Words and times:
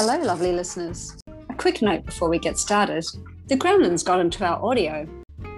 Hello, 0.00 0.16
lovely 0.16 0.52
listeners. 0.52 1.16
A 1.50 1.54
quick 1.54 1.82
note 1.82 2.06
before 2.06 2.28
we 2.28 2.38
get 2.38 2.56
started 2.56 3.04
the 3.48 3.56
gremlins 3.56 4.04
got 4.04 4.20
into 4.20 4.44
our 4.44 4.64
audio. 4.64 5.08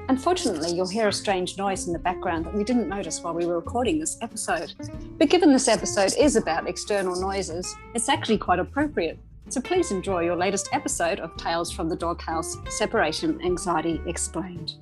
Unfortunately, 0.08 0.72
you'll 0.72 0.88
hear 0.88 1.08
a 1.08 1.12
strange 1.12 1.58
noise 1.58 1.86
in 1.86 1.92
the 1.92 1.98
background 1.98 2.46
that 2.46 2.54
we 2.54 2.64
didn't 2.64 2.88
notice 2.88 3.22
while 3.22 3.34
we 3.34 3.44
were 3.44 3.56
recording 3.56 3.98
this 3.98 4.16
episode. 4.22 4.72
But 5.18 5.28
given 5.28 5.52
this 5.52 5.68
episode 5.68 6.14
is 6.18 6.36
about 6.36 6.66
external 6.66 7.20
noises, 7.20 7.76
it's 7.94 8.08
actually 8.08 8.38
quite 8.38 8.60
appropriate. 8.60 9.18
So 9.50 9.60
please 9.60 9.90
enjoy 9.90 10.24
your 10.24 10.36
latest 10.36 10.70
episode 10.72 11.20
of 11.20 11.36
Tales 11.36 11.70
from 11.70 11.90
the 11.90 11.96
Doghouse 11.96 12.56
Separation 12.70 13.38
Anxiety 13.44 14.00
Explained. 14.06 14.76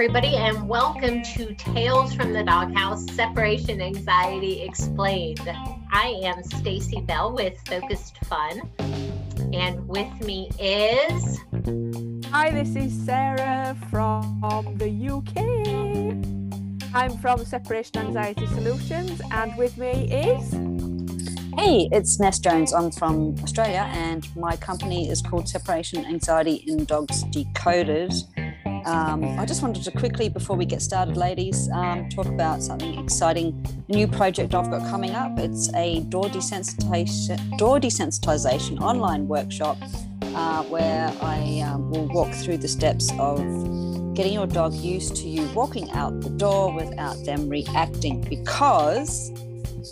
Everybody, 0.00 0.36
and 0.36 0.68
welcome 0.68 1.24
to 1.24 1.52
Tales 1.56 2.14
from 2.14 2.32
the 2.32 2.44
Doghouse 2.44 3.04
Separation 3.16 3.82
Anxiety 3.82 4.62
Explained. 4.62 5.40
I 5.90 6.20
am 6.22 6.40
Stacy 6.44 7.00
Bell 7.00 7.32
with 7.32 7.58
Focused 7.66 8.16
Fun, 8.26 8.70
and 9.52 9.88
with 9.88 10.08
me 10.20 10.50
is. 10.60 11.40
Hi, 12.26 12.52
this 12.52 12.76
is 12.76 12.92
Sarah 13.04 13.76
from 13.90 14.76
the 14.76 14.88
UK. 14.88 15.36
I'm 16.94 17.18
from 17.18 17.44
Separation 17.44 17.98
Anxiety 17.98 18.46
Solutions, 18.46 19.20
and 19.32 19.56
with 19.56 19.76
me 19.78 20.08
is. 20.12 20.52
Hey, 21.58 21.88
it's 21.90 22.20
Ness 22.20 22.38
Jones. 22.38 22.72
I'm 22.72 22.92
from 22.92 23.34
Australia, 23.42 23.90
and 23.92 24.24
my 24.36 24.54
company 24.54 25.10
is 25.10 25.20
called 25.20 25.48
Separation 25.48 26.04
Anxiety 26.04 26.62
in 26.68 26.84
Dogs 26.84 27.24
Decoded. 27.32 28.14
Um, 28.88 29.38
I 29.38 29.44
just 29.44 29.60
wanted 29.60 29.84
to 29.84 29.90
quickly, 29.90 30.30
before 30.30 30.56
we 30.56 30.64
get 30.64 30.80
started, 30.80 31.14
ladies, 31.14 31.68
um, 31.74 32.08
talk 32.08 32.24
about 32.24 32.62
something 32.62 32.98
exciting, 32.98 33.84
a 33.86 33.92
new 33.92 34.08
project 34.08 34.54
I've 34.54 34.70
got 34.70 34.80
coming 34.88 35.10
up. 35.10 35.38
It's 35.38 35.70
a 35.74 36.00
door 36.08 36.24
desensitization, 36.24 37.58
door 37.58 37.78
desensitization 37.80 38.80
online 38.80 39.28
workshop 39.28 39.76
uh, 40.22 40.62
where 40.64 41.12
I 41.20 41.60
um, 41.66 41.90
will 41.90 42.08
walk 42.08 42.32
through 42.32 42.58
the 42.58 42.68
steps 42.68 43.12
of 43.18 43.38
getting 44.14 44.32
your 44.32 44.46
dog 44.46 44.72
used 44.72 45.16
to 45.16 45.28
you 45.28 45.46
walking 45.48 45.90
out 45.90 46.22
the 46.22 46.30
door 46.30 46.74
without 46.74 47.22
them 47.26 47.46
reacting. 47.46 48.22
Because, 48.22 49.30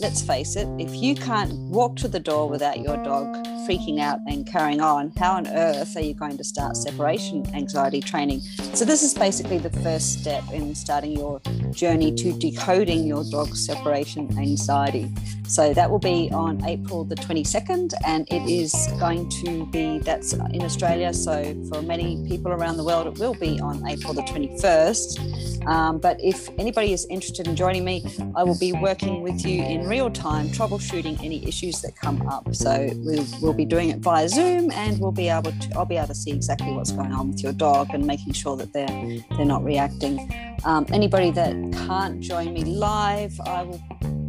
let's 0.01 0.23
face 0.23 0.57
it, 0.57 0.69
if 0.79 0.95
you 0.95 1.15
can't 1.15 1.53
walk 1.71 1.97
to 1.97 2.09
the 2.09 2.21
door 2.21 2.49
without 2.49 2.81
your 2.81 2.97
dog 3.03 3.27
freaking 3.67 4.01
out 4.01 4.21
and 4.29 4.47
carrying 4.47 4.81
on, 4.81 5.13
how 5.17 5.33
on 5.33 5.47
earth 5.49 5.97
are 5.97 6.01
you 6.01 6.15
going 6.15 6.37
to 6.37 6.45
start 6.45 6.77
separation 6.77 7.45
anxiety 7.55 8.01
training? 8.01 8.41
So, 8.75 8.85
this 8.85 9.03
is 9.03 9.15
basically 9.15 9.59
the 9.59 9.71
first 9.81 10.21
step 10.21 10.45
in 10.53 10.75
starting 10.75 11.13
your 11.13 11.41
journey 11.71 12.15
to 12.15 12.33
decoding 12.39 13.07
your 13.07 13.25
dog's 13.31 13.65
separation 13.65 14.39
anxiety. 14.39 15.11
So, 15.49 15.75
that 15.75 15.91
will 15.91 15.99
be 15.99 16.31
on 16.33 16.65
April 16.65 17.05
the 17.05 17.17
22nd, 17.17 17.93
and 18.07 18.27
it 18.31 18.49
is 18.49 18.73
going 19.01 19.29
to 19.43 19.67
be 19.67 19.99
that's 19.99 20.33
in 20.33 20.63
Australia. 20.63 21.13
So, 21.13 21.57
for 21.69 21.83
many 21.83 22.25
people 22.29 22.53
around 22.53 22.77
the 22.77 22.85
world, 22.85 23.07
it 23.07 23.19
will 23.19 23.35
be 23.35 23.59
on 23.61 23.87
April 23.89 24.13
the 24.13 24.23
21st. 24.23 25.67
Um, 25.67 25.99
but 25.99 26.19
if 26.23 26.49
anybody 26.59 26.93
is 26.93 27.07
interested 27.11 27.49
in 27.49 27.57
joining 27.57 27.85
me, 27.85 28.05
I 28.37 28.45
will 28.45 28.59
be 28.59 28.73
working 28.73 29.23
with 29.23 29.45
you 29.45 29.65
in 29.65 29.86
real 29.87 30.11
time, 30.11 30.49
troubleshooting 30.49 31.23
any 31.23 31.47
issues 31.47 31.81
that 31.83 31.97
come 31.97 32.27
up. 32.29 32.55
So, 32.55 32.89
we'll, 32.97 33.27
we'll 33.41 33.53
be 33.53 33.65
doing 33.65 33.91
it 33.91 33.99
via 33.99 34.29
Zoom, 34.29 34.71
and 34.73 34.99
we'll 34.99 35.13
be 35.13 35.29
able 35.29 35.53
to 35.53 35.77
I'll 35.77 35.85
be 35.85 35.97
able 35.97 36.09
to 36.09 36.15
see 36.15 36.31
exactly 36.31 36.73
what's 36.73 36.93
going 36.93 37.13
on 37.13 37.31
with 37.31 37.43
your 37.43 37.53
dog 37.53 37.91
and 37.93 38.07
making 38.07 38.33
sure 38.33 38.57
that 38.57 38.73
they're 38.73 39.21
they're 39.37 39.47
not 39.47 39.65
reacting. 39.65 40.33
Um, 40.65 40.87
anybody 40.93 41.31
that 41.33 41.53
can't 41.87 42.21
join 42.21 42.53
me 42.53 42.65
live, 42.65 43.39
I 43.41 43.63
will 43.63 43.83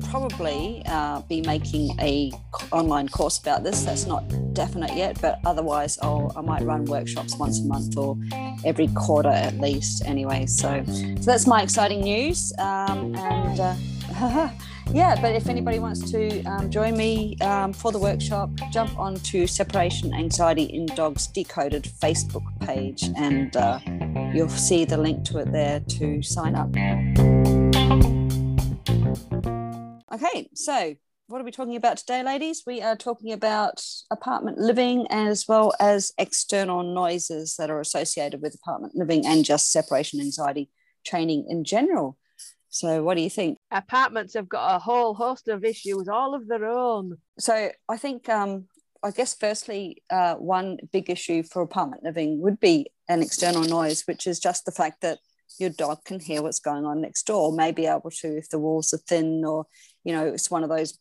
probably 0.10 0.84
uh, 0.86 1.22
be 1.22 1.42
making 1.42 2.00
a 2.00 2.32
online 2.72 3.08
course 3.08 3.40
about 3.40 3.64
this. 3.64 3.84
That's 3.84 4.06
not 4.06 4.24
definite 4.54 4.96
yet, 4.96 5.20
but 5.22 5.40
otherwise, 5.46 5.98
I'll, 6.02 6.32
I 6.36 6.42
might 6.42 6.62
run 6.62 6.86
workshops 6.86 7.36
once 7.38 7.60
a 7.60 7.66
month 7.66 7.98
or 7.98 8.18
every 8.66 8.88
quarter 8.90 9.30
at 9.30 9.58
least. 9.60 10.04
Anyway, 10.06 10.46
so 10.46 10.84
so 10.86 11.32
that's 11.32 11.48
my 11.48 11.62
exciting 11.62 12.02
news, 12.02 12.54
um, 12.60 13.16
and. 13.16 13.60
Uh, 13.60 14.50
yeah, 14.94 15.20
but 15.22 15.36
if 15.36 15.48
anybody 15.48 15.80
wants 15.80 16.12
to 16.12 16.44
um, 16.44 16.70
join 16.70 16.96
me 16.98 17.38
um, 17.42 17.74
for 17.74 17.92
the 17.92 18.00
workshop, 18.00 18.50
jump 18.72 18.98
onto 18.98 19.46
Separation 19.46 20.14
Anxiety 20.14 20.64
in 20.64 20.86
Dogs 20.88 21.28
Decoded 21.28 21.84
Facebook 21.84 22.44
page 22.60 23.04
and 23.18 23.56
uh, 23.56 23.80
you'll 24.34 24.50
see 24.50 24.86
the 24.86 24.98
link 24.98 25.24
to 25.26 25.40
it 25.40 25.52
there 25.52 25.82
to 25.82 26.22
sign 26.22 26.56
up. 26.56 26.70
Okay, 30.14 30.50
so 30.54 30.96
what 31.28 31.42
are 31.42 31.44
we 31.44 31.52
talking 31.52 31.76
about 31.76 31.98
today, 31.98 32.24
ladies? 32.24 32.64
We 32.66 32.82
are 32.82 32.96
talking 32.96 33.34
about 33.34 33.84
apartment 34.10 34.58
living 34.58 35.06
as 35.10 35.46
well 35.46 35.74
as 35.80 36.14
external 36.18 36.84
noises 36.84 37.58
that 37.58 37.70
are 37.70 37.82
associated 37.82 38.42
with 38.42 38.56
apartment 38.56 38.96
living 38.96 39.26
and 39.26 39.44
just 39.44 39.72
separation 39.72 40.22
anxiety 40.22 40.70
training 41.06 41.46
in 41.50 41.66
general. 41.66 42.18
So, 42.78 43.04
what 43.04 43.18
do 43.18 43.24
you 43.24 43.30
think? 43.30 43.58
Apartments 43.72 44.36
have 44.36 44.48
got 44.48 44.76
a 44.76 44.80
whole 44.80 45.16
host 45.16 45.48
of 45.48 45.66
issues 45.66 46.08
all 46.08 46.36
of 46.36 46.48
their 46.48 46.66
own. 46.66 47.18
So, 47.40 47.72
I 47.90 47.98
think, 47.98 48.30
um, 48.30 48.66
I 49.04 49.10
guess, 49.10 49.34
firstly, 49.34 50.04
uh, 50.12 50.36
one 50.36 50.78
big 50.92 51.10
issue 51.10 51.42
for 51.42 51.64
apartment 51.64 52.04
living 52.04 52.40
would 52.42 52.60
be 52.60 52.92
an 53.10 53.24
external 53.24 53.64
noise, 53.64 54.04
which 54.06 54.28
is 54.28 54.40
just 54.40 54.66
the 54.66 54.72
fact 54.72 55.02
that 55.02 55.18
your 55.60 55.72
dog 55.72 56.04
can 56.06 56.20
hear 56.20 56.44
what's 56.44 56.60
going 56.60 56.86
on 56.86 57.02
next 57.02 57.26
door, 57.26 57.52
may 57.52 57.72
be 57.72 57.88
able 57.88 58.12
to 58.12 58.38
if 58.38 58.50
the 58.50 58.60
walls 58.60 58.94
are 58.94 58.98
thin, 59.08 59.44
or 59.44 59.66
you 60.04 60.14
know, 60.14 60.28
it's 60.28 60.52
one 60.52 60.64
of 60.64 60.70
those 60.70 61.00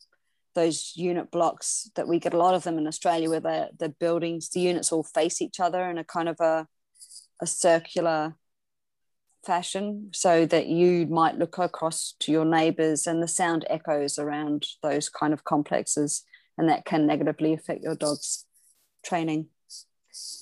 those 0.54 0.94
unit 0.96 1.30
blocks 1.30 1.90
that 1.96 2.08
we 2.08 2.18
get 2.18 2.32
a 2.32 2.38
lot 2.38 2.54
of 2.54 2.62
them 2.62 2.78
in 2.78 2.86
Australia, 2.86 3.28
where 3.28 3.40
the 3.40 3.68
the 3.78 3.90
buildings, 3.90 4.48
the 4.48 4.60
units 4.60 4.92
all 4.92 5.02
face 5.02 5.42
each 5.42 5.60
other 5.60 5.90
in 5.90 5.98
a 5.98 6.04
kind 6.04 6.30
of 6.30 6.40
a 6.40 6.66
a 7.42 7.46
circular 7.46 8.34
fashion 9.46 10.10
so 10.12 10.44
that 10.46 10.66
you 10.66 11.06
might 11.06 11.38
look 11.38 11.58
across 11.58 12.14
to 12.20 12.32
your 12.32 12.44
neighbors 12.44 13.06
and 13.06 13.22
the 13.22 13.28
sound 13.28 13.64
echoes 13.70 14.18
around 14.18 14.66
those 14.82 15.08
kind 15.08 15.32
of 15.32 15.44
complexes 15.44 16.24
and 16.58 16.68
that 16.68 16.84
can 16.84 17.06
negatively 17.06 17.54
affect 17.54 17.82
your 17.82 17.94
dog's 17.94 18.44
training. 19.04 19.46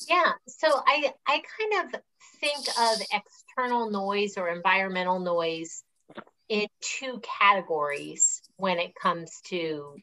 Yeah 0.09 0.33
so 0.47 0.69
i 0.87 1.13
i 1.27 1.43
kind 1.59 1.95
of 1.95 2.01
think 2.41 2.67
of 2.79 3.01
external 3.13 3.91
noise 3.91 4.37
or 4.37 4.49
environmental 4.49 5.19
noise 5.19 5.83
in 6.49 6.67
two 6.81 7.21
categories 7.41 8.43
when 8.57 8.79
it 8.79 8.95
comes 8.95 9.41
to 9.47 9.97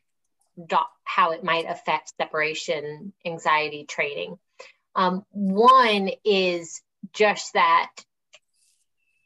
how 1.03 1.31
it 1.31 1.43
might 1.43 1.65
affect 1.67 2.13
separation 2.19 3.13
anxiety 3.25 3.85
training. 3.85 4.37
Um, 4.95 5.25
one 5.31 6.09
is 6.25 6.81
just 7.13 7.53
that 7.53 7.89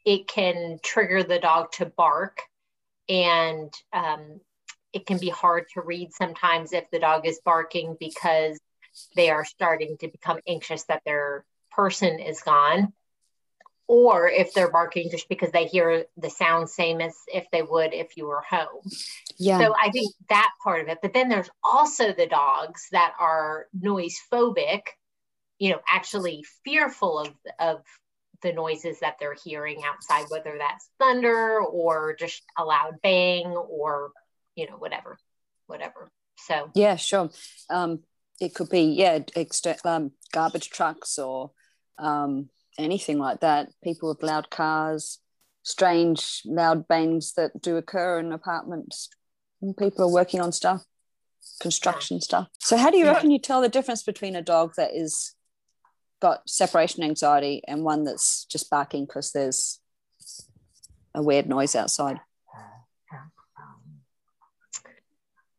it 0.06 0.28
can 0.28 0.78
trigger 0.82 1.22
the 1.22 1.40
dog 1.40 1.72
to 1.72 1.84
bark 1.84 2.38
and 3.08 3.72
um, 3.92 4.40
it 4.92 5.04
can 5.04 5.18
be 5.18 5.28
hard 5.28 5.64
to 5.74 5.82
read 5.82 6.14
sometimes 6.14 6.72
if 6.72 6.88
the 6.90 7.00
dog 7.00 7.26
is 7.26 7.40
barking 7.44 7.96
because 8.00 8.58
they 9.14 9.28
are 9.28 9.44
starting 9.44 9.96
to 10.00 10.08
become 10.08 10.38
anxious 10.48 10.84
that 10.84 11.02
their 11.04 11.44
person 11.72 12.20
is 12.20 12.40
gone 12.40 12.92
or 13.88 14.28
if 14.28 14.54
they're 14.54 14.70
barking 14.70 15.10
just 15.10 15.28
because 15.28 15.50
they 15.52 15.66
hear 15.66 16.06
the 16.16 16.30
sound 16.30 16.70
same 16.70 17.00
as 17.00 17.14
if 17.32 17.44
they 17.52 17.62
would 17.62 17.92
if 17.92 18.16
you 18.16 18.26
were 18.26 18.42
home. 18.48 18.82
Yeah. 19.38 19.58
So 19.58 19.74
I 19.80 19.90
think 19.90 20.12
that 20.28 20.50
part 20.62 20.80
of 20.80 20.88
it. 20.88 20.98
But 21.02 21.14
then 21.14 21.28
there's 21.28 21.50
also 21.62 22.12
the 22.12 22.26
dogs 22.26 22.88
that 22.92 23.12
are 23.20 23.66
noise 23.72 24.18
phobic, 24.32 24.82
you 25.58 25.70
know, 25.70 25.80
actually 25.88 26.44
fearful 26.64 27.18
of 27.18 27.34
of 27.60 27.82
the 28.42 28.52
noises 28.52 29.00
that 29.00 29.16
they're 29.18 29.36
hearing 29.44 29.82
outside, 29.84 30.26
whether 30.28 30.56
that's 30.58 30.90
thunder 30.98 31.60
or 31.60 32.16
just 32.18 32.42
a 32.58 32.64
loud 32.64 32.94
bang 33.02 33.46
or, 33.46 34.10
you 34.54 34.68
know, 34.68 34.76
whatever, 34.76 35.18
whatever. 35.66 36.08
So, 36.38 36.70
yeah, 36.74 36.96
sure. 36.96 37.30
Um, 37.70 38.00
it 38.40 38.54
could 38.54 38.68
be, 38.68 38.82
yeah, 38.82 39.20
extra, 39.34 39.76
um, 39.84 40.12
garbage 40.32 40.70
trucks 40.70 41.18
or 41.18 41.52
um, 41.98 42.50
anything 42.78 43.18
like 43.18 43.40
that. 43.40 43.70
People 43.82 44.10
with 44.10 44.22
loud 44.22 44.50
cars, 44.50 45.18
strange 45.62 46.42
loud 46.44 46.86
bangs 46.86 47.32
that 47.34 47.60
do 47.60 47.76
occur 47.76 48.18
in 48.18 48.32
apartments 48.32 49.08
when 49.60 49.74
people 49.74 50.04
are 50.04 50.12
working 50.12 50.40
on 50.40 50.52
stuff, 50.52 50.84
construction 51.60 52.20
stuff. 52.20 52.48
So, 52.58 52.76
how 52.76 52.90
do 52.90 52.98
you 52.98 53.06
reckon 53.06 53.30
you 53.30 53.38
tell 53.38 53.60
the 53.62 53.68
difference 53.68 54.02
between 54.02 54.36
a 54.36 54.42
dog 54.42 54.74
that 54.76 54.94
is 54.94 55.34
got 56.20 56.48
separation 56.48 57.02
anxiety 57.02 57.62
and 57.66 57.84
one 57.84 58.04
that's 58.04 58.44
just 58.46 58.70
barking 58.70 59.04
because 59.04 59.32
there's 59.32 59.80
a 61.14 61.22
weird 61.22 61.48
noise 61.48 61.74
outside? 61.74 62.20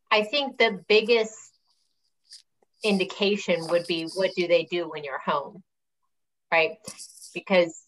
I 0.09 0.23
think 0.23 0.57
the 0.57 0.83
biggest 0.87 1.35
indication 2.83 3.67
would 3.67 3.85
be 3.87 4.05
what 4.15 4.31
do 4.35 4.47
they 4.47 4.63
do 4.63 4.89
when 4.89 5.03
you're 5.03 5.19
home, 5.19 5.63
right? 6.51 6.77
Because 7.33 7.79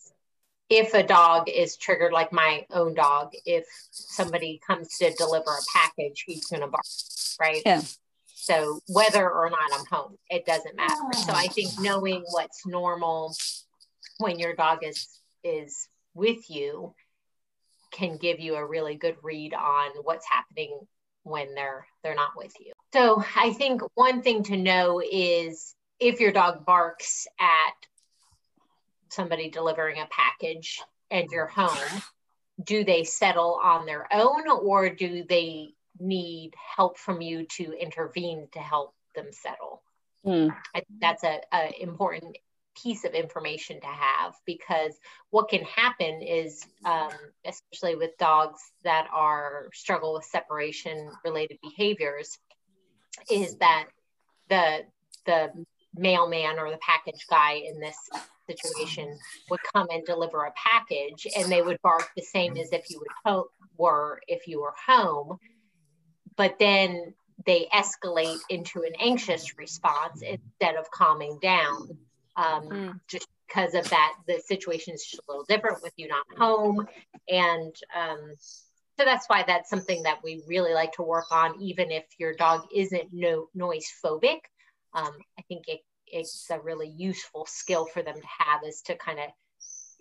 if 0.69 0.93
a 0.93 1.03
dog 1.03 1.49
is 1.49 1.77
triggered, 1.77 2.11
like 2.11 2.31
my 2.31 2.65
own 2.71 2.93
dog, 2.93 3.31
if 3.45 3.65
somebody 3.91 4.59
comes 4.65 4.97
to 4.97 5.13
deliver 5.13 5.49
a 5.49 5.77
package, 5.77 6.23
he's 6.27 6.45
going 6.45 6.61
to 6.61 6.67
bark, 6.67 6.83
right? 7.39 7.61
Yeah. 7.65 7.81
So 8.49 8.79
whether 8.87 9.29
or 9.29 9.51
not 9.51 9.59
I'm 9.73 9.85
home, 9.85 10.17
it 10.27 10.43
doesn't 10.43 10.75
matter. 10.75 10.95
So 11.13 11.33
I 11.33 11.47
think 11.47 11.69
oh. 11.77 11.83
knowing 11.83 12.23
what's 12.31 12.65
normal 12.65 13.35
when 14.17 14.39
your 14.39 14.55
dog 14.55 14.79
is 14.83 15.07
is 15.43 15.87
with 16.15 16.49
you 16.49 16.95
can 17.91 18.17
give 18.17 18.39
you 18.39 18.55
a 18.55 18.65
really 18.65 18.95
good 18.95 19.17
read 19.21 19.53
on 19.53 19.91
what's 20.01 20.25
happening 20.27 20.79
when 21.23 21.53
they're 21.53 21.85
they're 22.03 22.15
not 22.15 22.31
with 22.35 22.53
you. 22.59 22.73
So 22.91 23.23
I 23.35 23.53
think 23.53 23.83
one 23.93 24.23
thing 24.23 24.41
to 24.43 24.57
know 24.57 24.99
is 24.99 25.75
if 25.99 26.19
your 26.19 26.31
dog 26.31 26.65
barks 26.65 27.27
at 27.39 27.73
somebody 29.09 29.51
delivering 29.51 29.99
a 29.99 30.07
package 30.09 30.81
and 31.11 31.27
you're 31.29 31.45
home, 31.45 32.01
do 32.63 32.83
they 32.83 33.03
settle 33.03 33.59
on 33.63 33.85
their 33.85 34.07
own 34.11 34.49
or 34.49 34.89
do 34.89 35.23
they 35.29 35.73
need 35.99 36.53
help 36.77 36.97
from 36.97 37.21
you 37.21 37.45
to 37.57 37.73
intervene 37.73 38.47
to 38.53 38.59
help 38.59 38.93
them 39.15 39.27
settle? 39.31 39.83
Mm. 40.25 40.55
I 40.75 40.79
think 40.79 40.99
that's 40.99 41.23
a, 41.23 41.41
a 41.53 41.81
important 41.81 42.37
piece 42.81 43.03
of 43.03 43.13
information 43.13 43.79
to 43.81 43.87
have 43.87 44.35
because 44.45 44.93
what 45.31 45.49
can 45.49 45.63
happen 45.63 46.21
is 46.21 46.65
um, 46.85 47.11
especially 47.45 47.95
with 47.95 48.17
dogs 48.17 48.59
that 48.83 49.07
are 49.13 49.69
struggle 49.73 50.13
with 50.13 50.23
separation 50.23 51.09
related 51.25 51.57
behaviors 51.61 52.37
is 53.29 53.55
that 53.57 53.85
the 54.49 54.85
the 55.25 55.51
mailman 55.95 56.59
or 56.59 56.69
the 56.69 56.77
package 56.77 57.25
guy 57.29 57.53
in 57.53 57.79
this 57.79 57.97
situation 58.47 59.17
would 59.49 59.59
come 59.73 59.87
and 59.91 60.05
deliver 60.05 60.45
a 60.45 60.53
package 60.55 61.27
and 61.35 61.51
they 61.51 61.61
would 61.61 61.81
bark 61.81 62.09
the 62.15 62.21
same 62.21 62.55
as 62.57 62.71
if 62.71 62.89
you 62.89 62.99
would 62.99 63.07
ho- 63.25 63.49
were 63.77 64.19
if 64.27 64.47
you 64.47 64.61
were 64.61 64.73
home 64.87 65.37
but 66.39 66.57
then 66.57 67.13
they 67.45 67.67
escalate 67.73 68.39
into 68.49 68.83
an 68.83 68.93
anxious 68.99 69.57
response 69.57 70.21
instead 70.21 70.75
of 70.75 70.89
calming 70.89 71.37
down 71.41 71.97
um, 72.37 72.63
Mm. 72.63 72.99
just 73.09 73.27
because 73.45 73.73
of 73.73 73.89
that 73.89 74.13
the 74.25 74.39
situation 74.39 74.93
is 74.93 75.03
just 75.03 75.21
a 75.27 75.31
little 75.31 75.43
different 75.43 75.83
with 75.83 75.91
you 75.97 76.07
not 76.07 76.25
home. 76.37 76.87
And 77.27 77.75
um, 77.93 78.33
so 78.97 79.05
that's 79.05 79.27
why 79.27 79.43
that's 79.45 79.69
something 79.69 80.03
that 80.03 80.19
we 80.23 80.41
really 80.47 80.73
like 80.73 80.93
to 80.93 81.03
work 81.03 81.25
on 81.31 81.61
even 81.61 81.91
if 81.91 82.05
your 82.17 82.33
dog 82.33 82.67
isn't 82.73 83.09
no 83.11 83.49
noise 83.53 83.91
phobic. 84.03 84.39
Um, 84.93 85.13
i 85.37 85.43
think 85.49 85.67
it, 85.67 85.81
it's 86.07 86.47
a 86.49 86.59
really 86.59 86.87
useful 86.87 87.45
skill 87.45 87.85
for 87.85 88.01
them 88.01 88.15
to 88.15 88.27
have 88.45 88.61
is 88.65 88.81
to 88.83 88.95
kind 88.95 89.19
of 89.19 89.25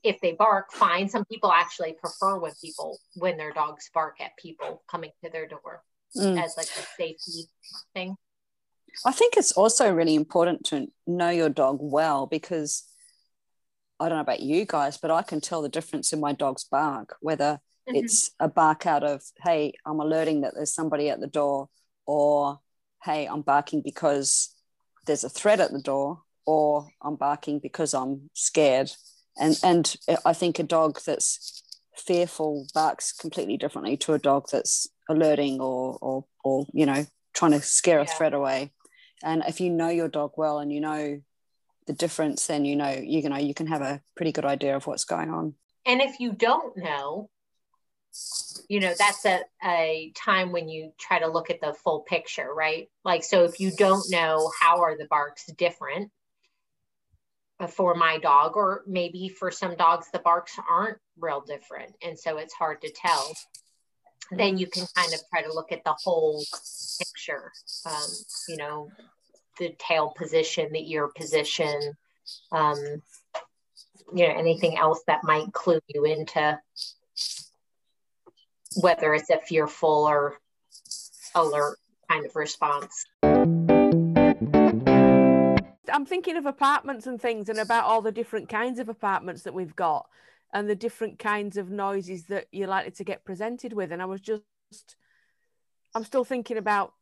if 0.05 0.21
they 0.21 0.33
bark 0.33 0.73
fine. 0.73 1.09
Some 1.09 1.25
people 1.25 1.51
actually 1.51 1.95
prefer 1.95 2.39
when 2.39 2.53
people 2.63 2.97
when 3.17 3.37
their 3.37 3.53
dogs 3.53 3.91
bark 3.93 4.21
at 4.21 4.37
people 4.37 4.83
coming 4.89 5.11
to 5.25 5.31
their 5.31 5.49
door 5.49 5.83
Mm. 6.17 6.43
as 6.43 6.57
like 6.57 6.67
a 6.67 6.87
safety 6.97 7.49
thing 7.95 8.17
I 9.05 9.13
think 9.13 9.37
it's 9.37 9.53
also 9.53 9.93
really 9.93 10.15
important 10.15 10.65
to 10.67 10.89
know 11.07 11.29
your 11.31 11.49
dog 11.51 11.79
well 11.81 12.27
because 12.27 12.85
I 14.01 14.09
don't 14.09 14.19
know 14.19 14.23
about 14.23 14.41
you 14.41 14.65
guys, 14.65 14.97
but 14.97 15.11
I 15.11 15.23
can 15.23 15.41
tell 15.41 15.63
the 15.63 15.69
difference 15.69 16.13
in 16.13 16.21
my 16.21 16.33
dog's 16.33 16.65
bark, 16.65 17.17
whether 17.21 17.61
Mhm. 17.89 17.97
it's 17.97 18.31
a 18.41 18.49
bark 18.49 18.87
out 18.87 19.05
of, 19.05 19.23
hey, 19.45 19.73
I'm 19.85 20.01
alerting 20.01 20.41
that 20.43 20.55
there's 20.55 20.73
somebody 20.73 21.11
at 21.11 21.21
the 21.21 21.27
door, 21.27 21.69
or 22.07 22.61
hey, 23.05 23.27
I'm 23.27 23.43
barking 23.43 23.83
because 23.83 24.55
there's 25.07 25.25
a 25.25 25.29
threat 25.29 25.61
at 25.61 25.73
the 25.73 25.83
door, 25.83 26.23
or 26.45 26.89
I'm 27.03 27.17
barking 27.17 27.59
because 27.61 27.95
I'm 27.95 28.31
scared. 28.35 28.91
And 29.37 29.59
and 29.63 29.97
I 30.25 30.33
think 30.33 30.59
a 30.59 30.65
dog 30.65 31.01
that's 31.07 31.58
fearful 31.99 32.67
barks 32.75 33.13
completely 33.13 33.57
differently 33.57 33.97
to 33.99 34.15
a 34.15 34.19
dog 34.19 34.47
that's 34.51 34.89
alerting 35.09 35.61
or 35.61 35.99
or 36.01 36.25
or 36.45 36.67
you 36.73 36.87
know 36.87 37.07
trying 37.35 37.53
to 37.53 37.63
scare 37.63 38.01
a 38.01 38.05
Yeah. 38.05 38.15
threat 38.15 38.35
away. 38.35 38.73
And 39.23 39.43
if 39.49 39.61
you 39.61 39.71
know 39.71 39.89
your 39.89 40.09
dog 40.09 40.33
well 40.37 40.59
and 40.59 40.73
you 40.73 40.81
know 40.81 41.21
the 41.87 41.93
difference, 41.93 42.47
then 42.47 42.65
you 42.65 42.77
know 42.77 42.91
you 42.91 43.29
know 43.29 43.37
you 43.37 43.55
can 43.55 43.67
have 43.67 43.83
a 43.83 44.01
pretty 44.17 44.33
good 44.33 44.45
idea 44.45 44.77
of 44.77 44.87
what's 44.87 45.05
going 45.05 45.31
on. 45.31 45.55
And 45.87 46.01
if 46.03 46.21
you 46.21 46.33
don't 46.33 46.77
know, 46.77 47.31
you 48.69 48.81
know, 48.81 48.93
that's 48.99 49.25
a, 49.25 49.41
a 49.65 50.13
time 50.15 50.53
when 50.53 50.69
you 50.69 50.93
try 50.99 51.19
to 51.21 51.29
look 51.29 51.51
at 51.51 51.61
the 51.61 51.73
full 51.73 52.01
picture, 52.01 52.53
right? 52.53 52.89
Like, 53.05 53.25
so 53.25 53.45
if 53.45 53.59
you 53.59 53.71
don't 53.71 54.05
know 54.11 54.51
how 54.61 54.83
are 54.83 54.99
the 54.99 55.07
barks 55.07 55.47
different 55.57 56.11
uh, 57.59 57.67
for 57.67 57.95
my 57.95 58.19
dog, 58.19 58.57
or 58.57 58.83
maybe 58.87 59.29
for 59.29 59.51
some 59.51 59.77
dogs, 59.77 60.09
the 60.13 60.19
barks 60.19 60.59
aren't 60.69 60.99
real 61.21 61.41
different. 61.41 61.95
And 62.03 62.19
so 62.19 62.39
it's 62.39 62.55
hard 62.55 62.81
to 62.83 62.91
tell. 62.91 63.35
Then 64.31 64.59
you 64.59 64.67
can 64.67 64.87
kind 64.95 65.13
of 65.15 65.21
try 65.31 65.43
to 65.43 65.53
look 65.53 65.73
at 65.73 65.85
the 65.85 65.95
whole 66.05 66.45
picture, 66.99 67.51
um, 67.87 68.09
you 68.49 68.57
know, 68.57 68.91
the 69.59 69.75
tail 69.79 70.13
position, 70.17 70.71
the 70.73 70.93
ear 70.93 71.09
position, 71.09 71.97
um, 72.53 73.03
you 74.15 74.27
know 74.27 74.35
anything 74.35 74.79
else 74.79 75.03
that 75.07 75.25
might 75.25 75.53
clue 75.53 75.81
you 75.89 76.05
into 76.05 76.59
whether 78.81 79.15
it's 79.15 79.31
a 79.31 79.39
fearful 79.39 80.07
or 80.09 80.39
alert 81.35 81.79
kind 82.11 82.25
of 82.25 82.35
response 82.37 83.05
I'm 85.91 86.05
thinking 86.07 86.37
of 86.37 86.47
apartments 86.47 87.07
and 87.07 87.21
things 87.21 87.49
and 87.49 87.59
about 87.59 87.85
all 87.85 88.03
the 88.03 88.13
different 88.13 88.49
kinds 88.49 88.79
of 88.79 88.89
apartments 88.89 89.43
that 89.43 89.55
we've 89.55 89.75
got 89.75 90.07
and 90.53 90.69
the 90.69 90.75
different 90.75 91.19
kinds 91.19 91.57
of 91.57 91.71
noises 91.71 92.25
that 92.27 92.47
you're 92.53 92.69
likely 92.69 92.91
to 92.93 93.05
get 93.05 93.25
presented 93.25 93.73
with. 93.73 93.93
And 93.93 94.01
I 94.01 94.07
was 94.07 94.21
just, 94.21 94.43
I'm 95.95 96.05
still 96.05 96.25
thinking 96.25 96.57
about 96.57 96.95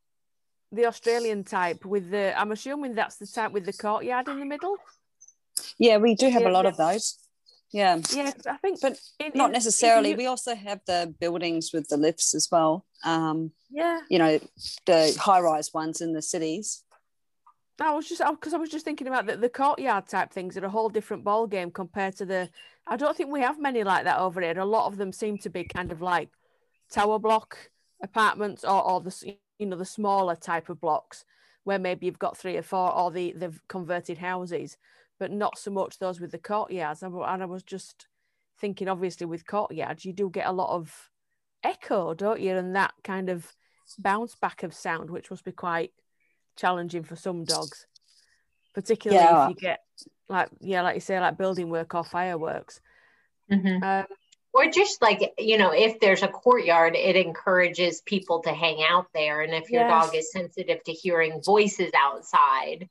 the 0.72 0.86
Australian 0.86 1.44
type 1.44 1.84
with 1.84 2.10
the, 2.10 2.38
I'm 2.38 2.50
assuming 2.52 2.94
that's 2.94 3.16
the 3.16 3.26
type 3.26 3.52
with 3.52 3.64
the 3.66 3.72
courtyard 3.72 4.28
in 4.28 4.40
the 4.40 4.46
middle. 4.46 4.76
Yeah, 5.78 5.98
we 5.98 6.14
do 6.14 6.28
have 6.28 6.42
Yeah, 6.42 6.48
a 6.48 6.50
lot 6.50 6.64
yeah. 6.64 6.70
of 6.70 6.76
those. 6.76 7.18
Yeah, 7.72 7.98
Yeah, 8.12 8.32
I 8.48 8.56
think, 8.58 8.80
but 8.80 8.98
in- 9.18 9.32
not 9.34 9.46
in- 9.46 9.52
necessarily. 9.52 10.12
in- 10.12 10.16
We 10.16 10.26
also 10.26 10.54
have 10.54 10.80
the 10.86 11.14
buildings 11.20 11.72
with 11.72 11.88
the 11.88 11.96
lifts 11.96 12.34
as 12.34 12.48
well. 12.50 12.84
Um, 13.04 13.52
yeah, 13.70 14.00
you 14.08 14.18
know, 14.18 14.38
the 14.86 15.16
high-rise 15.20 15.72
ones 15.74 16.00
in 16.00 16.12
the 16.12 16.22
cities. 16.22 16.82
I 17.78 17.92
was 17.92 18.08
just 18.08 18.22
because 18.30 18.54
I 18.54 18.58
was 18.58 18.70
just 18.70 18.84
thinking 18.84 19.06
about 19.06 19.26
the, 19.26 19.36
the 19.36 19.48
courtyard 19.48 20.08
type 20.08 20.32
things 20.32 20.56
are 20.56 20.64
a 20.64 20.70
whole 20.70 20.88
different 20.88 21.24
ball 21.24 21.46
game 21.46 21.70
compared 21.70 22.16
to 22.16 22.24
the. 22.24 22.48
I 22.86 22.96
don't 22.96 23.16
think 23.16 23.30
we 23.30 23.40
have 23.40 23.60
many 23.60 23.84
like 23.84 24.04
that 24.04 24.18
over 24.18 24.40
here. 24.40 24.58
A 24.58 24.64
lot 24.64 24.86
of 24.86 24.96
them 24.96 25.12
seem 25.12 25.38
to 25.38 25.50
be 25.50 25.64
kind 25.64 25.92
of 25.92 26.00
like 26.00 26.30
tower 26.90 27.18
block 27.18 27.70
apartments 28.02 28.64
or, 28.64 28.82
or 28.82 29.00
the 29.00 29.36
you 29.58 29.66
know 29.66 29.76
the 29.76 29.84
smaller 29.84 30.36
type 30.36 30.68
of 30.68 30.80
blocks 30.80 31.24
where 31.64 31.78
maybe 31.78 32.06
you've 32.06 32.18
got 32.18 32.36
three 32.36 32.56
or 32.56 32.62
four 32.62 32.92
or 32.92 33.10
the 33.10 33.32
the 33.32 33.52
converted 33.68 34.18
houses, 34.18 34.78
but 35.18 35.30
not 35.30 35.58
so 35.58 35.70
much 35.70 35.98
those 35.98 36.20
with 36.20 36.30
the 36.30 36.38
courtyards. 36.38 37.02
And 37.02 37.14
and 37.14 37.42
I 37.42 37.46
was 37.46 37.62
just 37.62 38.06
thinking, 38.58 38.88
obviously, 38.88 39.26
with 39.26 39.46
courtyards, 39.46 40.04
you 40.04 40.14
do 40.14 40.30
get 40.30 40.46
a 40.46 40.52
lot 40.52 40.74
of 40.74 41.10
echo, 41.62 42.14
don't 42.14 42.40
you? 42.40 42.56
And 42.56 42.74
that 42.74 42.94
kind 43.04 43.28
of 43.28 43.52
bounce 43.98 44.34
back 44.34 44.62
of 44.62 44.72
sound, 44.72 45.10
which 45.10 45.30
must 45.30 45.44
be 45.44 45.52
quite 45.52 45.92
challenging 46.56 47.04
for 47.04 47.16
some 47.16 47.44
dogs, 47.44 47.86
particularly 48.74 49.22
Yeah. 49.24 49.44
if 49.44 49.50
you 49.50 49.54
get 49.56 49.80
like 50.28 50.48
yeah, 50.60 50.82
like 50.82 50.94
you 50.96 51.00
say, 51.00 51.20
like 51.20 51.38
building 51.38 51.70
work 51.70 51.94
or 51.94 52.04
fireworks. 52.04 52.80
Mm-hmm. 53.50 53.82
Um, 53.82 54.06
or 54.52 54.70
just 54.70 55.00
like 55.02 55.34
you 55.38 55.58
know 55.58 55.70
if 55.72 56.00
there's 56.00 56.22
a 56.22 56.28
courtyard 56.28 56.96
it 56.96 57.14
encourages 57.14 58.00
people 58.00 58.42
to 58.42 58.50
hang 58.52 58.82
out 58.88 59.06
there 59.14 59.42
and 59.42 59.52
if 59.54 59.70
your 59.70 59.82
Yeah. 59.82 60.00
dog 60.00 60.14
is 60.16 60.32
sensitive 60.32 60.82
to 60.84 60.92
hearing 60.92 61.42
voices 61.44 61.92
outside 61.94 62.88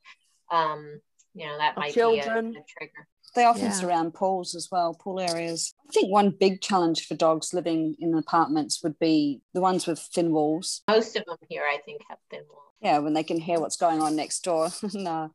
um 0.50 1.00
you 1.34 1.44
know 1.44 1.58
that 1.58 1.76
Or 1.76 1.80
might 1.80 1.94
be 1.94 2.00
a, 2.00 2.38
a 2.38 2.42
trigger 2.78 3.08
They 3.34 3.44
often 3.44 3.64
Yeah. 3.64 3.70
surround 3.72 4.14
pools 4.14 4.54
as 4.54 4.68
well, 4.70 4.94
pool 4.94 5.20
areas. 5.20 5.74
I 5.88 5.92
think 5.92 6.10
one 6.10 6.30
big 6.30 6.62
challenge 6.62 7.06
for 7.06 7.16
dogs 7.16 7.52
living 7.52 7.96
in 7.98 8.14
apartments 8.14 8.82
would 8.82 8.98
be 8.98 9.42
the 9.52 9.60
ones 9.60 9.86
with 9.86 9.98
thin 9.98 10.32
walls. 10.32 10.82
most 10.88 11.16
of 11.16 11.24
them 11.26 11.36
here 11.50 11.64
i 11.70 11.78
think 11.84 12.00
have 12.08 12.18
thin 12.30 12.44
walls 12.48 12.65
Yeah, 12.80 12.98
when 12.98 13.14
they 13.14 13.22
can 13.22 13.40
hear 13.40 13.58
what's 13.58 13.76
going 13.76 14.00
on 14.00 14.16
next 14.16 14.44
door. 14.44 14.68
and, 14.82 15.08
uh, 15.08 15.28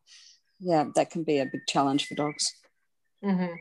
yeah, 0.60 0.86
that 0.95 1.10
can 1.10 1.24
be 1.24 1.39
a 1.39 1.45
big 1.45 1.62
challenge 1.67 2.05
for 2.05 2.15
dogs. 2.15 2.53
hmm 3.24 3.55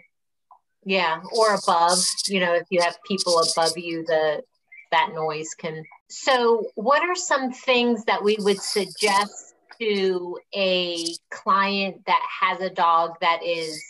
Yeah, 0.84 1.20
or 1.34 1.54
above, 1.54 1.98
you 2.28 2.40
know, 2.40 2.54
if 2.54 2.66
you 2.70 2.80
have 2.82 2.98
people 3.08 3.38
above 3.40 3.76
you, 3.76 4.04
the 4.04 4.42
that 4.90 5.12
noise 5.14 5.54
can. 5.54 5.84
So, 6.08 6.66
what 6.74 7.02
are 7.02 7.14
some 7.14 7.52
things 7.52 8.04
that 8.06 8.22
we 8.22 8.36
would 8.40 8.60
suggest 8.60 9.54
to 9.80 10.38
a 10.54 11.06
client 11.30 12.02
that 12.06 12.20
has 12.40 12.60
a 12.60 12.70
dog 12.70 13.12
that 13.20 13.42
is 13.42 13.82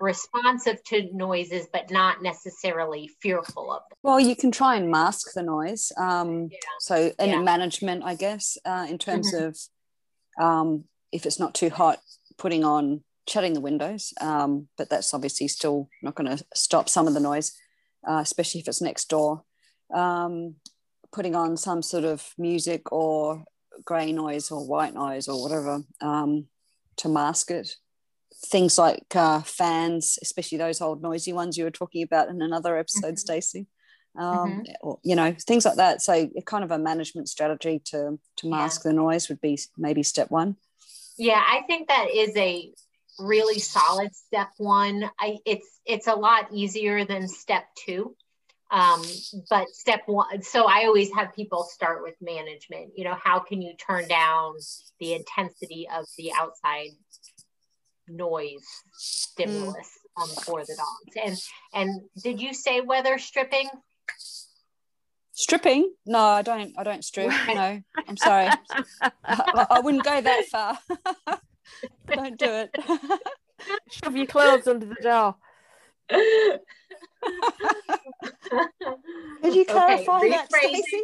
responsive 0.00 0.82
to 0.84 1.08
noises 1.12 1.66
but 1.72 1.90
not 1.90 2.22
necessarily 2.22 3.08
fearful 3.20 3.72
of 3.72 3.82
them 3.88 3.98
Well, 4.02 4.20
you 4.20 4.34
can 4.36 4.50
try 4.50 4.76
and 4.76 4.90
mask 4.90 5.32
the 5.34 5.42
noise. 5.42 5.92
Um, 5.96 6.48
Yeah. 6.50 6.58
So, 6.80 7.12
in 7.18 7.30
Yeah. 7.30 7.42
management, 7.42 8.02
I 8.04 8.14
guess, 8.14 8.58
uh, 8.64 8.86
in 8.88 8.98
terms 8.98 9.32
Mhm. 9.32 9.46
of 9.48 9.58
um, 10.40 10.84
if 11.12 11.26
it's 11.26 11.38
not 11.38 11.54
too 11.54 11.68
hot, 11.68 12.00
putting 12.38 12.64
on 12.64 13.04
shutting 13.28 13.52
the 13.52 13.60
windows. 13.60 14.14
Um, 14.20 14.68
but 14.78 14.88
that's 14.88 15.12
obviously 15.14 15.46
still 15.46 15.88
not 16.02 16.14
going 16.14 16.36
to 16.36 16.42
stop 16.54 16.88
some 16.88 17.06
of 17.06 17.14
the 17.14 17.20
noise, 17.20 17.52
uh, 18.08 18.20
especially 18.22 18.60
if 18.62 18.68
it's 18.68 18.80
next 18.80 19.08
door. 19.10 19.44
Um, 19.94 20.56
putting 21.12 21.36
on 21.36 21.56
some 21.58 21.82
sort 21.82 22.04
of 22.04 22.32
music 22.38 22.90
or 22.90 23.44
grey 23.84 24.10
noise 24.12 24.50
or 24.50 24.66
white 24.66 24.94
noise 24.94 25.28
or 25.28 25.42
whatever 25.42 25.84
um, 26.00 26.48
to 26.96 27.08
mask 27.08 27.50
it. 27.50 27.76
Things 28.44 28.76
like 28.78 29.14
uh, 29.14 29.42
fans, 29.42 30.18
especially 30.20 30.58
those 30.58 30.80
old 30.80 31.00
noisy 31.02 31.32
ones 31.32 31.56
you 31.56 31.64
were 31.64 31.70
talking 31.70 32.02
about 32.02 32.28
in 32.28 32.42
another 32.42 32.76
episode, 32.76 33.14
Mhm. 33.14 33.18
Stacey. 33.18 33.66
Um, 34.14 34.64
or, 34.82 34.98
you 35.02 35.16
know, 35.16 35.34
things 35.46 35.64
like 35.64 35.76
that. 35.76 36.02
So, 36.02 36.28
kind 36.44 36.64
of 36.64 36.70
a 36.70 36.78
management 36.78 37.28
strategy 37.28 37.78
to 37.86 38.18
to 38.36 38.46
Yeah. 38.46 38.56
mask 38.56 38.82
the 38.82 38.92
noise 38.92 39.28
would 39.28 39.40
be 39.40 39.58
maybe 39.78 40.02
step 40.02 40.30
one. 40.30 40.56
Yeah, 41.16 41.42
I 41.46 41.62
think 41.62 41.88
that 41.88 42.08
is 42.10 42.36
a 42.36 42.72
really 43.18 43.58
solid 43.58 44.14
step 44.14 44.48
one. 44.58 45.10
I 45.18 45.38
it's 45.46 45.80
it's 45.86 46.08
a 46.08 46.14
lot 46.14 46.48
easier 46.52 47.04
than 47.04 47.28
step 47.28 47.64
two. 47.86 48.16
Um, 48.70 49.02
but 49.50 49.68
step 49.68 50.00
one, 50.06 50.42
so 50.42 50.64
I 50.64 50.86
always 50.86 51.12
have 51.12 51.34
people 51.34 51.64
start 51.64 52.02
with 52.02 52.14
management. 52.22 52.92
You 52.96 53.04
know, 53.04 53.14
how 53.14 53.38
can 53.38 53.60
you 53.60 53.74
turn 53.76 54.08
down 54.08 54.54
the 54.98 55.12
intensity 55.12 55.86
of 55.94 56.06
the 56.16 56.32
outside 56.32 56.88
noise 58.16 58.66
stimulus 58.92 59.88
um, 60.20 60.28
for 60.28 60.60
the 60.64 60.76
dogs? 60.76 61.16
And 61.74 61.82
and 61.82 62.00
did 62.22 62.40
you 62.40 62.54
say 62.54 62.80
weather 62.80 63.18
stripping? 63.18 63.68
Stripping? 65.32 65.92
No, 66.06 66.18
I 66.18 66.42
don't. 66.42 66.72
I 66.78 66.82
don't 66.82 67.04
strip. 67.04 67.32
No, 67.48 67.80
I'm 68.08 68.16
sorry. 68.16 68.48
I, 69.00 69.66
I 69.70 69.80
wouldn't 69.80 70.04
go 70.04 70.20
that 70.20 70.44
far. 70.46 70.78
don't 72.14 72.38
do 72.38 72.46
it. 72.46 72.70
Shove 73.90 74.16
your 74.16 74.26
clothes 74.26 74.66
under 74.66 74.86
the 74.86 74.96
door. 74.96 75.36
Could 79.42 79.54
you 79.54 79.62
Okay, 79.62 79.72
clarify 79.72 80.28
that, 80.28 80.50
rephrasing. 80.50 80.82
Stacey? 80.82 81.02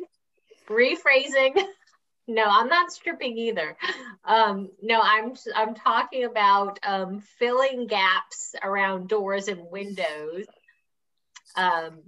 rephrasing 0.69 1.65
no 2.29 2.45
i'm 2.47 2.69
not 2.69 2.93
stripping 2.93 3.37
either. 3.39 3.77
Um 4.25 4.71
no 4.83 5.01
i'm 5.03 5.33
i'm 5.57 5.75
talking 5.75 6.25
about 6.25 6.79
um 6.85 7.21
filling 7.39 7.87
gaps 7.87 8.55
around 8.63 9.09
doors 9.09 9.49
and 9.49 9.63
windows. 9.71 10.47
Um 11.57 12.01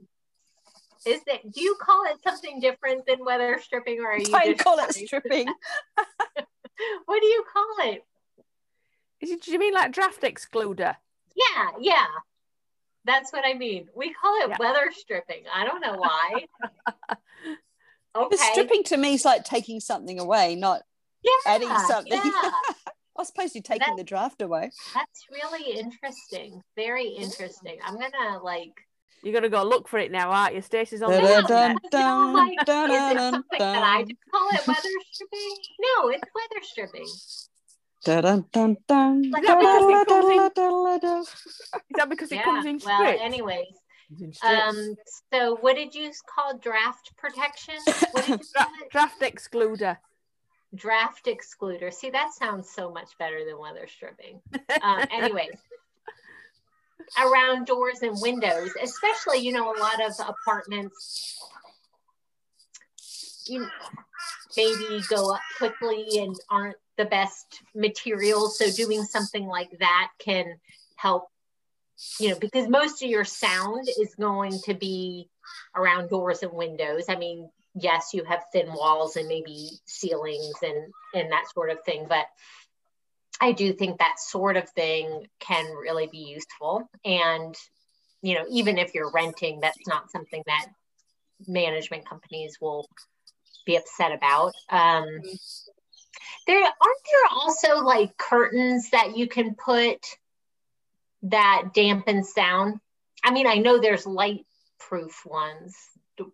is 1.06 1.22
that 1.24 1.50
do 1.50 1.62
you 1.62 1.76
call 1.80 2.04
it 2.04 2.22
something 2.22 2.60
different 2.60 3.06
than 3.06 3.24
weather 3.24 3.58
stripping 3.62 4.00
or 4.00 4.10
are 4.12 4.18
you 4.18 4.26
just 4.26 4.58
call 4.58 4.78
it 4.78 4.94
stripping. 4.94 5.46
what 7.06 7.20
do 7.20 7.26
you 7.26 7.44
call 7.52 7.66
it, 7.88 8.04
do 9.42 9.50
you 9.52 9.58
mean 9.58 9.72
like 9.74 9.92
draft 9.92 10.20
excluder? 10.22 10.96
yeah 11.34 11.70
yeah. 11.80 12.06
That's 13.06 13.32
what 13.32 13.44
i 13.46 13.54
mean. 13.54 13.88
We 13.96 14.12
call 14.12 14.34
it 14.42 14.50
Yeah. 14.50 14.56
weather 14.58 14.92
stripping. 14.92 15.44
I 15.52 15.64
don't 15.64 15.80
know 15.80 15.94
why 15.96 16.46
okay 18.14 18.28
The 18.30 18.36
stripping 18.52 18.84
to 18.84 18.96
me 18.96 19.14
is 19.14 19.24
like 19.24 19.44
taking 19.44 19.80
something 19.80 20.18
away, 20.18 20.54
not 20.56 20.82
yeah, 21.22 21.30
adding 21.46 21.68
something. 21.88 22.12
yeah. 22.12 22.50
I 23.18 23.24
suppose 23.24 23.54
you're 23.54 23.62
taking 23.62 23.86
That- 23.88 23.96
the 23.98 24.04
draft 24.04 24.40
away. 24.40 24.70
That's 24.94 25.26
really 25.30 25.78
interesting. 25.78 26.62
Very 26.76 27.08
interesting. 27.08 27.78
I'm 27.84 27.98
gonna 27.98 28.42
like. 28.42 28.72
You're 29.22 29.34
gonna 29.34 29.50
go 29.50 29.62
look 29.64 29.86
for 29.88 29.98
it 29.98 30.10
now, 30.10 30.30
aren't 30.30 30.54
you? 30.54 30.62
Stacey's 30.62 31.02
on 31.02 31.10
the 31.10 31.18
Yeah. 31.20 31.42
Dun, 31.42 31.70
internet. 31.72 31.90
dun, 31.90 32.32
like, 32.32 32.58
dun, 32.64 32.90
is 32.90 32.96
it 32.96 33.14
dun, 33.14 33.32
something 33.34 33.58
that 33.58 33.82
I 33.82 34.02
just 34.08 34.14
call 34.32 34.48
it 34.54 34.66
weather 34.66 34.88
stripping? 35.10 35.56
No, 35.80 36.08
it's 36.08 36.22
weather 36.34 36.62
stripping. 36.62 37.06
Dun, 38.02 38.22
dun, 38.22 38.46
dun, 38.50 38.76
dun. 38.88 39.30
Like, 39.30 39.42
Dun, 39.44 39.58
because 39.58 39.92
it 39.92 40.08
comes 40.08 40.30
in- 40.30 40.36
dun, 40.38 40.50
dun, 40.54 41.00
dun. 41.00 41.20
Is 41.20 41.28
that 41.96 42.08
because 42.08 42.32
it 42.32 42.36
yeah. 42.36 42.42
comes 42.44 42.64
in 42.64 42.80
well, 42.82 42.98
strips? 43.02 43.20
anyways, 43.22 43.56
Comes 43.58 43.66
in 43.66 43.66
strips. 43.66 43.79
Um, 44.42 44.94
so 45.32 45.56
what 45.60 45.76
did 45.76 45.94
you 45.94 46.10
call 46.26 46.58
draft 46.58 47.16
protection? 47.16 47.74
What 48.12 48.26
did 48.26 48.40
you 48.40 48.46
call 48.56 48.66
it? 48.82 48.90
draft 48.90 49.20
excluder. 49.20 49.98
Draft 50.74 51.26
excluder. 51.26 51.92
See, 51.92 52.10
that 52.10 52.32
sounds 52.32 52.70
so 52.70 52.90
much 52.90 53.16
better 53.18 53.44
than 53.44 53.58
weather 53.58 53.86
stripping. 53.88 54.40
Um, 54.82 55.04
anyways, 55.12 55.56
around 57.22 57.66
doors 57.66 58.02
and 58.02 58.16
windows, 58.20 58.70
especially, 58.82 59.38
you 59.38 59.52
know, 59.52 59.74
a 59.74 59.78
lot 59.78 60.00
of 60.04 60.12
apartments, 60.28 61.38
you 63.46 63.60
know, 63.60 63.68
maybe 64.56 65.02
go 65.08 65.34
up 65.34 65.40
quickly 65.58 66.18
and 66.18 66.36
aren't 66.50 66.76
the 66.96 67.04
best 67.04 67.62
materials. 67.74 68.58
So 68.58 68.70
doing 68.70 69.02
something 69.04 69.46
like 69.46 69.70
that 69.78 70.10
can 70.18 70.56
help, 70.96 71.29
you 72.18 72.30
know, 72.30 72.38
because 72.38 72.68
most 72.68 73.02
of 73.02 73.10
your 73.10 73.24
sound 73.24 73.88
is 73.88 74.14
going 74.14 74.58
to 74.64 74.74
be 74.74 75.28
around 75.74 76.08
doors 76.08 76.42
and 76.42 76.52
windows. 76.52 77.04
I 77.08 77.16
mean, 77.16 77.50
yes, 77.74 78.10
you 78.14 78.24
have 78.24 78.44
thin 78.52 78.72
walls 78.72 79.16
and 79.16 79.28
maybe 79.28 79.70
ceilings 79.86 80.54
and 80.62 80.92
and 81.14 81.32
that 81.32 81.50
sort 81.52 81.70
of 81.70 81.82
thing, 81.84 82.06
but 82.08 82.26
I 83.40 83.52
do 83.52 83.72
think 83.72 83.98
that 83.98 84.20
sort 84.20 84.56
of 84.56 84.68
thing 84.70 85.26
can 85.38 85.64
really 85.76 86.06
be 86.06 86.18
useful. 86.18 86.90
And, 87.04 87.54
you 88.20 88.34
know, 88.34 88.44
even 88.50 88.76
if 88.76 88.94
you're 88.94 89.10
renting, 89.10 89.60
that's 89.60 89.86
not 89.86 90.10
something 90.10 90.42
that 90.46 90.66
management 91.48 92.06
companies 92.06 92.58
will 92.60 92.86
be 93.64 93.76
upset 93.76 94.12
about. 94.12 94.52
Um, 94.68 95.06
there 96.46 96.58
aren't 96.58 96.74
there 96.80 97.30
also 97.32 97.78
like 97.82 98.16
curtains 98.18 98.90
that 98.90 99.16
you 99.16 99.26
can 99.26 99.54
put 99.54 100.04
that 101.22 101.70
dampen 101.74 102.24
sound. 102.24 102.80
I 103.24 103.30
mean, 103.32 103.46
I 103.46 103.56
know 103.56 103.80
there's 103.80 104.06
light 104.06 104.46
proof 104.78 105.24
ones, 105.26 105.76
d- 106.16 106.24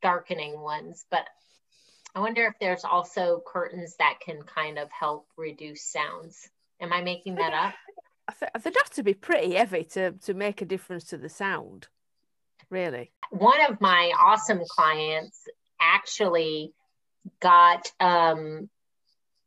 darkening 0.00 0.60
ones, 0.60 1.04
but 1.10 1.26
I 2.14 2.20
wonder 2.20 2.46
if 2.46 2.54
there's 2.60 2.84
also 2.84 3.42
curtains 3.46 3.96
that 3.98 4.20
can 4.24 4.42
kind 4.42 4.78
of 4.78 4.90
help 4.90 5.26
reduce 5.36 5.82
sounds. 5.84 6.48
Am 6.80 6.92
I 6.92 7.02
making 7.02 7.36
that 7.36 7.52
up? 7.52 7.74
I 8.28 8.32
th- 8.32 8.64
they'd 8.64 8.76
have 8.76 8.90
to 8.90 9.02
be 9.02 9.14
pretty 9.14 9.54
heavy 9.54 9.84
to 9.84 10.12
to 10.12 10.34
make 10.34 10.62
a 10.62 10.64
difference 10.64 11.04
to 11.04 11.18
the 11.18 11.28
sound. 11.28 11.88
Really. 12.70 13.12
One 13.30 13.60
of 13.70 13.80
my 13.80 14.12
awesome 14.18 14.62
clients 14.68 15.46
actually 15.80 16.72
got 17.40 17.92
um, 18.00 18.68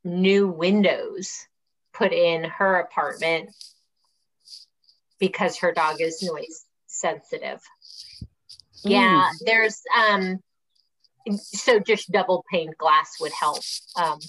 new 0.04 0.48
windows 0.48 1.48
put 1.94 2.14
in 2.14 2.44
her 2.44 2.80
apartment 2.80 3.50
because 5.20 5.58
her 5.58 5.72
dog 5.72 6.02
is 6.02 6.24
noise 6.24 6.66
sensitive. 6.88 7.62
Yeah, 8.84 9.30
there's 9.46 9.82
um 9.98 10.40
so 11.36 11.80
just 11.80 12.12
double 12.12 12.44
pane 12.52 12.74
glass 12.78 13.16
would 13.20 13.34
help. 13.34 13.62
Um 13.96 14.20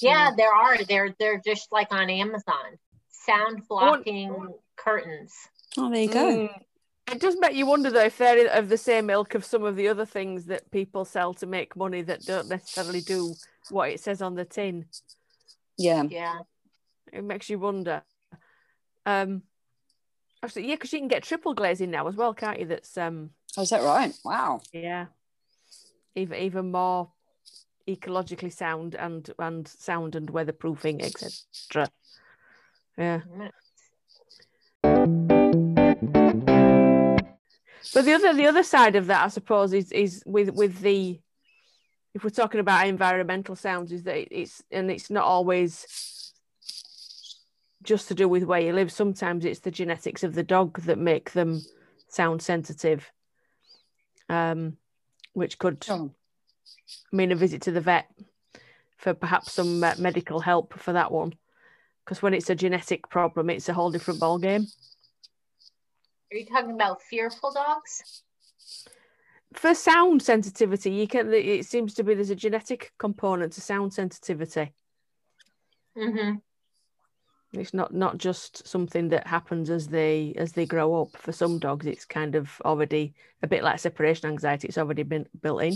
yeah, 0.00 0.30
there 0.36 0.52
are. 0.52 0.82
They're 0.84 1.14
they're 1.18 1.40
just 1.44 1.72
like 1.72 1.88
on 1.90 2.10
Amazon. 2.10 2.78
Sound 3.10 3.62
blocking 3.68 4.54
curtains. 4.76 5.32
Oh, 5.76 5.90
there 5.90 6.02
you 6.02 6.08
go. 6.08 6.24
Mm. 6.24 6.62
It 7.12 7.20
does 7.20 7.36
make 7.38 7.54
you 7.54 7.66
wonder 7.66 7.90
though 7.90 8.04
if 8.04 8.18
they're 8.18 8.48
of 8.48 8.68
the 8.68 8.78
same 8.78 9.10
ilk 9.10 9.34
of 9.34 9.44
some 9.44 9.62
of 9.64 9.76
the 9.76 9.88
other 9.88 10.04
things 10.04 10.46
that 10.46 10.70
people 10.70 11.04
sell 11.04 11.34
to 11.34 11.46
make 11.46 11.76
money 11.76 12.02
that 12.02 12.24
don't 12.24 12.48
necessarily 12.48 13.00
do 13.00 13.34
what 13.70 13.90
it 13.90 14.00
says 14.00 14.22
on 14.22 14.34
the 14.34 14.44
tin. 14.44 14.86
Yeah. 15.78 16.02
Yeah. 16.08 16.40
It 17.12 17.24
makes 17.24 17.48
you 17.48 17.58
wonder. 17.58 18.02
Um, 19.04 19.42
actually, 20.46 20.68
yeah, 20.68 20.74
because 20.74 20.92
you 20.92 21.00
can 21.00 21.08
get 21.08 21.22
triple 21.22 21.54
glazing 21.54 21.90
now 21.90 22.06
as 22.06 22.16
well, 22.16 22.32
can't 22.32 22.60
you? 22.60 22.66
That's 22.66 22.96
um, 22.96 23.30
Oh, 23.56 23.62
is 23.62 23.70
that 23.70 23.82
right? 23.82 24.12
Wow. 24.24 24.60
yeah, 24.72 25.06
even 26.14 26.38
even 26.38 26.70
more 26.70 27.10
ecologically 27.88 28.52
sound 28.52 28.94
and 28.94 29.30
and 29.38 29.66
sound 29.66 30.14
and 30.14 30.30
weatherproofing, 30.32 31.02
etc. 31.02 31.88
Yeah. 32.98 33.20
But 37.94 38.04
the 38.04 38.12
other 38.12 38.34
the 38.34 38.46
other 38.46 38.62
side 38.62 38.96
of 38.96 39.06
that, 39.06 39.24
I 39.24 39.28
suppose, 39.28 39.72
is 39.72 39.90
is 39.92 40.22
with 40.26 40.50
with 40.50 40.80
the 40.80 41.20
if 42.14 42.24
we're 42.24 42.30
talking 42.30 42.60
about 42.60 42.86
environmental 42.86 43.56
sounds, 43.56 43.90
is 43.92 44.04
that 44.04 44.28
it's 44.30 44.62
and 44.70 44.90
it's 44.90 45.10
not 45.10 45.24
always 45.24 46.25
just 47.86 48.08
to 48.08 48.14
do 48.14 48.28
with 48.28 48.44
where 48.44 48.60
you 48.60 48.72
live. 48.72 48.92
Sometimes 48.92 49.44
it's 49.44 49.60
the 49.60 49.70
genetics 49.70 50.22
of 50.22 50.34
the 50.34 50.42
dog 50.42 50.80
that 50.82 50.98
make 50.98 51.32
them 51.32 51.62
sound 52.08 52.42
sensitive, 52.42 53.10
um, 54.28 54.76
which 55.32 55.58
could 55.58 55.86
Oh, 55.88 56.10
mean 57.12 57.32
a 57.32 57.36
visit 57.36 57.62
to 57.62 57.70
the 57.70 57.80
vet. 57.80 58.10
for 58.98 59.14
perhaps 59.14 59.52
some 59.52 59.82
uh, 59.84 59.94
medical 59.98 60.40
help 60.40 60.74
for 60.78 60.92
that 60.92 61.12
one. 61.12 61.32
Because 62.04 62.22
when 62.22 62.34
it's 62.34 62.50
a 62.50 62.54
genetic 62.54 63.08
problem, 63.08 63.50
it's 63.50 63.68
a 63.68 63.74
whole 63.74 63.90
different 63.90 64.20
ball 64.20 64.38
game. 64.38 64.66
Are 66.32 66.36
you 66.36 66.46
talking 66.46 66.72
about 66.72 67.02
fearful 67.02 67.52
dogs? 67.52 68.22
For 69.54 69.74
sound 69.74 70.22
sensitivity, 70.22 70.90
you 70.90 71.06
can. 71.06 71.32
It 71.32 71.66
seems 71.66 71.94
to 71.94 72.02
be 72.04 72.14
there's 72.14 72.30
a 72.30 72.34
genetic 72.34 72.92
component 72.98 73.52
to 73.54 73.60
sound 73.60 73.92
sensitivity. 73.94 74.72
Mm-hmm. 75.96 76.36
It's 77.60 77.74
not 77.74 77.94
not 77.94 78.18
just 78.18 78.66
something 78.66 79.08
that 79.10 79.26
happens 79.26 79.70
as 79.70 79.88
they 79.88 80.34
as 80.36 80.52
they 80.52 80.66
grow 80.66 81.02
up. 81.02 81.16
For 81.16 81.32
some 81.32 81.58
dogs, 81.58 81.86
it's 81.86 82.04
kind 82.04 82.34
of 82.34 82.60
already 82.64 83.14
a 83.42 83.46
bit 83.46 83.62
like 83.62 83.78
separation 83.78 84.28
anxiety. 84.28 84.68
It's 84.68 84.78
already 84.78 85.02
been 85.02 85.26
built 85.40 85.62
in. 85.62 85.74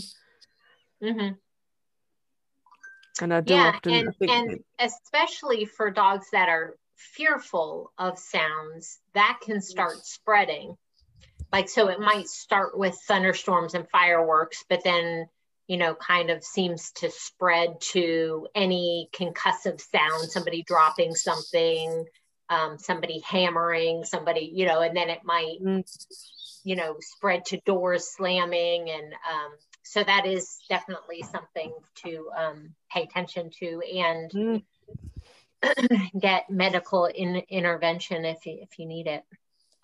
Mm-hmm. 1.02 1.34
And 3.22 3.34
I 3.34 3.40
do 3.40 3.54
yeah, 3.54 3.72
often 3.75 3.92
and, 3.92 4.16
think 4.16 4.30
and 4.30 4.60
especially 4.78 5.64
for 5.64 5.90
dogs 5.90 6.26
that 6.32 6.49
are 6.49 6.76
fearful 6.96 7.92
of 7.99 8.18
sounds, 8.18 8.99
that 9.14 9.40
can 9.42 9.60
start 9.60 10.04
spreading. 10.04 10.76
Like, 11.52 11.68
so 11.68 11.88
it 11.88 11.99
might 11.99 12.28
start 12.28 12.78
with 12.78 12.96
thunderstorms 13.08 13.75
and 13.75 13.88
fireworks, 13.90 14.64
but 14.68 14.84
then, 14.84 15.26
you 15.70 15.76
know, 15.76 15.94
kind 15.94 16.30
of 16.30 16.42
seems 16.42 16.90
to 16.90 17.08
spread 17.12 17.80
to 17.80 18.48
any 18.56 19.08
concussive 19.12 19.80
sound, 19.80 20.28
somebody 20.28 20.64
dropping 20.64 21.14
something, 21.14 22.06
um, 22.48 22.76
somebody 22.76 23.22
hammering, 23.24 24.04
somebody, 24.04 24.50
you 24.52 24.66
know, 24.66 24.80
and 24.80 24.96
then 24.96 25.08
it 25.08 25.20
might, 25.22 25.58
Mm. 25.62 25.84
you 26.64 26.74
know, 26.74 26.96
spread 26.98 27.44
to 27.44 27.60
doors 27.60 28.08
slamming. 28.08 28.90
And 28.90 29.12
um, 29.12 29.52
so 29.84 30.02
that 30.02 30.26
is 30.26 30.58
definitely 30.68 31.22
something 31.22 31.72
to 32.02 32.28
um, 32.36 32.74
pay 32.92 33.04
attention 33.04 33.50
to 33.60 33.80
and 33.96 34.30
Mm. 34.32 34.62
get 36.20 36.50
medical 36.50 37.04
in, 37.04 37.36
intervention 37.48 38.24
if 38.24 38.44
you, 38.44 38.58
if 38.60 38.76
you 38.80 38.86
need 38.86 39.06
it. 39.06 39.22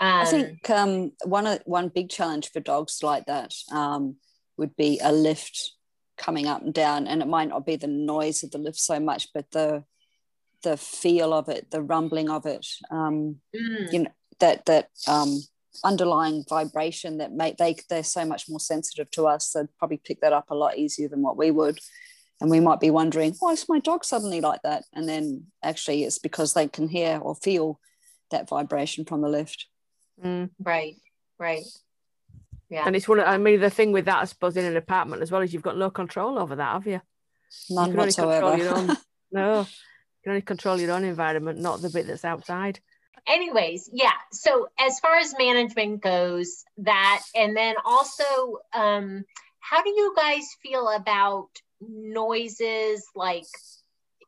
Um, 0.00 0.23
I 0.23 0.25
think 0.25 0.69
um, 0.69 1.12
one 1.25 1.61
one 1.64 1.90
big 1.90 2.11
challenge 2.11 2.50
for 2.50 2.59
dogs 2.59 3.05
like 3.05 3.26
that 3.26 3.55
um, 3.71 4.16
would 4.57 4.75
be 4.75 4.99
a 5.00 5.12
lift 5.12 5.75
coming 6.17 6.47
up 6.47 6.63
and 6.63 6.75
down, 6.75 7.07
and 7.07 7.23
it 7.23 7.29
might 7.29 7.49
not 7.49 7.67
be 7.67 7.77
the 7.77 7.87
noise 7.87 8.43
of 8.43 8.51
the 8.51 8.59
lift 8.59 8.79
so 8.79 9.01
much, 9.01 9.29
but 9.33 9.51
the 9.51 9.85
the 10.63 10.77
feel 10.77 11.33
of 11.33 11.49
it, 11.49 11.71
the 11.71 11.83
rumbling 11.83 12.29
of 12.29 12.47
it, 12.47 12.67
um, 12.91 13.37
mm, 13.55 13.93
you 13.93 14.01
know, 14.01 14.11
that 14.41 14.65
that 14.67 14.91
um, 15.07 15.41
underlying 15.85 16.45
vibration 16.49 17.19
that 17.19 17.33
make 17.33 17.57
they 17.57 17.77
they're 17.89 18.03
so 18.03 18.25
much 18.25 18.49
more 18.49 18.61
sensitive 18.61 19.11
to 19.13 19.27
us. 19.27 19.53
They'd 19.53 19.69
probably 19.79 19.99
pick 19.99 20.21
that 20.21 20.33
up 20.33 20.51
a 20.51 20.55
lot 20.55 20.79
easier 20.79 21.09
than 21.09 21.23
what 21.23 21.37
we 21.37 21.51
would. 21.51 21.79
And 22.41 22.51
we 22.51 22.61
might 22.61 22.81
be 22.81 22.91
wondering, 22.91 23.35
why 23.41 23.53
is 23.53 23.69
my 23.69 23.79
dog 23.79 24.05
suddenly 24.05 24.43
like 24.43 24.61
that? 24.63 24.85
And 24.93 25.09
then 25.09 25.47
actually, 25.63 26.05
it's 26.05 26.19
because 26.19 26.53
they 26.53 26.69
can 26.69 26.89
hear 26.89 27.19
or 27.19 27.35
feel 27.35 27.81
that 28.31 28.49
vibration 28.49 29.07
from 29.07 29.23
the 29.23 29.29
lift. 29.29 29.67
Mm. 30.23 30.51
right, 30.61 30.97
right. 31.39 31.65
Yeah. 32.69 32.85
And 32.87 32.97
it's 32.97 33.07
one. 33.07 33.21
Of, 33.21 33.27
I 33.27 33.39
mean, 33.39 33.61
the 33.61 33.71
thing 33.71 33.93
with 33.93 34.07
that, 34.07 34.19
I 34.19 34.25
suppose, 34.25 34.57
in 34.57 34.65
an 34.65 34.77
apartment 34.77 35.23
as 35.23 35.31
well 35.31 35.43
is 35.43 35.53
you've 35.53 35.63
got 35.63 35.77
no 35.77 35.91
control 35.91 36.39
over 36.39 36.57
that, 36.57 36.73
have 36.73 36.87
you? 36.87 37.01
None 37.71 37.87
you 37.87 37.93
can 37.93 38.01
only 38.01 38.13
control 38.13 38.51
whatsoever. 38.51 38.91
own. 38.91 38.97
no, 39.33 39.61
you 39.61 39.67
can 40.25 40.31
only 40.31 40.43
control 40.43 40.81
your 40.81 40.93
own 40.93 41.05
environment, 41.05 41.61
not 41.61 41.81
the 41.81 41.91
bit 41.91 42.07
that's 42.07 42.25
outside. 42.25 42.81
anyways 43.27 43.91
yeah 43.93 44.13
so 44.31 44.69
as 44.79 45.01
far 45.01 45.17
as 45.17 45.35
management 45.39 46.01
goes 46.01 46.65
that 46.79 47.23
and 47.35 47.57
then 47.57 47.75
also 47.85 48.25
um 48.73 49.25
how 49.59 49.83
do 49.83 49.91
you 49.91 50.15
guys 50.17 50.47
feel 50.63 50.89
about 50.89 51.49
noises 51.81 53.05
like 53.15 53.47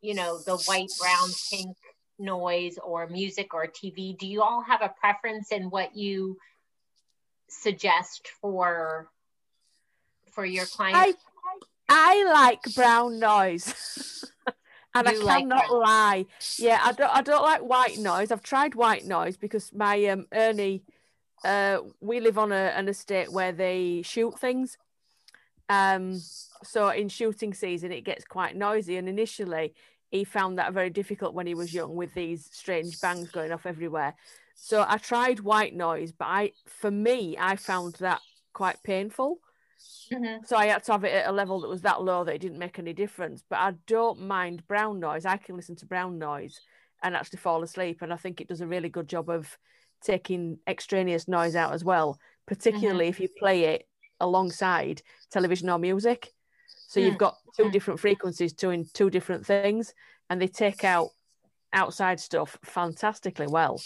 you 0.03 0.15
know 0.15 0.39
the 0.47 0.57
white 0.67 0.91
brown 1.01 1.29
pink 1.51 1.77
noise 2.19 2.77
or 2.83 3.07
music 3.09 3.55
or 3.55 3.67
tv 3.67 4.19
do 4.19 4.27
you 4.27 4.43
all 4.43 4.63
have 4.63 4.83
a 4.83 4.93
preference 5.01 5.53
in 5.53 5.71
what 5.71 5.97
you 5.97 6.37
suggest 7.49 8.29
for 8.41 9.09
for 10.33 10.45
your 10.45 10.67
clients 10.67 11.19
I 11.89 12.25
like 12.25 12.63
brown 12.75 13.19
noise. 13.19 14.25
and 14.95 15.09
You 15.09 15.29
I 15.29 15.41
cannot 15.41 15.69
brown. 15.69 15.81
lie. 15.81 16.27
Yeah, 16.59 16.81
I 16.83 16.93
don't 16.93 17.15
I 17.15 17.23
don't 17.23 17.43
like 17.43 17.63
white 17.63 17.99
noise. 17.99 18.31
I've 18.31 18.43
tried 18.43 18.75
white 18.75 19.07
noise 19.07 19.37
because 19.37 19.73
my 19.73 20.05
um 20.07 20.27
Ernie 20.33 20.83
uh 21.45 21.79
we 22.01 22.21
live 22.21 22.39
on 22.39 22.53
a, 22.53 22.73
an 22.77 22.89
estate 22.89 23.33
where 23.33 23.53
they 23.53 24.03
shoot 24.03 24.39
things. 24.39 24.77
Um 25.69 26.21
so 26.63 26.89
in 26.89 27.09
shooting 27.09 27.55
season 27.55 27.93
it 27.93 28.03
gets 28.03 28.25
quite 28.25 28.57
noisy 28.57 28.97
and 28.97 29.09
initially 29.09 29.75
he 30.11 30.25
found 30.25 30.59
that 30.59 30.73
very 30.73 30.91
difficult 30.91 31.35
when 31.35 31.47
he 31.47 31.55
was 31.55 31.73
young 31.75 31.95
with 31.95 32.13
these 32.15 32.49
strange 32.51 33.01
bangs 33.01 33.31
going 33.31 33.53
off 33.53 33.67
everywhere. 33.67 34.15
So 34.61 34.85
I 34.87 34.99
tried 34.99 35.41
white 35.41 35.75
noise, 35.75 36.13
but 36.13 36.27
I 36.27 36.53
for 36.67 36.91
me 36.91 37.37
I 37.39 37.57
found 37.57 37.95
that 37.97 38.21
quite 38.53 38.83
painful. 38.83 39.39
Mhm. 40.13 40.47
So 40.47 40.57
I 40.57 40.67
had 40.67 40.85
to 40.85 40.93
have 40.93 41.05
it 41.05 41.15
at 41.15 41.29
a 41.29 41.33
level 41.33 41.61
that 41.61 41.69
was 41.69 41.83
that 41.83 42.03
low 42.03 42.25
that 42.25 42.35
it 42.35 42.41
didn't 42.41 42.59
make 42.59 42.79
any 42.79 42.93
difference. 42.93 43.43
But 43.49 43.61
I 43.61 43.73
don't 43.87 44.21
mind 44.21 44.67
brown 44.67 44.99
noise. 45.01 45.25
I 45.25 45.37
can 45.37 45.57
listen 45.57 45.77
to 45.77 45.87
brown 45.87 46.19
noise 46.19 46.61
and 47.03 47.15
actually 47.15 47.39
fall 47.39 47.63
asleep. 47.63 48.03
And 48.03 48.13
I 48.13 48.17
think 48.17 48.41
it 48.41 48.49
does 48.49 48.61
a 48.61 48.67
really 48.67 48.89
good 48.89 49.09
job 49.09 49.31
of 49.31 49.57
taking 50.03 50.59
extraneous 50.67 51.29
noise 51.29 51.55
out 51.57 51.73
as 51.73 51.85
well, 51.85 52.19
particularly 52.47 53.09
if 53.09 53.21
you 53.21 53.29
play 53.39 53.65
it 53.65 53.89
alongside 54.21 55.03
television 55.31 55.69
or 55.71 55.79
music. 55.79 56.33
So 56.67 57.01
you've 57.01 57.19
got 57.19 57.39
two 57.57 57.65
Mm. 57.65 57.73
different 57.73 58.01
frequencies 58.01 58.53
doing 58.53 58.89
two 58.93 59.11
different 59.11 59.47
things, 59.47 59.95
and 60.31 60.41
they 60.41 60.49
take 60.49 60.85
out 60.85 61.11
outside 61.73 62.19
stuff 62.19 62.59
fantastically 62.65 63.47
well. 63.47 63.79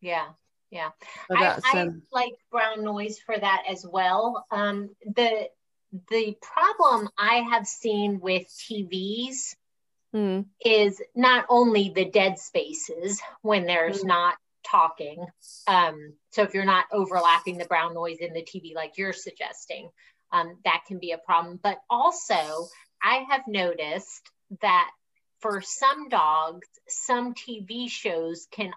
Yeah 0.00 0.26
yeah 0.70 0.90
I, 1.30 1.58
I 1.64 1.80
um, 1.80 2.02
like 2.12 2.34
brown 2.50 2.84
noise 2.84 3.18
for 3.18 3.38
that 3.38 3.64
as 3.68 3.84
well. 3.86 4.46
Um, 4.50 4.90
the 5.04 5.48
the 6.10 6.36
problem 6.42 7.08
I 7.18 7.36
have 7.50 7.66
seen 7.66 8.20
with 8.20 8.46
TVs 8.48 9.54
mm, 10.14 10.44
is 10.64 11.00
not 11.14 11.46
only 11.48 11.90
the 11.94 12.04
dead 12.04 12.38
spaces 12.38 13.20
when 13.42 13.64
there's 13.64 14.02
Mm. 14.02 14.08
not 14.08 14.36
talking. 14.64 15.26
Um, 15.66 16.14
so 16.30 16.42
if 16.42 16.54
you're 16.54 16.64
not 16.64 16.86
overlapping 16.92 17.58
the 17.58 17.64
brown 17.64 17.94
noise 17.94 18.18
in 18.18 18.32
the 18.34 18.42
TV 18.42 18.74
like 18.74 18.98
you're 18.98 19.12
suggesting, 19.12 19.90
um, 20.32 20.58
that 20.64 20.84
can 20.86 20.98
be 20.98 21.12
a 21.12 21.18
problem. 21.18 21.58
But 21.62 21.80
also, 21.88 22.68
I 23.02 23.24
have 23.30 23.46
noticed 23.46 24.30
that 24.60 24.90
for 25.40 25.60
some 25.62 26.08
dogs, 26.08 26.68
some 26.88 27.34
TV 27.34 27.88
shows 27.88 28.46
can 28.50 28.72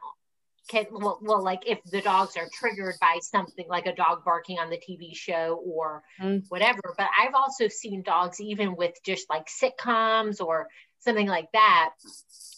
can 0.71 0.85
well, 0.91 1.19
well 1.21 1.43
like 1.43 1.63
if 1.67 1.83
the 1.83 2.01
dogs 2.01 2.37
are 2.37 2.47
triggered 2.53 2.95
by 3.01 3.19
something 3.21 3.65
like 3.67 3.85
a 3.85 3.95
dog 3.95 4.23
barking 4.23 4.57
on 4.57 4.69
the 4.69 4.77
TV 4.77 5.15
show 5.15 5.61
or 5.65 6.03
Mm. 6.19 6.43
whatever. 6.49 6.93
But 6.97 7.09
I've 7.19 7.35
also 7.35 7.67
seen 7.67 8.01
dogs 8.03 8.39
even 8.39 8.75
with 8.75 8.95
just 9.03 9.29
like 9.29 9.47
sitcoms 9.47 10.39
or 10.41 10.67
something 10.99 11.27
like 11.27 11.51
that 11.53 11.91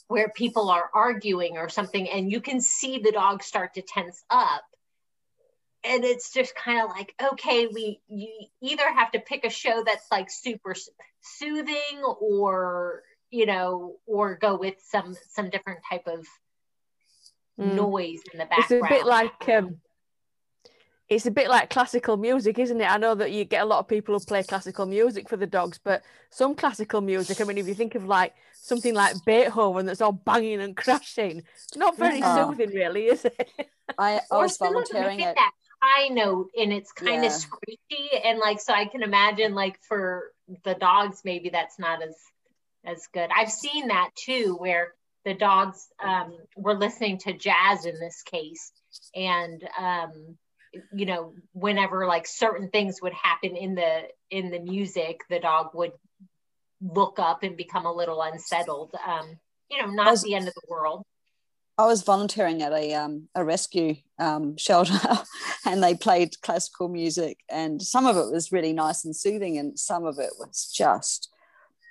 where 0.08 0.30
people 0.30 0.69
are 0.69 0.89
arguing 0.93 1.58
or 1.58 1.69
something 1.69 2.10
and 2.10 2.32
you 2.32 2.41
can 2.41 2.62
see 2.62 2.99
the 2.99 3.12
dog 3.12 3.41
start 3.41 3.73
to 3.73 3.82
tense 3.82 4.23
up 4.30 4.63
and 5.84 6.04
it's 6.04 6.32
just 6.34 6.54
kind 6.56 6.82
of 6.82 6.89
like 6.89 7.13
okay 7.32 7.67
we 7.67 7.99
you 8.08 8.30
either 8.62 8.91
have 8.93 9.12
to 9.12 9.19
pick 9.19 9.45
a 9.45 9.49
show 9.49 9.84
that's 9.86 10.08
like 10.12 10.30
super 10.30 10.76
soothing 11.21 12.04
or 12.19 13.04
you 13.32 13.45
know 13.45 13.95
or 14.06 14.36
go 14.36 14.58
with 14.58 14.76
some 14.89 15.15
some 15.30 15.49
different 15.49 15.80
type 15.89 16.08
of 16.08 16.26
mm. 17.60 17.74
noise 17.76 18.22
in 18.32 18.39
the 18.39 18.48
it's 18.52 18.70
background 18.70 18.86
a 18.86 18.89
bit 18.89 19.06
like 19.06 19.50
um 19.50 19.78
it's 21.10 21.26
a 21.26 21.32
bit 21.32 21.50
like 21.50 21.70
classical 21.70 22.18
music 22.18 22.58
isn't 22.58 22.80
it 22.82 22.89
i 22.89 22.98
know 22.98 23.13
that 23.13 23.32
you 23.32 23.44
get 23.46 23.62
a 23.62 23.66
lot 23.66 23.80
of 23.80 23.88
people 23.88 24.18
who 24.18 24.26
play 24.26 24.42
classical 24.44 24.86
music 24.86 25.30
for 25.30 25.38
the 25.38 25.46
dogs 25.46 25.80
but 25.84 26.02
some 26.30 26.56
classical 26.56 27.02
music 27.02 27.39
i 27.42 27.44
mean 27.44 27.58
if 27.58 27.68
you 27.68 27.74
think 27.74 27.96
of 27.96 28.06
like 28.06 28.34
something 28.54 28.94
like 28.94 29.13
beethoven 29.26 29.86
that's 29.86 30.02
all 30.02 30.12
banging 30.13 30.62
and 30.62 30.76
crashing 30.78 31.44
not 31.76 31.98
very 31.98 32.20
Yeah. 32.20 32.48
soothing 32.48 32.70
really 32.74 33.08
is 33.08 33.26
it 33.26 33.70
I, 33.98 34.16
I 34.16 34.22
or 34.32 34.42
was 34.44 34.56
some 34.56 34.70
volunteering 34.70 35.20
hit 35.20 35.30
at 35.30 35.36
that 35.36 35.52
high 35.82 36.08
note 36.08 36.50
and 36.58 36.72
it's 36.72 36.92
kind 36.94 37.24
Yeah. 37.24 37.28
of 37.28 37.34
screechy 37.34 38.10
and 38.24 38.39
like 38.39 38.62
so 38.62 38.74
i 38.74 38.86
can 38.86 39.04
imagine 39.04 39.54
like 39.54 39.78
for 39.88 40.32
the 40.63 40.76
dogs 40.76 41.22
maybe 41.26 41.50
that's 41.50 41.78
not 41.78 42.02
as 42.02 42.16
as 42.86 43.08
good 43.13 43.30
i've 43.36 43.52
seen 43.52 43.89
that 43.89 44.10
too 44.16 44.56
where 44.58 44.94
the 45.26 45.34
dogs 45.34 45.88
um, 46.04 46.38
were 46.56 46.76
listening 46.76 47.18
to 47.20 47.34
jazz 47.34 47.86
in 47.86 48.00
this 48.00 48.22
case. 48.24 48.72
And 49.16 49.64
um, 49.80 50.38
you 50.94 51.06
know 51.06 51.34
whenever 51.54 52.08
like 52.08 52.28
certain 52.28 52.70
things 52.70 53.02
would 53.02 53.14
happen 53.14 53.56
in 53.56 53.76
the 53.76 54.02
in 54.30 54.50
the 54.50 54.60
music 54.60 55.22
the 55.30 55.40
dog 55.40 55.70
would 55.74 55.92
look 56.82 57.20
up 57.20 57.44
and 57.44 57.56
become 57.56 57.86
a 57.86 57.94
little 57.94 58.22
unsettled 58.22 58.94
um, 59.06 59.38
you 59.70 59.82
know 59.82 59.92
not 59.92 60.12
Was- 60.12 60.24
the 60.24 60.36
end 60.36 60.48
of 60.48 60.54
the 60.54 60.68
world. 60.70 61.04
I 61.76 61.88
was 61.88 62.04
volunteering 62.04 62.62
at 62.62 62.72
a 62.72 62.94
um, 62.94 63.30
a 63.34 63.44
rescue 63.44 63.96
um, 64.20 64.58
shelter, 64.58 64.94
and 65.66 65.82
they 65.82 65.96
played 65.96 66.40
classical 66.42 66.88
music, 66.88 67.40
and 67.50 67.82
some 67.82 68.06
of 68.06 68.16
it 68.16 68.32
was 68.32 68.52
really 68.52 68.74
nice 68.74 69.04
and 69.04 69.16
soothing, 69.16 69.58
and 69.58 69.80
some 69.80 70.06
of 70.06 70.20
it 70.20 70.34
was 70.38 70.72
just 70.72 71.32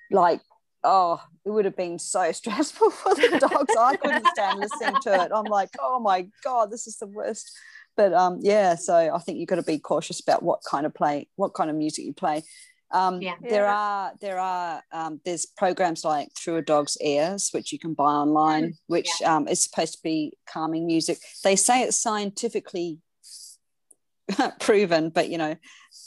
like 0.08 0.40
oh, 0.84 1.20
it 1.44 1.50
would 1.50 1.64
have 1.64 1.76
been 1.76 1.98
so 1.98 2.32
stressful 2.40 2.90
for 2.90 3.14
the 3.14 3.38
dogs. 3.38 3.74
I 3.78 3.96
couldn't 3.96 4.26
stand 4.28 4.60
listening 4.60 5.00
to 5.02 5.22
it. 5.24 5.30
I'm 5.34 5.44
like, 5.44 5.70
oh 5.80 6.00
my 6.00 6.28
god, 6.42 6.70
this 6.70 6.86
is 6.86 6.96
the 6.98 7.06
worst. 7.06 7.50
But 7.96 8.14
um, 8.14 8.38
yeah, 8.40 8.74
so 8.74 8.94
I 9.14 9.18
think 9.18 9.38
you've 9.38 9.48
got 9.48 9.56
to 9.56 9.62
be 9.62 9.78
cautious 9.78 10.20
about 10.20 10.42
what 10.42 10.60
kind 10.68 10.86
of 10.86 10.94
play, 10.94 11.28
what 11.36 11.52
kind 11.54 11.68
of 11.68 11.76
music 11.76 12.04
you 12.06 12.14
play. 12.14 12.42
Um, 12.90 13.20
Yeah. 13.20 13.34
There 13.40 13.64
Yeah. 13.64 13.74
are 13.76 14.12
there 14.20 14.38
are 14.38 14.82
um, 14.92 15.20
there's 15.24 15.46
programs 15.46 16.04
like 16.04 16.28
Through 16.34 16.56
a 16.56 16.62
Dog's 16.62 16.96
Ears, 17.00 17.50
which 17.52 17.72
you 17.72 17.78
can 17.78 17.94
buy 17.94 18.12
online, 18.12 18.74
which 18.86 19.10
um, 19.24 19.48
is 19.48 19.62
supposed 19.62 19.94
to 19.94 20.02
be 20.02 20.32
calming 20.46 20.86
music. 20.86 21.18
They 21.44 21.56
say 21.56 21.82
it's 21.82 21.96
scientifically 21.96 22.98
proven, 24.60 25.10
but 25.10 25.28
you 25.28 25.38
know, 25.38 25.56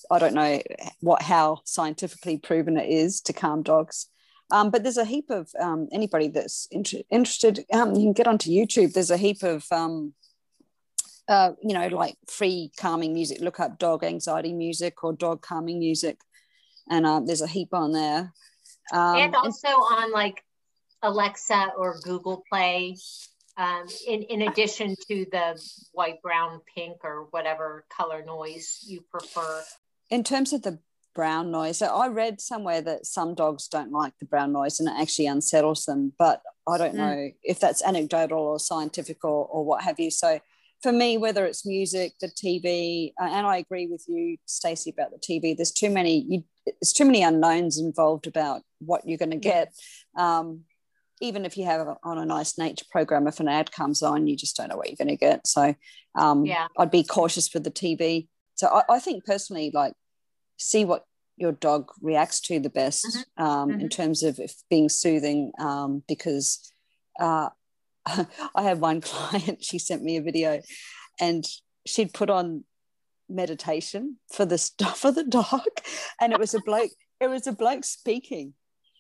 I 0.10 0.20
don't 0.20 0.34
know 0.34 0.62
what 1.02 1.22
how 1.22 1.62
scientifically 1.66 2.38
proven 2.38 2.78
it 2.78 2.90
is 2.90 3.22
to 3.22 3.34
calm 3.34 3.62
dogs. 3.64 4.08
Um, 4.52 4.70
but 4.70 4.84
there's 4.84 4.98
a 4.98 5.06
heap 5.06 5.30
of 5.30 5.50
um, 5.60 5.88
anybody 5.92 6.28
that's 6.28 6.68
inter- 6.72 7.04
interested. 7.10 7.66
Um, 7.74 7.96
you 7.96 8.02
can 8.02 8.14
get 8.14 8.28
onto 8.28 8.52
YouTube. 8.52 8.94
There's 8.94 9.12
a 9.12 9.18
heap 9.18 9.42
of 9.44 9.66
um, 9.72 10.14
uh, 11.28 11.52
you 11.62 11.74
know, 11.74 11.88
like 11.88 12.18
free 12.28 12.72
calming 12.78 13.14
music. 13.14 13.40
Look 13.42 13.60
up 13.60 13.80
dog 13.80 14.04
anxiety 14.04 14.54
music 14.54 15.04
or 15.04 15.14
dog 15.14 15.42
calming 15.42 15.80
music, 15.80 16.20
and 16.90 17.06
uh, 17.06 17.22
there's 17.22 17.42
a 17.42 17.48
heap 17.48 17.74
on 17.74 17.92
there. 17.92 18.34
Um, 18.94 19.16
and 19.18 19.36
also 19.36 19.68
on 19.68 20.12
like 20.12 20.44
Alexa 21.02 21.72
or 21.78 22.00
Google 22.04 22.44
Play. 22.50 22.98
Um, 23.58 23.88
in, 24.06 24.24
in 24.24 24.42
addition 24.42 24.98
to 25.08 25.26
the 25.32 25.58
white, 25.94 26.22
brown, 26.22 26.60
pink, 26.76 26.98
or 27.06 27.28
whatever 27.32 27.86
color 27.90 28.22
noise 28.26 28.84
you 28.86 29.00
prefer. 29.10 29.64
in 30.10 30.26
terms 30.26 30.52
of 30.52 30.62
the 30.64 30.80
brown 31.16 31.50
noise, 31.52 31.78
so 31.80 31.88
I 31.88 32.08
read 32.10 32.40
somewhere 32.42 32.82
that 32.82 33.06
some 33.06 33.34
dogs 33.34 33.68
don't 33.68 33.92
like 33.92 34.14
the 34.20 34.26
brown 34.26 34.52
noise 34.52 34.80
and 34.80 34.90
it 34.90 34.96
actually 35.02 35.28
unsettles 35.28 35.86
them. 35.86 36.14
But 36.20 36.42
I 36.68 36.78
don't 36.78 36.94
Mm. 36.96 36.98
know 36.98 37.30
if 37.44 37.60
that's 37.60 37.84
anecdotal 37.84 38.40
or 38.40 38.60
scientific 38.60 39.24
or, 39.24 39.46
or 39.48 39.64
what 39.66 39.84
have 39.84 40.00
you. 40.00 40.12
So 40.12 40.40
for 40.84 40.92
me, 40.92 41.18
whether 41.18 41.46
it's 41.46 41.66
music, 41.66 42.14
the 42.20 42.28
TV, 42.28 43.14
uh, 43.20 43.26
and 43.32 43.48
I 43.48 43.58
agree 43.58 43.88
with 43.88 44.04
you, 44.08 44.38
Stacey, 44.46 44.92
about 44.92 45.12
the 45.12 45.18
TV. 45.18 45.56
There's 45.56 45.72
too 45.72 45.90
many. 45.90 46.26
You, 46.30 46.44
there's 46.66 46.94
too 46.94 47.06
many 47.06 47.24
unknowns 47.24 47.80
involved 47.80 48.28
about 48.28 48.62
what 48.80 49.08
you're 49.08 49.18
going 49.18 49.32
to 49.32 49.38
get. 49.38 49.74
Um, 50.18 50.62
even 51.22 51.46
if 51.46 51.58
you 51.58 51.64
have 51.66 51.88
a, 51.88 51.96
on 52.04 52.18
a 52.18 52.26
nice 52.26 52.58
nature 52.58 52.86
program, 52.92 53.26
if 53.28 53.40
an 53.40 53.48
ad 53.48 53.72
comes 53.72 54.04
on, 54.04 54.28
you 54.28 54.36
just 54.36 54.58
don't 54.58 54.68
know 54.70 54.76
what 54.78 54.90
you're 54.90 54.98
going 54.98 55.08
to 55.08 55.16
get. 55.16 55.48
So 55.48 55.74
um, 56.16 56.46
Yeah. 56.46 56.68
I'd 56.78 56.92
be 56.92 57.04
cautious 57.04 57.54
with 57.54 57.64
the 57.64 57.72
TV. 57.72 58.28
So 58.56 58.68
I, 58.68 58.96
I 58.96 59.00
think 59.00 59.24
personally, 59.26 59.72
like, 59.74 59.94
see 60.58 60.86
what 60.86 61.06
your 61.38 61.52
dog 61.52 61.92
reacts 62.02 62.40
to 62.40 62.60
the 62.60 62.70
best 62.70 63.26
um, 63.38 63.72
in 63.72 63.88
Mhm. 63.88 63.92
terms 63.92 64.24
of 64.24 64.40
if 64.40 64.54
being 64.70 64.88
soothing, 64.90 65.52
um, 65.60 66.04
because 66.08 66.72
uh, 67.20 67.50
I 68.06 68.64
have 68.64 68.80
one 68.80 69.02
client, 69.12 69.64
she 69.64 69.80
sent 69.80 70.04
me 70.04 70.18
a 70.18 70.22
video 70.22 70.62
and 71.20 71.46
she'd 71.86 72.14
put 72.14 72.30
on 72.30 72.64
meditation 73.30 74.18
for 74.32 74.46
the 74.46 74.58
stuff 74.58 75.00
for 75.02 75.12
the 75.12 75.24
dog 75.24 75.62
and 76.22 76.32
it 76.32 76.40
was 76.40 76.54
a 76.54 76.62
bloke 76.62 76.92
it 77.20 77.28
was 77.28 77.48
a 77.48 77.52
bloke 77.54 77.84
speaking. 77.86 78.54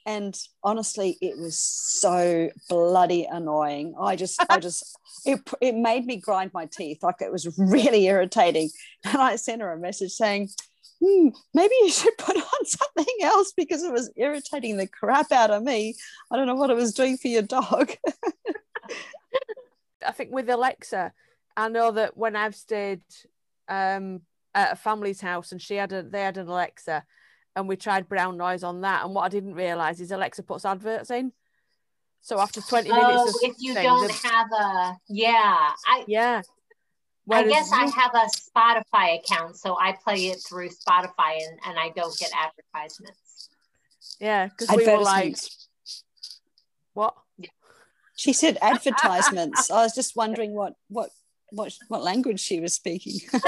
And 0.07 0.37
honestly 0.63 1.17
it 1.21 1.37
was 1.37 1.59
so 1.59 2.49
bloody 2.69 3.25
annoying. 3.29 3.93
I 3.99 4.15
just 4.15 4.43
i 4.49 4.59
just 4.59 4.97
it, 5.25 5.41
it 5.61 5.75
made 5.75 6.05
me 6.05 6.17
grind 6.17 6.51
my 6.53 6.65
teeth. 6.67 6.99
Like 7.03 7.21
it 7.21 7.31
was 7.31 7.47
really 7.57 8.05
irritating. 8.05 8.69
And 9.03 9.17
i 9.17 9.35
sent 9.35 9.61
her 9.61 9.71
a 9.73 9.79
message 9.79 10.11
saying 10.11 10.49
hmm, 11.03 11.29
maybe 11.53 11.73
you 11.81 11.89
should 11.91 12.15
put 12.17 12.35
on 12.37 12.65
something 12.65 13.05
else 13.21 13.53
because 13.55 13.83
it 13.83 13.91
was 13.91 14.11
irritating 14.15 14.77
the 14.77 14.87
crap 14.87 15.31
out 15.31 15.51
of 15.51 15.63
me 15.63 15.95
i 16.31 16.35
don't 16.35 16.47
know 16.47 16.55
what 16.55 16.69
it 16.69 16.75
was 16.75 16.93
doing 16.93 17.17
for 17.17 17.27
your 17.27 17.41
dog 17.43 17.91
I 20.05 20.11
think 20.11 20.31
with 20.31 20.49
Alexa, 20.49 21.11
I 21.57 21.69
know 21.69 21.91
that 21.91 22.15
when 22.15 22.35
I've 22.35 22.53
stayed 22.55 23.01
um, 23.67 24.21
at 24.53 24.73
a 24.73 24.75
family's 24.75 25.19
house 25.21 25.51
and 25.51 25.59
she 25.61 25.75
had 25.75 25.91
a 25.93 26.03
they 26.03 26.21
had 26.21 26.37
an 26.37 26.47
Alexa 26.47 27.03
and 27.55 27.67
we 27.67 27.75
tried 27.75 28.07
brown 28.07 28.37
noise 28.37 28.63
on 28.63 28.81
that 28.81 29.03
and 29.03 29.15
what 29.15 29.23
I 29.23 29.29
didn't 29.29 29.55
realize 29.55 29.99
is 29.99 30.11
Alexa 30.11 30.43
puts 30.43 30.65
adverts 30.65 31.09
in. 31.09 31.31
So 32.21 32.39
after 32.39 32.61
20 32.61 32.89
minutes 32.89 33.23
Oh, 33.25 33.29
of 33.29 33.35
if 33.41 33.55
you 33.59 33.73
don't 33.73 34.07
the- 34.07 34.13
have 34.27 34.51
a, 34.51 34.97
yeah, 35.09 35.71
I, 35.87 36.03
yeah. 36.07 36.41
I 37.29 37.41
Whereas 37.41 37.49
guess 37.49 37.71
I 37.73 37.89
have 37.89 38.13
a 38.13 38.27
Spotify 38.27 39.19
account, 39.19 39.57
so 39.57 39.77
I 39.79 39.93
play 40.03 40.27
it 40.27 40.37
through 40.47 40.69
Spotify 40.69 41.37
and, 41.47 41.59
and 41.65 41.79
I 41.79 41.89
don't 41.95 42.15
get 42.19 42.29
advertisements. 42.35 43.49
yeah, 44.19 44.47
because 44.47 44.69
we 44.75 44.85
were 44.85 44.99
like, 44.99 45.25
advertisements 45.25 45.65
what? 46.93 47.13
she 48.15 48.33
said 48.33 48.57
advertisements 48.61 49.69
i 49.69 49.83
was 49.83 49.93
just 49.93 50.15
wondering 50.15 50.53
what 50.53 50.73
what 50.87 51.09
what 51.51 51.73
what 51.89 52.01
language 52.01 52.39
she 52.39 52.59
was 52.59 52.73
speaking 52.73 53.19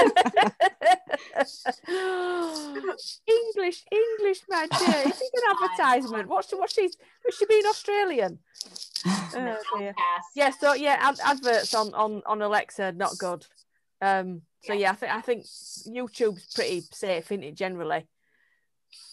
English, 1.88 3.84
English, 3.90 4.42
my 4.48 4.66
dear. 4.78 5.02
Is 5.06 5.20
it 5.20 5.32
an 5.34 5.56
advertisement? 5.56 6.28
What's 6.28 6.50
what's 6.52 6.74
she? 6.74 6.82
Has 6.82 7.34
she 7.36 7.46
been 7.46 7.66
Australian? 7.66 8.38
Oh, 9.06 9.56
dear. 9.76 9.94
Yeah, 10.34 10.50
so 10.50 10.74
yeah, 10.74 10.96
ad- 11.00 11.20
adverts 11.24 11.74
on 11.74 11.94
on 11.94 12.22
on 12.26 12.42
Alexa 12.42 12.92
not 12.92 13.16
good. 13.18 13.46
Um, 14.00 14.42
so 14.64 14.72
yeah, 14.72 14.90
I 14.92 14.94
think 14.94 15.12
I 15.12 15.20
think 15.20 15.44
YouTube's 15.44 16.52
pretty 16.54 16.82
safe, 16.92 17.30
isn't 17.32 17.42
it? 17.44 17.54
Generally, 17.54 18.06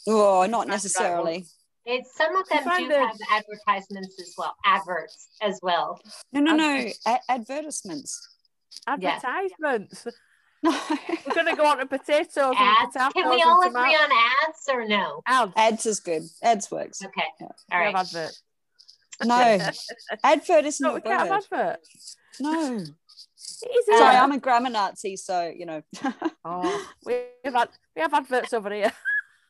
oh 0.08 0.46
not 0.46 0.68
necessarily 0.68 1.46
It's 1.86 2.16
some 2.16 2.36
of 2.36 2.48
them 2.50 2.64
do 2.78 2.88
the- 2.88 3.00
have 3.00 3.18
advertisements 3.32 4.20
as 4.20 4.34
well, 4.38 4.56
adverts 4.66 5.28
as 5.42 5.60
well. 5.62 6.00
no 6.34 6.40
no 6.42 6.56
no 6.56 6.90
A- 7.08 7.20
advertisements 7.32 8.28
Yeah. 8.88 8.96
no 8.96 9.10
advertisements. 9.30 10.08
We're 10.66 11.34
gonna 11.36 11.56
go 11.56 11.66
on 11.68 11.78
to 11.78 11.86
potatoes 11.86 12.36
and 12.38 12.58
Ads. 12.58 12.94
potatoes 12.94 13.14
Can 13.14 13.30
we 13.30 13.42
all 13.44 13.62
tomatoes. 13.62 13.76
agree 13.76 13.96
on 13.96 14.10
ads 14.48 14.70
or 14.72 14.88
no? 14.88 15.22
Ads. 15.28 15.54
ads 15.56 15.86
is 15.86 16.00
good 16.00 16.24
ads 16.42 16.72
works 16.72 17.02
Okay. 17.04 17.22
Yeah. 17.40 17.48
All 17.72 17.80
We 17.80 17.86
have 17.86 17.96
adverts. 17.96 18.42
no 19.24 19.60
advert 20.24 20.66
isn't 20.66 20.84
No, 20.84 20.92
a 20.92 20.96
we 20.96 21.02
can't 21.02 21.30
have 21.30 21.46
word 21.52 21.60
adverts. 21.60 22.16
no 22.40 22.78
It 22.78 22.90
is. 23.64 23.90
Uh, 23.90 23.98
sorry 23.98 24.16
a 24.16 24.20
i'm 24.20 24.32
a 24.32 24.40
grammar 24.40 24.70
nazi 24.70 25.16
so 25.16 25.52
you 25.56 25.66
know 25.66 25.82
Oh, 26.48 26.86
we 27.06 27.24
have 27.44 27.56
had, 27.56 27.70
we 27.96 28.02
have 28.04 28.14
adverts 28.14 28.54
over 28.54 28.72
here. 28.72 28.92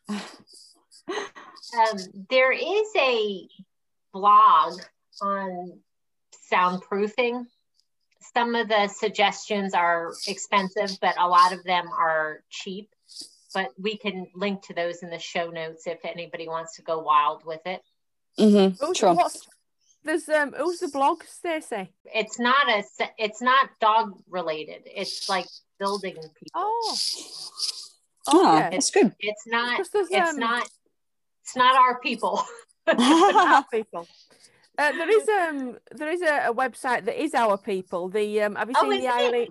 Um, 0.09 1.97
there 2.29 2.53
is 2.53 2.87
a 2.97 3.47
blog 4.13 4.79
on 5.21 5.79
soundproofing. 6.51 7.45
Some 8.33 8.55
of 8.55 8.69
the 8.69 8.87
suggestions 8.87 9.73
are 9.73 10.13
expensive, 10.27 10.97
but 11.01 11.15
a 11.19 11.27
lot 11.27 11.51
of 11.51 11.63
them 11.65 11.89
are 11.89 12.43
cheap. 12.49 12.89
But 13.53 13.71
we 13.77 13.97
can 13.97 14.27
link 14.35 14.63
to 14.67 14.73
those 14.73 15.03
in 15.03 15.09
the 15.09 15.19
show 15.19 15.49
notes 15.49 15.85
if 15.87 15.99
anybody 16.05 16.47
wants 16.47 16.77
to 16.77 16.81
go 16.81 16.99
wild 16.99 17.45
with 17.45 17.65
it. 17.65 17.81
Mhm, 18.39 18.77
Who's, 18.79 18.97
sure 18.97 19.13
what's, 19.13 19.47
there's 20.05 20.29
um 20.29 20.53
who's 20.57 20.79
the 20.79 20.87
blog, 20.87 21.23
Stacey? 21.23 21.91
It's 22.05 22.39
not 22.39 22.69
a 22.69 22.83
it's 23.17 23.41
not 23.41 23.69
dog 23.81 24.13
related. 24.29 24.83
It's 24.85 25.27
like 25.27 25.45
building 25.79 26.13
people. 26.15 26.51
Oh, 26.53 26.95
oh, 28.27 28.57
okay. 28.57 28.69
that's 28.71 28.91
good 28.91 29.13
It's 29.19 29.43
not 29.47 29.79
it's 29.79 30.13
um, 30.15 30.39
not 30.39 30.69
it's 31.43 31.55
not 31.55 31.75
our 31.75 31.99
people. 31.99 32.41
our 32.87 33.65
people. 33.71 34.07
Uh, 34.77 34.91
there 34.91 35.09
is 35.09 35.27
um 35.29 35.77
there 35.91 36.09
is 36.09 36.21
a, 36.21 36.49
a 36.49 36.53
website 36.53 37.05
that 37.05 37.21
is 37.21 37.33
our 37.33 37.57
people. 37.57 38.09
The 38.09 38.41
um 38.43 38.55
have 38.55 38.69
you 38.69 38.75
Oh, 38.77 38.81
seen 38.89 38.93
is 38.93 38.99
the 39.01 39.07
it? 39.07 39.11
Eileen? 39.11 39.47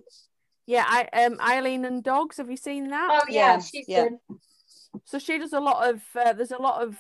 Yeah, 0.66 0.84
I 0.86 1.24
um 1.24 1.38
Eileen 1.40 1.84
and 1.84 2.02
dogs. 2.02 2.36
Have 2.38 2.50
you 2.50 2.56
seen 2.56 2.88
that? 2.88 3.08
Oh 3.10 3.30
yeah, 3.30 3.56
Yeah, 3.56 3.58
she's 3.58 3.86
yeah. 3.88 4.04
good. 4.04 4.38
So 5.04 5.18
she 5.18 5.38
does 5.38 5.52
a 5.52 5.60
lot 5.60 5.88
of 5.88 6.02
uh, 6.14 6.32
there's 6.32 6.52
a 6.52 6.58
lot 6.62 6.82
of 6.82 6.96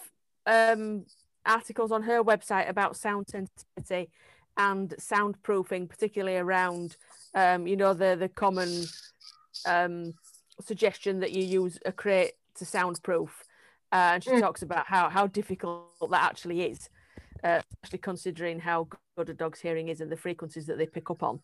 um 0.46 1.06
articles 1.46 1.92
on 1.92 2.02
her 2.02 2.22
website 2.22 2.68
about 2.68 2.96
sound 2.96 3.26
sensitivity 3.28 4.10
and 4.56 4.90
soundproofing, 4.98 5.88
particularly 5.88 6.36
around 6.38 6.96
um 7.34 7.66
you 7.66 7.76
know 7.76 7.94
the 7.94 8.16
the 8.16 8.28
common 8.28 8.86
um 9.64 10.14
suggestion 10.60 11.20
that 11.20 11.32
you 11.32 11.42
use 11.44 11.78
a 11.84 11.92
crate 11.92 12.34
to 12.56 12.64
soundproof. 12.64 13.44
Uh, 13.92 14.12
and 14.14 14.24
she 14.24 14.30
Mm. 14.30 14.40
talks 14.40 14.62
about 14.62 14.86
how 14.86 15.08
how 15.08 15.26
difficult 15.26 16.10
that 16.10 16.22
actually 16.22 16.62
is, 16.62 16.88
uh, 17.44 17.60
especially 17.82 17.98
considering 17.98 18.60
how 18.60 18.88
good 19.16 19.28
a 19.28 19.34
dog's 19.34 19.60
hearing 19.60 19.88
is 19.88 20.00
and 20.00 20.10
the 20.10 20.16
frequencies 20.16 20.66
that 20.66 20.78
they 20.78 20.86
pick 20.86 21.10
up 21.10 21.22
on. 21.22 21.40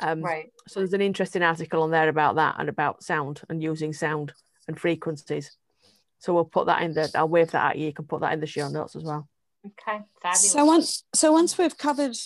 Um, 0.00 0.22
Right. 0.22 0.52
so 0.68 0.80
there's 0.80 0.92
an 0.94 1.00
interesting 1.00 1.42
article 1.42 1.82
on 1.82 1.90
there 1.90 2.08
about 2.08 2.36
that 2.36 2.56
and 2.58 2.68
about 2.68 3.02
sound 3.02 3.42
and 3.48 3.62
using 3.62 3.92
sound 3.92 4.32
and 4.68 4.78
frequencies. 4.78 5.56
So 6.26 6.34
we'll 6.34 6.44
put 6.44 6.66
that 6.66 6.82
in 6.82 6.92
the. 6.92 7.08
I'll 7.14 7.28
wave 7.28 7.52
that 7.52 7.70
at 7.70 7.78
you. 7.78 7.86
You 7.86 7.92
can 7.92 8.04
put 8.04 8.20
that 8.20 8.32
in 8.32 8.40
the 8.40 8.48
show 8.48 8.68
notes 8.68 8.96
as 8.96 9.04
well. 9.04 9.28
Okay. 9.64 10.00
Fabulous. 10.20 10.52
so 10.52 10.64
once 10.64 11.04
so 11.14 11.30
once 11.32 11.56
we've 11.56 11.78
covered 11.78 12.16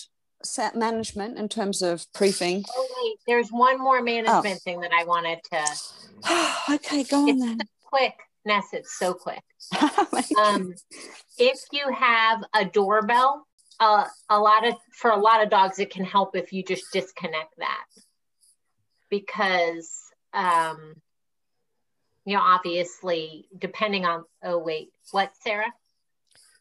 set 0.43 0.75
management 0.75 1.37
in 1.37 1.47
terms 1.47 1.83
of 1.83 2.11
proofing 2.13 2.63
Oh 2.75 2.87
wait, 3.03 3.17
there's 3.27 3.49
one 3.49 3.79
more 3.79 4.01
management 4.01 4.59
thing 4.61 4.81
that 4.81 4.91
I 4.91 5.03
wanted 5.03 5.39
to 5.51 6.73
okay 6.75 7.03
go 7.03 7.23
on 7.23 7.29
It's 7.29 7.41
then 7.41 7.59
quick 7.83 8.15
Ness, 8.43 8.65
it's 8.73 8.97
so 8.97 9.13
quick. 9.13 9.43
um, 10.39 10.73
if 11.37 11.59
you 11.71 11.91
have 11.93 12.43
a 12.55 12.65
doorbell, 12.65 13.45
uh, 13.79 14.05
a 14.29 14.39
lot 14.39 14.67
of 14.67 14.75
for 14.93 15.11
a 15.11 15.17
lot 15.17 15.43
of 15.43 15.51
dogs, 15.51 15.77
it 15.77 15.91
can 15.91 16.03
help 16.03 16.35
if 16.35 16.51
you 16.51 16.63
just 16.63 16.85
disconnect 16.91 17.53
that 17.59 17.85
because 19.09 19.91
um, 20.33 20.95
you 22.25 22.35
know 22.35 22.41
obviously 22.41 23.47
depending 23.57 24.05
on 24.05 24.23
oh 24.43 24.57
wait 24.57 24.89
what 25.11 25.31
Sarah 25.41 25.71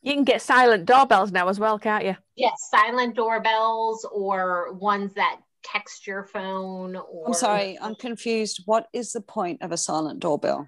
you 0.02 0.14
can 0.14 0.24
get 0.24 0.40
silent 0.40 0.86
doorbells 0.86 1.30
now 1.30 1.48
as 1.48 1.60
well, 1.60 1.78
can't 1.78 2.04
you? 2.04 2.16
Yes, 2.34 2.68
silent 2.70 3.14
doorbells 3.14 4.06
or 4.10 4.72
ones 4.72 5.12
that 5.14 5.40
text 5.62 6.06
your 6.06 6.24
phone. 6.24 6.96
Or... 6.96 7.26
I'm 7.26 7.34
sorry, 7.34 7.78
I'm 7.80 7.94
confused. 7.94 8.62
What 8.64 8.88
is 8.92 9.12
the 9.12 9.20
point 9.20 9.62
of 9.62 9.72
a 9.72 9.76
silent 9.76 10.20
doorbell? 10.20 10.66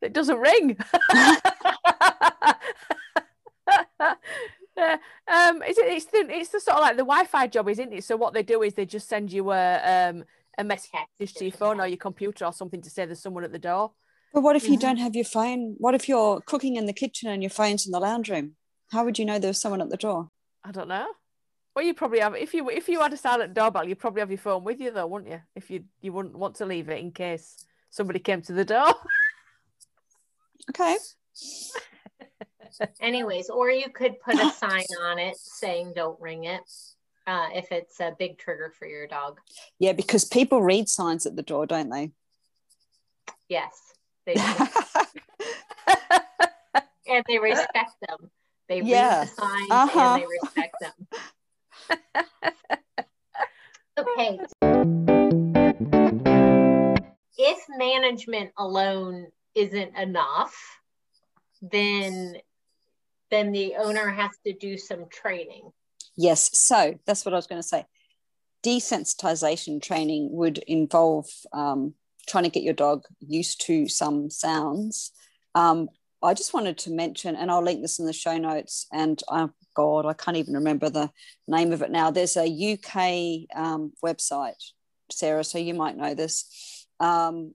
It 0.00 0.12
doesn't 0.12 0.38
ring. 0.38 0.76
um, 1.10 1.36
it's, 5.64 5.78
it's 5.78 6.06
the 6.06 6.26
it's 6.28 6.50
the 6.50 6.60
sort 6.60 6.76
of 6.76 6.82
like 6.82 6.96
the 6.96 7.04
Wi-Fi 7.04 7.48
job, 7.48 7.68
isn't 7.68 7.92
it? 7.92 8.04
So 8.04 8.16
what 8.16 8.34
they 8.34 8.42
do 8.42 8.62
is 8.62 8.74
they 8.74 8.86
just 8.86 9.08
send 9.08 9.32
you 9.32 9.50
a 9.50 10.10
um 10.10 10.24
a 10.58 10.64
message 10.64 10.90
to 11.34 11.44
your 11.44 11.52
phone 11.52 11.80
or 11.80 11.86
your 11.86 11.96
computer 11.96 12.44
or 12.44 12.52
something 12.52 12.82
to 12.82 12.90
say 12.90 13.06
there's 13.06 13.22
someone 13.22 13.44
at 13.44 13.52
the 13.52 13.58
door. 13.58 13.92
But 14.32 14.42
what 14.42 14.56
if 14.56 14.64
you 14.64 14.72
mm-hmm. 14.72 14.80
don't 14.80 14.96
have 14.98 15.14
your 15.14 15.24
phone? 15.24 15.74
What 15.78 15.94
if 15.94 16.08
you're 16.08 16.40
cooking 16.40 16.76
in 16.76 16.86
the 16.86 16.92
kitchen 16.92 17.28
and 17.28 17.42
your 17.42 17.50
phone's 17.50 17.86
in 17.86 17.92
the 17.92 18.00
lounge 18.00 18.30
room? 18.30 18.56
How 18.90 19.04
would 19.04 19.18
you 19.18 19.24
know 19.24 19.38
there's 19.38 19.60
someone 19.60 19.80
at 19.80 19.90
the 19.90 19.96
door? 19.96 20.30
I 20.64 20.70
don't 20.70 20.88
know. 20.88 21.08
Well, 21.74 21.84
you 21.84 21.94
probably 21.94 22.20
have 22.20 22.36
if 22.36 22.52
you 22.52 22.68
if 22.68 22.88
you 22.88 23.00
had 23.00 23.12
a 23.12 23.16
silent 23.16 23.54
doorbell, 23.54 23.88
you 23.88 23.96
probably 23.96 24.20
have 24.20 24.30
your 24.30 24.38
phone 24.38 24.62
with 24.64 24.80
you 24.80 24.90
though, 24.90 25.06
wouldn't 25.06 25.30
you? 25.30 25.40
If 25.54 25.70
you 25.70 25.84
you 26.02 26.12
wouldn't 26.12 26.36
want 26.36 26.56
to 26.56 26.66
leave 26.66 26.90
it 26.90 27.00
in 27.00 27.12
case 27.12 27.64
somebody 27.90 28.18
came 28.18 28.42
to 28.42 28.52
the 28.52 28.64
door. 28.64 28.94
okay. 30.70 30.96
Anyways, 33.00 33.48
or 33.48 33.70
you 33.70 33.90
could 33.90 34.20
put 34.20 34.34
a 34.34 34.50
sign 34.50 34.84
on 35.02 35.18
it 35.18 35.36
saying 35.36 35.92
"Don't 35.96 36.20
ring 36.20 36.44
it." 36.44 36.62
Uh, 37.26 37.48
if 37.54 37.70
it's 37.70 38.00
a 38.00 38.14
big 38.18 38.36
trigger 38.38 38.72
for 38.76 38.86
your 38.86 39.06
dog. 39.06 39.38
Yeah, 39.78 39.92
because 39.92 40.24
people 40.24 40.60
read 40.60 40.88
signs 40.88 41.24
at 41.24 41.36
the 41.36 41.42
door, 41.42 41.66
don't 41.66 41.88
they? 41.88 42.10
Yes, 43.48 43.78
they 44.26 44.34
do. 44.34 44.42
and 47.08 47.24
they 47.28 47.38
respect 47.38 47.92
them. 48.08 48.30
They 48.68 48.80
yeah. 48.80 49.20
read 49.20 49.28
the 49.28 49.32
signs 49.32 49.70
uh-huh. 49.70 50.14
and 50.14 50.22
they 50.22 50.26
respect 50.42 50.74
them. 50.80 50.94
okay. 53.98 54.40
If 57.38 57.58
management 57.76 58.50
alone 58.56 59.26
isn't 59.54 59.96
enough, 59.96 60.54
then 61.60 62.36
then 63.30 63.52
the 63.52 63.76
owner 63.76 64.10
has 64.10 64.30
to 64.46 64.52
do 64.52 64.76
some 64.76 65.06
training. 65.08 65.72
Yes, 66.16 66.58
so 66.58 66.98
that's 67.06 67.24
what 67.24 67.32
I 67.32 67.36
was 67.36 67.46
going 67.46 67.62
to 67.62 67.66
say. 67.66 67.86
Desensitization 68.64 69.82
training 69.82 70.30
would 70.32 70.58
involve 70.58 71.26
um, 71.52 71.94
trying 72.28 72.44
to 72.44 72.50
get 72.50 72.62
your 72.62 72.74
dog 72.74 73.04
used 73.20 73.60
to 73.66 73.88
some 73.88 74.30
sounds. 74.30 75.12
Um, 75.54 75.88
I 76.22 76.34
just 76.34 76.54
wanted 76.54 76.78
to 76.78 76.92
mention, 76.92 77.34
and 77.34 77.50
I'll 77.50 77.62
link 77.62 77.82
this 77.82 77.98
in 77.98 78.06
the 78.06 78.12
show 78.12 78.38
notes. 78.38 78.86
And 78.92 79.20
oh 79.28 79.50
God, 79.74 80.06
I 80.06 80.12
can't 80.12 80.36
even 80.36 80.54
remember 80.54 80.88
the 80.88 81.10
name 81.48 81.72
of 81.72 81.82
it 81.82 81.90
now. 81.90 82.10
There's 82.10 82.36
a 82.36 82.46
UK 82.46 83.48
um, 83.56 83.92
website, 84.04 84.62
Sarah, 85.10 85.44
so 85.44 85.58
you 85.58 85.74
might 85.74 85.96
know 85.96 86.14
this, 86.14 86.86
um, 87.00 87.54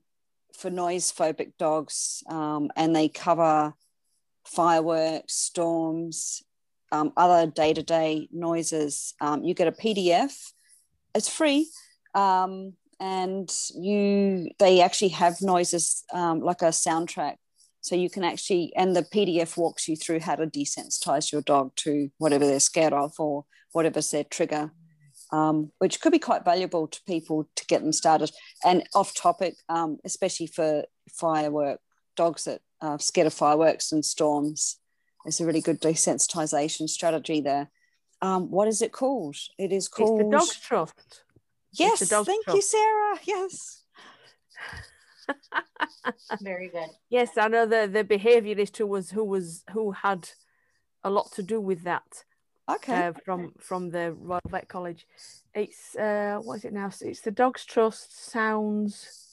for 0.54 0.70
noise 0.70 1.10
phobic 1.12 1.52
dogs, 1.58 2.22
um, 2.28 2.70
and 2.76 2.94
they 2.94 3.08
cover 3.08 3.72
fireworks, 4.44 5.34
storms, 5.34 6.42
um, 6.92 7.12
other 7.16 7.50
day 7.50 7.74
to 7.74 7.82
day 7.82 8.28
noises. 8.32 9.14
Um, 9.20 9.44
you 9.44 9.54
get 9.54 9.68
a 9.68 9.72
PDF, 9.72 10.52
it's 11.14 11.28
free. 11.28 11.68
Um, 12.14 12.74
and 13.00 13.52
you 13.74 14.48
they 14.58 14.80
actually 14.80 15.10
have 15.10 15.40
noises 15.40 16.04
um, 16.12 16.40
like 16.40 16.62
a 16.62 16.66
soundtrack 16.66 17.36
so 17.80 17.94
you 17.94 18.10
can 18.10 18.24
actually 18.24 18.72
and 18.74 18.96
the 18.96 19.02
pdf 19.02 19.56
walks 19.56 19.86
you 19.86 19.94
through 19.94 20.18
how 20.18 20.34
to 20.34 20.48
desensitize 20.48 21.30
your 21.30 21.40
dog 21.42 21.70
to 21.76 22.10
whatever 22.18 22.44
they're 22.44 22.58
scared 22.58 22.92
of 22.92 23.12
or 23.20 23.44
whatever's 23.70 24.10
their 24.10 24.24
trigger 24.24 24.72
um, 25.30 25.70
which 25.78 26.00
could 26.00 26.10
be 26.10 26.18
quite 26.18 26.44
valuable 26.44 26.88
to 26.88 27.00
people 27.06 27.48
to 27.54 27.64
get 27.66 27.82
them 27.82 27.92
started 27.92 28.32
and 28.64 28.82
off 28.96 29.14
topic 29.14 29.54
um, 29.68 29.98
especially 30.04 30.48
for 30.48 30.82
firework 31.08 31.78
dogs 32.18 32.44
that 32.44 32.60
are 32.82 32.98
scared 32.98 33.26
of 33.26 33.32
fireworks 33.32 33.92
and 33.92 34.04
storms. 34.04 34.78
It's 35.28 35.40
a 35.40 35.46
really 35.46 35.60
good 35.60 35.80
desensitization 35.80 36.88
strategy 36.88 37.40
there. 37.40 37.70
Um, 38.20 38.50
what 38.50 38.66
is 38.66 38.82
it 38.82 38.92
called? 38.92 39.36
It 39.58 39.72
is 39.72 39.86
called 39.86 40.20
it's 40.20 40.26
the 40.26 40.36
Dogs 40.36 40.60
Trust. 40.60 41.22
Yes, 41.72 42.08
thank 42.08 42.44
trust. 42.44 42.56
you, 42.56 42.62
Sarah. 42.62 43.18
Yes. 43.24 43.84
Very 46.40 46.68
good. 46.68 46.88
Yes, 47.10 47.36
I 47.36 47.48
know 47.48 47.66
the 47.66 47.86
the 47.86 48.04
behaviourist 48.04 48.78
who 48.78 48.86
was 48.86 49.10
who 49.10 49.22
was 49.22 49.64
who 49.70 49.92
had 49.92 50.30
a 51.04 51.10
lot 51.10 51.30
to 51.32 51.42
do 51.42 51.60
with 51.60 51.84
that. 51.84 52.24
Okay. 52.68 53.08
Uh, 53.08 53.12
from 53.24 53.52
from 53.60 53.90
the 53.90 54.14
Royal 54.18 54.40
Vet 54.48 54.68
College, 54.68 55.06
it's 55.54 55.94
uh, 55.94 56.38
what 56.42 56.56
is 56.56 56.64
it 56.64 56.72
now? 56.72 56.90
It's 57.00 57.20
the 57.20 57.30
Dogs 57.30 57.64
Trust 57.64 58.30
Sounds 58.30 59.27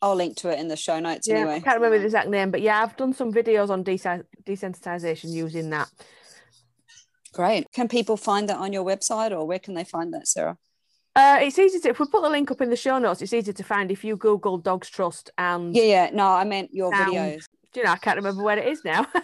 I'll 0.00 0.14
link 0.14 0.36
to 0.38 0.50
it 0.50 0.58
in 0.58 0.68
the 0.68 0.76
show 0.76 1.00
notes 1.00 1.28
yeah, 1.28 1.36
anyway. 1.36 1.54
I 1.56 1.60
can't 1.60 1.76
remember 1.76 1.98
the 1.98 2.04
exact 2.04 2.28
name, 2.28 2.50
but 2.50 2.60
yeah, 2.60 2.82
I've 2.82 2.96
done 2.96 3.12
some 3.12 3.32
videos 3.32 3.70
on 3.70 3.84
desensitization 3.84 5.30
using 5.30 5.70
that. 5.70 5.88
Great. 7.32 7.66
Can 7.72 7.88
people 7.88 8.16
find 8.16 8.48
that 8.48 8.58
on 8.58 8.72
your 8.72 8.84
website 8.84 9.32
or 9.32 9.46
where 9.46 9.58
can 9.58 9.74
they 9.74 9.84
find 9.84 10.12
that, 10.14 10.28
Sarah? 10.28 10.56
Uh, 11.16 11.38
it's 11.42 11.58
easy 11.58 11.78
to 11.80 11.90
if 11.90 12.00
we 12.00 12.06
put 12.06 12.22
the 12.22 12.28
link 12.28 12.50
up 12.50 12.60
in 12.60 12.70
the 12.70 12.76
show 12.76 12.98
notes. 12.98 13.22
It's 13.22 13.32
easy 13.32 13.52
to 13.52 13.62
find 13.62 13.90
if 13.90 14.04
you 14.04 14.16
Google 14.16 14.58
Dogs 14.58 14.90
Trust 14.90 15.30
and 15.38 15.74
yeah, 15.74 15.82
yeah. 15.82 16.10
No, 16.12 16.26
I 16.26 16.44
meant 16.44 16.70
your 16.72 16.92
sound. 16.92 17.12
videos. 17.12 17.44
Do 17.72 17.80
you 17.80 17.86
know? 17.86 17.92
I 17.92 17.96
can't 17.96 18.16
remember 18.16 18.42
where 18.42 18.58
it 18.58 18.66
is 18.66 18.84
now. 18.84 19.06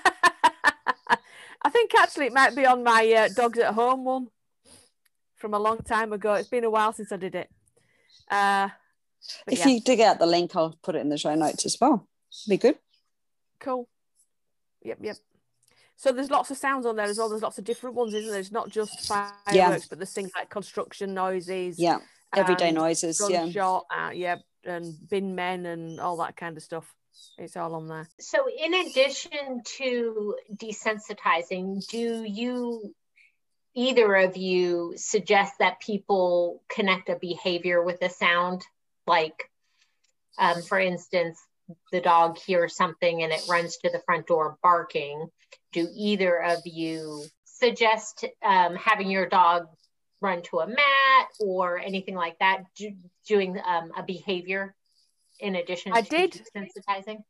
I 1.62 1.68
think 1.70 1.94
actually 1.94 2.27
it 2.27 2.33
might 2.33 2.55
be 2.55 2.64
on 2.64 2.85
my 2.85 3.12
uh, 3.12 3.29
Dogs 3.35 3.59
at 3.59 3.75
Home 3.75 4.05
one 4.05 4.29
from 5.37 5.55
a 5.55 5.59
long 5.59 5.79
time 5.79 6.12
ago. 6.12 6.35
It's 6.35 6.49
been 6.49 6.64
a 6.64 6.70
while 6.70 6.92
since 6.92 7.12
I 7.12 7.16
did 7.16 7.35
it. 7.35 7.51
Uh, 8.31 8.68
but 9.44 9.54
if 9.54 9.61
yeah. 9.61 9.68
you 9.68 9.80
dig 9.80 10.00
out 10.00 10.18
the 10.18 10.26
link, 10.26 10.54
I'll 10.54 10.76
put 10.83 10.94
it 10.94 11.00
in 11.00 11.09
the 11.09 11.18
show 11.18 11.35
notes 11.35 11.66
as 11.66 11.76
well. 11.80 12.06
Be 12.48 12.56
good. 12.56 12.76
Cool. 13.59 13.88
Yep, 14.83 14.98
yep. 15.02 15.16
So 15.96 16.12
there's 16.12 16.30
lots 16.30 16.50
of 16.50 16.56
sounds 16.56 16.87
on 16.87 16.96
there 16.96 17.06
as 17.06 17.18
well. 17.18 17.28
There's 17.28 17.42
lots 17.42 17.59
of 17.59 17.64
different 17.64 17.94
ones, 17.94 18.14
isn't 18.14 18.30
there? 18.30 18.40
It's 18.40 18.50
not 18.50 18.70
just 18.70 19.06
fireworks, 19.06 19.52
yeah. 19.52 19.78
but 19.90 19.98
there's 19.98 20.14
things 20.14 20.30
like 20.35 20.48
construction 20.48 21.12
noises. 21.12 21.78
Yeah. 21.78 21.98
Everyday 22.35 22.70
noises. 22.70 23.20
Yeah. 23.28 23.50
Shot, 23.50 23.85
uh, 23.94 24.11
yeah. 24.14 24.37
And 24.64 24.94
bin 25.09 25.35
men 25.35 25.66
and 25.66 26.00
all 26.00 26.16
that 26.18 26.37
kind 26.37 26.56
of 26.56 26.62
stuff. 26.62 26.90
It's 27.37 27.56
all 27.56 27.74
on 27.74 27.88
there. 27.88 28.09
So, 28.18 28.46
in 28.48 28.72
addition 28.72 29.62
to 29.76 30.37
desensitizing, 30.54 31.87
do 31.88 32.24
you 32.26 32.94
either 33.74 34.14
of 34.14 34.37
you 34.37 34.94
suggest 34.96 35.54
that 35.59 35.80
people 35.80 36.62
connect 36.68 37.09
a 37.09 37.16
behavior 37.16 37.83
with 37.83 38.00
a 38.02 38.09
sound? 38.09 38.64
Like 39.11 39.51
um, 40.38 40.62
for 40.62 40.79
instance 40.79 41.38
the 41.92 42.01
dog 42.01 42.38
hears 42.38 42.75
something 42.75 43.23
and 43.23 43.33
it 43.33 43.42
runs 43.49 43.77
to 43.77 43.90
the 43.90 44.03
front 44.07 44.27
door 44.27 44.57
barking 44.62 45.29
do 45.73 45.87
either 45.94 46.42
of 46.42 46.59
you 46.64 47.25
suggest 47.44 48.25
um, 48.44 48.75
having 48.77 49.11
your 49.11 49.29
dog 49.29 49.66
run 50.23 50.42
to 50.42 50.59
a 50.61 50.66
mat 50.66 51.29
or 51.40 51.79
anything 51.79 52.14
like 52.14 52.38
that 52.38 52.64
do, 52.77 52.92
doing 53.27 53.59
um, 53.66 53.90
a 53.96 54.03
behavior 54.03 54.75
in 55.38 55.57
addition 55.57 55.92
I 55.92 56.03
to 56.03 56.09
did 56.09 56.42
sensitizing 56.57 57.23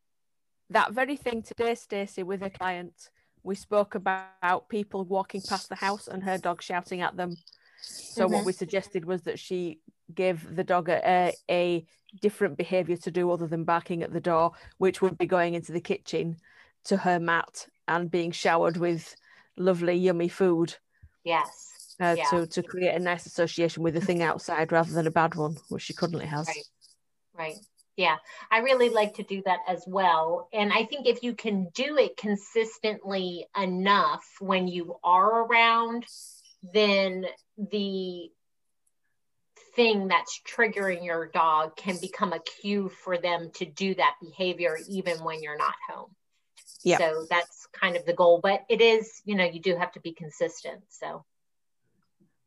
that 0.70 0.92
very 0.92 1.16
thing 1.16 1.42
today 1.42 1.74
Stacey 1.74 2.22
with 2.22 2.42
a 2.42 2.50
client. 2.50 3.10
We 3.42 3.54
spoke 3.54 3.94
about 3.94 4.68
people 4.68 5.04
walking 5.04 5.42
past 5.42 5.68
the 5.68 5.74
house 5.74 6.06
and 6.06 6.22
her 6.22 6.38
dog 6.38 6.62
shouting 6.62 7.00
at 7.00 7.16
them. 7.16 7.36
So 7.82 8.24
mm-hmm. 8.24 8.34
what 8.34 8.44
we 8.44 8.52
suggested 8.52 9.04
was 9.04 9.22
that 9.22 9.38
she 9.38 9.80
give 10.14 10.54
the 10.54 10.64
dog 10.64 10.88
a, 10.88 11.32
a 11.50 11.84
different 12.20 12.56
behavior 12.56 12.96
to 12.96 13.10
do 13.10 13.30
other 13.30 13.46
than 13.46 13.64
barking 13.64 14.02
at 14.02 14.12
the 14.12 14.20
door, 14.20 14.52
which 14.78 15.00
would 15.00 15.16
be 15.18 15.26
going 15.26 15.54
into 15.54 15.72
the 15.72 15.80
kitchen 15.80 16.36
to 16.84 16.96
her 16.96 17.20
mat 17.20 17.66
and 17.88 18.10
being 18.10 18.30
showered 18.30 18.76
with 18.76 19.14
lovely, 19.56 19.94
yummy 19.94 20.28
food. 20.28 20.76
Yes. 21.24 21.96
Uh, 22.00 22.14
yeah. 22.16 22.24
to, 22.30 22.46
to 22.46 22.62
create 22.62 22.94
a 22.94 22.98
nice 22.98 23.26
association 23.26 23.82
with 23.82 23.92
the 23.92 24.00
thing 24.00 24.22
outside 24.22 24.72
rather 24.72 24.92
than 24.92 25.06
a 25.06 25.10
bad 25.10 25.34
one, 25.34 25.56
which 25.68 25.82
she 25.82 25.92
currently 25.92 26.24
has. 26.26 26.46
Right. 26.46 26.64
Right. 27.34 27.58
Yeah. 27.96 28.16
I 28.50 28.58
really 28.58 28.88
like 28.88 29.14
to 29.14 29.22
do 29.22 29.42
that 29.44 29.60
as 29.68 29.84
well. 29.86 30.48
And 30.54 30.72
I 30.72 30.84
think 30.84 31.06
if 31.06 31.22
you 31.22 31.34
can 31.34 31.68
do 31.74 31.98
it 31.98 32.16
consistently 32.16 33.46
enough 33.60 34.24
when 34.38 34.66
you 34.66 34.96
are 35.04 35.44
around, 35.44 36.06
then 36.62 37.26
the 37.58 38.30
thing 39.80 40.08
that's 40.08 40.42
triggering 40.46 41.02
your 41.02 41.28
dog 41.28 41.74
can 41.74 41.96
become 42.02 42.34
a 42.34 42.40
cue 42.40 42.90
for 43.02 43.16
them 43.16 43.50
to 43.54 43.64
do 43.64 43.94
that 43.94 44.14
behavior 44.20 44.76
even 44.90 45.16
when 45.24 45.42
you're 45.42 45.56
not 45.56 45.72
home. 45.88 46.10
Yeah. 46.84 46.98
So 46.98 47.24
that's 47.30 47.66
kind 47.72 47.96
of 47.96 48.04
the 48.04 48.12
goal, 48.12 48.40
but 48.42 48.66
it 48.68 48.82
is, 48.82 49.22
you 49.24 49.34
know, 49.36 49.44
you 49.44 49.58
do 49.58 49.76
have 49.76 49.90
to 49.92 50.00
be 50.00 50.12
consistent. 50.12 50.82
So 50.90 51.24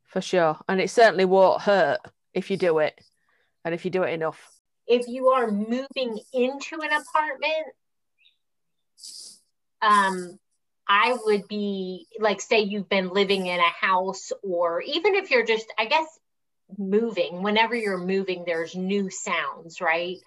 for 0.03 0.21
sure. 0.21 0.59
And 0.69 0.79
it 0.79 0.91
certainly 0.91 1.25
won't 1.25 1.63
hurt 1.63 2.01
if 2.35 2.51
you 2.51 2.57
do 2.57 2.77
it 2.77 2.93
and 3.65 3.73
if 3.73 3.83
you 3.83 3.89
do 3.89 4.03
it 4.03 4.13
enough. 4.13 4.51
If 4.85 5.07
you 5.07 5.29
are 5.29 5.49
moving 5.49 6.19
into 6.33 6.81
an 6.81 6.91
apartment, 6.93 7.67
um, 9.81 10.37
I 10.87 11.17
would 11.25 11.47
be 11.47 12.05
like, 12.19 12.41
say 12.41 12.59
you've 12.59 12.89
been 12.89 13.09
living 13.09 13.47
in 13.47 13.59
a 13.59 13.85
house, 13.87 14.31
or 14.43 14.81
even 14.81 15.15
if 15.15 15.31
you're 15.31 15.45
just, 15.45 15.65
I 15.79 15.85
guess, 15.85 16.05
moving, 16.77 17.43
whenever 17.43 17.75
you're 17.75 17.97
moving, 17.97 18.43
there's 18.45 18.75
new 18.75 19.09
sounds, 19.09 19.81
right? 19.81 20.17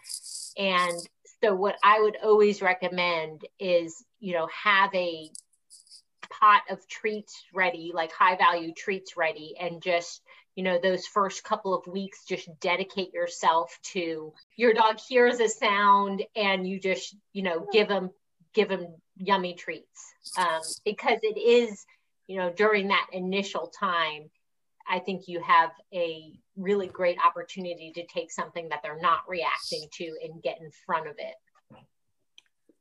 And 0.56 0.96
so, 1.42 1.54
what 1.54 1.76
I 1.82 2.00
would 2.00 2.16
always 2.22 2.62
recommend 2.62 3.46
is, 3.58 4.04
you 4.20 4.34
know, 4.34 4.48
have 4.64 4.94
a 4.94 5.30
pot 6.40 6.62
of 6.70 6.86
treats 6.88 7.44
ready, 7.54 7.92
like 7.94 8.12
high 8.12 8.36
value 8.36 8.72
treats 8.72 9.16
ready, 9.16 9.54
and 9.60 9.82
just, 9.82 10.22
you 10.54 10.64
know, 10.64 10.78
those 10.82 11.06
first 11.06 11.44
couple 11.44 11.74
of 11.74 11.86
weeks, 11.86 12.24
just 12.24 12.48
dedicate 12.60 13.12
yourself 13.12 13.78
to 13.92 14.32
your 14.56 14.72
dog 14.72 14.98
hears 14.98 15.40
a 15.40 15.48
sound 15.48 16.24
and 16.34 16.66
you 16.66 16.80
just, 16.80 17.14
you 17.32 17.42
know, 17.42 17.66
give 17.72 17.88
them, 17.88 18.10
give 18.54 18.68
them 18.68 18.86
yummy 19.16 19.54
treats. 19.54 20.14
Um, 20.38 20.62
because 20.84 21.18
it 21.22 21.38
is, 21.38 21.84
you 22.26 22.38
know, 22.38 22.50
during 22.50 22.88
that 22.88 23.06
initial 23.12 23.72
time, 23.78 24.30
I 24.88 24.98
think 25.00 25.28
you 25.28 25.40
have 25.40 25.70
a 25.92 26.32
really 26.56 26.86
great 26.86 27.18
opportunity 27.24 27.92
to 27.94 28.06
take 28.06 28.30
something 28.32 28.68
that 28.68 28.80
they're 28.82 29.00
not 29.00 29.20
reacting 29.28 29.88
to 29.94 30.04
and 30.22 30.42
get 30.42 30.60
in 30.60 30.70
front 30.86 31.06
of 31.08 31.14
it. 31.18 31.34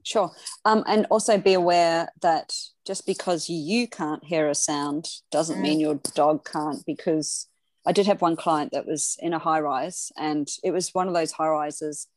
Sure. 0.03 0.31
Um, 0.65 0.83
and 0.85 1.07
also 1.09 1.37
be 1.39 1.53
aware 1.53 2.09
that 2.21 2.53
just 2.85 3.07
because 3.07 3.49
you 3.49 3.87
can't 3.87 4.23
hear 4.23 4.47
a 4.47 4.55
sound 4.55 5.09
doesn't 5.31 5.57
mm. 5.57 5.61
mean 5.61 5.79
your 5.79 5.99
dog 6.13 6.45
can't, 6.45 6.85
because 6.85 7.47
I 7.87 7.91
did 7.91 8.05
have 8.05 8.21
one 8.21 8.35
client 8.35 8.71
that 8.73 8.85
was 8.85 9.17
in 9.19 9.33
a 9.33 9.39
high 9.39 9.59
rise 9.59 10.11
and 10.15 10.47
it 10.63 10.71
was 10.71 10.93
one 10.93 11.07
of 11.07 11.15
those 11.15 11.31
high 11.31 11.47
rises. 11.47 12.07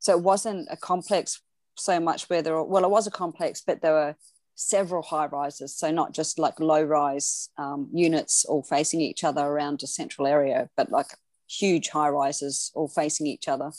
So 0.00 0.12
it 0.16 0.22
wasn't 0.22 0.68
a 0.70 0.76
complex 0.76 1.40
so 1.76 2.00
much 2.00 2.28
where 2.28 2.42
there 2.42 2.54
were, 2.54 2.64
well, 2.64 2.84
it 2.84 2.90
was 2.90 3.06
a 3.06 3.12
complex, 3.12 3.62
but 3.64 3.82
there 3.82 3.92
were 3.92 4.16
several 4.58 5.02
high 5.02 5.26
rises. 5.26 5.74
So 5.74 5.90
not 5.92 6.12
just 6.12 6.38
like 6.38 6.58
low 6.58 6.82
rise 6.82 7.48
um, 7.58 7.88
units 7.92 8.44
all 8.44 8.64
facing 8.64 9.00
each 9.00 9.22
other 9.22 9.42
around 9.42 9.82
a 9.82 9.86
central 9.86 10.26
area, 10.26 10.68
but 10.76 10.90
like 10.90 11.14
huge 11.48 11.90
high 11.90 12.08
rises 12.08 12.72
all 12.74 12.88
facing 12.88 13.28
each 13.28 13.46
other. 13.46 13.70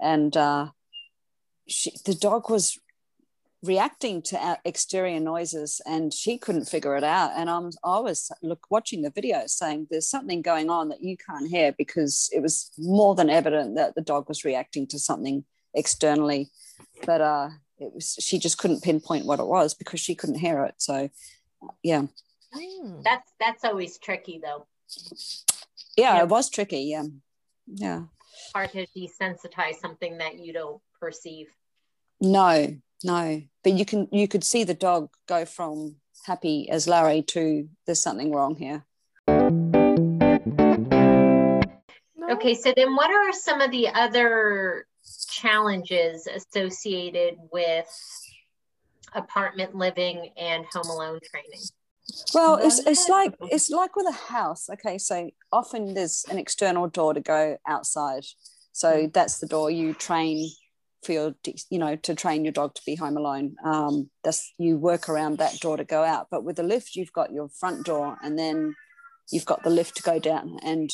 And 0.00 0.36
uh, 0.36 0.68
she, 1.66 1.92
the 2.04 2.14
dog 2.14 2.50
was 2.50 2.78
reacting 3.62 4.20
to 4.22 4.58
exterior 4.66 5.18
noises 5.18 5.80
and 5.86 6.12
she 6.12 6.36
couldn't 6.36 6.68
figure 6.68 6.96
it 6.96 7.02
out 7.02 7.32
and 7.34 7.50
I'm, 7.50 7.70
i 7.82 7.98
was 7.98 8.30
look 8.40 8.64
watching 8.70 9.02
the 9.02 9.10
video 9.10 9.42
saying 9.46 9.88
there's 9.90 10.08
something 10.08 10.42
going 10.42 10.70
on 10.70 10.90
that 10.90 11.02
you 11.02 11.16
can't 11.16 11.48
hear 11.48 11.74
because 11.76 12.30
it 12.32 12.40
was 12.40 12.70
more 12.78 13.16
than 13.16 13.28
evident 13.28 13.74
that 13.74 13.96
the 13.96 14.00
dog 14.00 14.28
was 14.28 14.44
reacting 14.44 14.86
to 14.86 15.00
something 15.00 15.42
externally 15.74 16.50
but 17.04 17.20
uh 17.20 17.48
it 17.80 17.92
was 17.94 18.16
she 18.20 18.38
just 18.38 18.58
couldn't 18.58 18.82
pinpoint 18.82 19.26
what 19.26 19.40
it 19.40 19.46
was 19.46 19.74
because 19.74 20.00
she 20.00 20.14
couldn't 20.14 20.38
hear 20.38 20.64
it. 20.64 20.74
So 20.78 21.10
yeah. 21.82 22.06
Hmm. 22.52 23.02
that's 23.02 23.32
that's 23.38 23.64
always 23.64 23.98
tricky 23.98 24.40
though. 24.42 24.66
Yeah, 25.96 26.16
yeah. 26.16 26.22
it 26.22 26.28
was 26.28 26.50
tricky 26.50 26.80
yeah. 26.82 27.04
Yeah. 27.66 28.04
Hard 28.54 28.72
to 28.72 28.86
desensitize 28.96 29.76
something 29.80 30.18
that 30.18 30.38
you 30.38 30.52
don't 30.52 30.80
perceive. 31.00 31.48
No 32.20 32.76
no. 33.04 33.42
But 33.62 33.72
you 33.72 33.84
can 33.84 34.08
you 34.10 34.26
could 34.28 34.44
see 34.44 34.64
the 34.64 34.74
dog 34.74 35.10
go 35.26 35.44
from 35.44 35.96
happy 36.26 36.68
as 36.68 36.88
larry 36.88 37.22
to 37.22 37.68
there's 37.86 38.02
something 38.02 38.32
wrong 38.32 38.56
here. 38.56 38.84
Okay 42.30 42.54
so 42.54 42.72
then 42.76 42.94
what 42.96 43.10
are 43.10 43.32
some 43.32 43.60
of 43.60 43.70
the 43.70 43.88
other 43.88 44.87
challenges 45.30 46.26
associated 46.26 47.36
with 47.52 47.86
apartment 49.14 49.74
living 49.74 50.30
and 50.36 50.64
home 50.72 50.88
alone 50.90 51.20
training? 51.30 51.60
Well 52.34 52.56
it's, 52.56 52.78
it's 52.80 53.08
like 53.08 53.34
it's 53.40 53.70
like 53.70 53.94
with 53.96 54.06
a 54.08 54.32
house. 54.32 54.68
Okay 54.70 54.98
so 54.98 55.30
often 55.52 55.94
there's 55.94 56.24
an 56.30 56.38
external 56.38 56.88
door 56.88 57.14
to 57.14 57.20
go 57.20 57.58
outside. 57.66 58.24
So 58.72 59.10
that's 59.12 59.38
the 59.38 59.46
door 59.46 59.70
you 59.70 59.94
train 59.94 60.48
for 61.02 61.12
your 61.12 61.34
you 61.70 61.78
know 61.78 61.96
to 61.96 62.14
train 62.14 62.44
your 62.44 62.52
dog 62.52 62.74
to 62.74 62.82
be 62.86 62.94
home 62.94 63.16
alone. 63.16 63.56
Um, 63.64 64.10
that's 64.24 64.52
you 64.58 64.78
work 64.78 65.08
around 65.08 65.38
that 65.38 65.58
door 65.60 65.76
to 65.76 65.84
go 65.84 66.02
out. 66.02 66.28
But 66.30 66.44
with 66.44 66.56
the 66.56 66.62
lift 66.62 66.96
you've 66.96 67.12
got 67.12 67.32
your 67.32 67.48
front 67.48 67.84
door 67.84 68.16
and 68.22 68.38
then 68.38 68.74
you've 69.30 69.46
got 69.46 69.62
the 69.62 69.70
lift 69.70 69.96
to 69.96 70.02
go 70.02 70.18
down. 70.18 70.58
And 70.62 70.90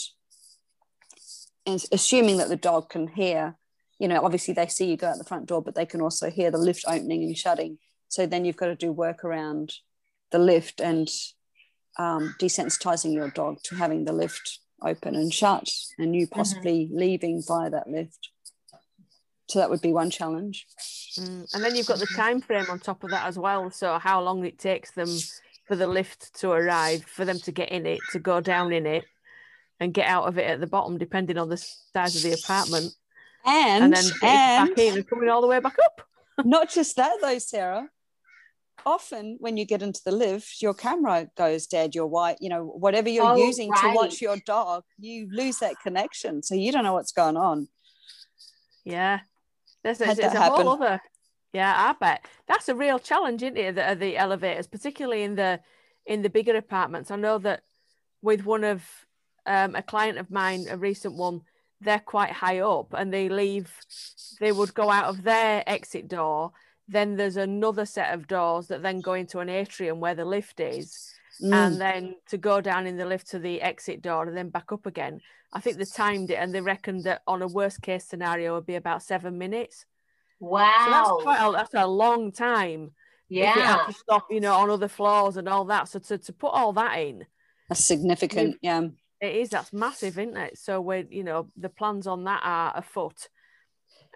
and 1.66 1.84
assuming 1.92 2.38
that 2.38 2.48
the 2.48 2.56
dog 2.56 2.90
can 2.90 3.08
hear 3.08 3.56
you 3.98 4.08
know 4.08 4.24
obviously 4.24 4.54
they 4.54 4.66
see 4.66 4.86
you 4.86 4.96
go 4.96 5.08
out 5.08 5.18
the 5.18 5.24
front 5.24 5.46
door 5.46 5.62
but 5.62 5.74
they 5.74 5.86
can 5.86 6.00
also 6.00 6.30
hear 6.30 6.50
the 6.50 6.58
lift 6.58 6.84
opening 6.86 7.22
and 7.22 7.36
shutting 7.36 7.78
so 8.08 8.26
then 8.26 8.44
you've 8.44 8.56
got 8.56 8.66
to 8.66 8.76
do 8.76 8.92
work 8.92 9.24
around 9.24 9.72
the 10.30 10.38
lift 10.38 10.80
and 10.80 11.08
um, 11.98 12.34
desensitizing 12.40 13.12
your 13.12 13.30
dog 13.30 13.58
to 13.64 13.76
having 13.76 14.04
the 14.04 14.12
lift 14.12 14.58
open 14.82 15.14
and 15.14 15.32
shut 15.32 15.68
and 15.98 16.14
you 16.14 16.26
mm-hmm. 16.26 16.34
possibly 16.34 16.86
mm-hmm. 16.86 16.98
leaving 16.98 17.42
via 17.46 17.70
that 17.70 17.88
lift 17.88 18.30
so 19.48 19.58
that 19.58 19.70
would 19.70 19.80
be 19.80 19.92
one 19.92 20.10
challenge 20.10 20.66
mm. 21.18 21.54
and 21.54 21.62
then 21.62 21.76
you've 21.76 21.86
got 21.86 21.98
the 21.98 22.06
time 22.16 22.40
frame 22.40 22.64
on 22.68 22.78
top 22.78 23.04
of 23.04 23.10
that 23.10 23.26
as 23.26 23.38
well 23.38 23.70
so 23.70 23.98
how 23.98 24.20
long 24.20 24.44
it 24.44 24.58
takes 24.58 24.90
them 24.92 25.08
for 25.66 25.76
the 25.76 25.86
lift 25.86 26.34
to 26.34 26.50
arrive 26.50 27.04
for 27.04 27.24
them 27.24 27.38
to 27.38 27.52
get 27.52 27.70
in 27.70 27.86
it 27.86 28.00
to 28.10 28.18
go 28.18 28.40
down 28.40 28.72
in 28.72 28.86
it 28.86 29.04
and 29.80 29.94
get 29.94 30.06
out 30.06 30.26
of 30.26 30.38
it 30.38 30.46
at 30.46 30.60
the 30.60 30.66
bottom 30.66 30.98
depending 30.98 31.38
on 31.38 31.48
the 31.48 31.56
size 31.56 32.16
of 32.16 32.22
the 32.22 32.32
apartment 32.32 32.92
and, 33.44 33.84
and 33.84 33.94
then 33.94 34.04
and, 34.22 34.70
back 34.70 34.78
in 34.78 34.94
and 34.94 35.08
coming 35.08 35.28
all 35.28 35.40
the 35.40 35.46
way 35.46 35.60
back 35.60 35.76
up. 35.84 36.02
Not 36.44 36.70
just 36.70 36.96
that 36.96 37.18
though 37.20 37.38
sarah. 37.38 37.88
Often 38.86 39.36
when 39.40 39.56
you 39.56 39.64
get 39.64 39.82
into 39.82 40.00
the 40.04 40.12
lift 40.12 40.60
your 40.60 40.74
camera 40.74 41.28
goes 41.36 41.66
dead 41.66 41.94
your 41.94 42.06
white 42.06 42.36
you 42.40 42.48
know 42.48 42.64
whatever 42.64 43.08
you're 43.08 43.24
oh, 43.24 43.36
using 43.36 43.70
right. 43.70 43.80
to 43.80 43.94
watch 43.94 44.20
your 44.20 44.36
dog 44.44 44.82
you 44.98 45.28
lose 45.30 45.58
that 45.58 45.76
connection. 45.82 46.42
So 46.42 46.54
you 46.54 46.72
don't 46.72 46.84
know 46.84 46.92
what's 46.92 47.12
going 47.12 47.36
on. 47.36 47.68
Yeah. 48.84 49.20
There's, 49.82 49.98
there's, 49.98 50.16
there's 50.16 50.34
a 50.34 50.38
happen. 50.38 50.62
whole 50.62 50.74
other 50.74 51.00
yeah 51.52 51.72
i 51.76 51.92
bet. 51.98 52.26
That's 52.48 52.68
a 52.68 52.74
real 52.74 52.98
challenge 52.98 53.42
isn't 53.42 53.56
it 53.56 53.74
the, 53.76 53.94
the 53.94 54.16
elevators 54.16 54.66
particularly 54.66 55.22
in 55.22 55.36
the 55.36 55.60
in 56.04 56.22
the 56.22 56.30
bigger 56.30 56.56
apartments. 56.56 57.10
I 57.10 57.16
know 57.16 57.38
that 57.38 57.62
with 58.22 58.44
one 58.44 58.64
of 58.64 58.82
um, 59.46 59.76
a 59.76 59.82
client 59.82 60.18
of 60.18 60.30
mine 60.30 60.66
a 60.68 60.76
recent 60.76 61.14
one 61.14 61.42
they're 61.84 61.98
quite 62.00 62.30
high 62.30 62.60
up 62.60 62.92
and 62.94 63.12
they 63.12 63.28
leave 63.28 63.70
they 64.40 64.52
would 64.52 64.74
go 64.74 64.90
out 64.90 65.06
of 65.06 65.22
their 65.22 65.62
exit 65.66 66.08
door 66.08 66.52
then 66.88 67.16
there's 67.16 67.36
another 67.36 67.86
set 67.86 68.12
of 68.12 68.26
doors 68.26 68.68
that 68.68 68.82
then 68.82 69.00
go 69.00 69.14
into 69.14 69.38
an 69.38 69.48
atrium 69.48 70.00
where 70.00 70.14
the 70.14 70.24
lift 70.24 70.60
is 70.60 71.14
mm. 71.42 71.52
and 71.52 71.80
then 71.80 72.14
to 72.28 72.36
go 72.36 72.60
down 72.60 72.86
in 72.86 72.96
the 72.96 73.06
lift 73.06 73.30
to 73.30 73.38
the 73.38 73.60
exit 73.62 74.02
door 74.02 74.26
and 74.26 74.36
then 74.36 74.50
back 74.50 74.70
up 74.72 74.86
again. 74.86 75.20
I 75.52 75.60
think 75.60 75.78
they 75.78 75.84
timed 75.84 76.30
it 76.30 76.34
and 76.34 76.54
they 76.54 76.60
reckoned 76.60 77.04
that 77.04 77.22
on 77.26 77.42
a 77.42 77.46
worst 77.46 77.80
case 77.80 78.04
scenario 78.04 78.54
would 78.54 78.66
be 78.66 78.74
about 78.74 79.02
seven 79.02 79.38
minutes. 79.38 79.86
Wow 80.40 80.84
so 80.84 80.90
that's 80.90 81.22
quite 81.22 81.48
a, 81.48 81.52
that's 81.52 81.74
a 81.74 81.86
long 81.86 82.32
time 82.32 82.90
yeah 83.28 83.50
if 83.50 83.56
you 83.56 83.62
have 83.62 83.86
to 83.86 83.92
stop 83.92 84.26
you 84.30 84.40
know 84.40 84.52
on 84.52 84.68
other 84.68 84.88
floors 84.88 85.36
and 85.36 85.48
all 85.48 85.64
that. 85.66 85.88
So 85.88 86.00
to, 86.00 86.18
to 86.18 86.32
put 86.32 86.48
all 86.48 86.72
that 86.74 86.98
in 86.98 87.24
that's 87.68 87.84
significant 87.84 88.58
yeah 88.60 88.88
it 89.20 89.36
is. 89.36 89.50
That's 89.50 89.72
massive, 89.72 90.18
isn't 90.18 90.36
it? 90.36 90.58
So 90.58 90.80
we're, 90.80 91.06
you 91.08 91.24
know, 91.24 91.48
the 91.56 91.68
plans 91.68 92.06
on 92.06 92.24
that 92.24 92.42
are 92.44 92.72
afoot. 92.76 93.28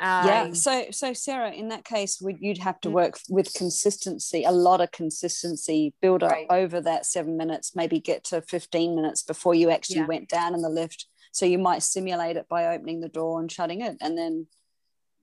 Um, 0.00 0.26
yeah. 0.26 0.52
So, 0.52 0.86
so 0.90 1.12
Sarah, 1.12 1.50
in 1.50 1.68
that 1.68 1.84
case, 1.84 2.22
you'd 2.40 2.58
have 2.58 2.80
to 2.82 2.88
mm. 2.88 2.92
work 2.92 3.18
with 3.28 3.52
consistency, 3.54 4.44
a 4.44 4.52
lot 4.52 4.80
of 4.80 4.92
consistency, 4.92 5.92
build 6.00 6.22
up 6.22 6.32
right. 6.32 6.46
over 6.50 6.80
that 6.80 7.04
seven 7.04 7.36
minutes, 7.36 7.74
maybe 7.74 7.98
get 7.98 8.24
to 8.24 8.42
15 8.42 8.94
minutes 8.94 9.22
before 9.22 9.54
you 9.54 9.70
actually 9.70 10.00
yeah. 10.00 10.06
went 10.06 10.28
down 10.28 10.54
in 10.54 10.62
the 10.62 10.68
lift. 10.68 11.06
So 11.32 11.46
you 11.46 11.58
might 11.58 11.82
simulate 11.82 12.36
it 12.36 12.48
by 12.48 12.74
opening 12.74 13.00
the 13.00 13.08
door 13.08 13.40
and 13.40 13.50
shutting 13.50 13.80
it, 13.80 13.96
and 14.00 14.16
then, 14.16 14.46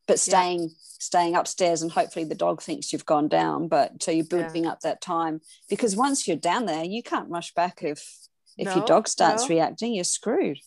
but 0.08 0.20
staying 0.20 0.62
yeah. 0.62 0.68
staying 0.80 1.36
upstairs, 1.36 1.82
and 1.82 1.92
hopefully 1.92 2.26
the 2.26 2.36
dog 2.36 2.62
thinks 2.62 2.94
you've 2.94 3.08
gone 3.08 3.28
down. 3.28 3.68
But 3.68 4.04
so 4.04 4.12
you're 4.12 4.26
building 4.26 4.66
yeah. 4.66 4.72
up 4.72 4.82
that 4.82 5.02
time 5.02 5.42
because 5.68 5.96
once 5.96 6.28
you're 6.28 6.38
down 6.38 6.68
there, 6.68 6.84
you 6.84 7.02
can't 7.02 7.30
rush 7.30 7.54
back 7.54 7.80
if 7.82 8.28
if 8.58 8.68
no, 8.68 8.76
your 8.76 8.86
dog 8.86 9.08
starts 9.08 9.50
no. 9.50 9.56
reacting, 9.56 9.94
you're 9.94 10.04
screwed. 10.04 10.60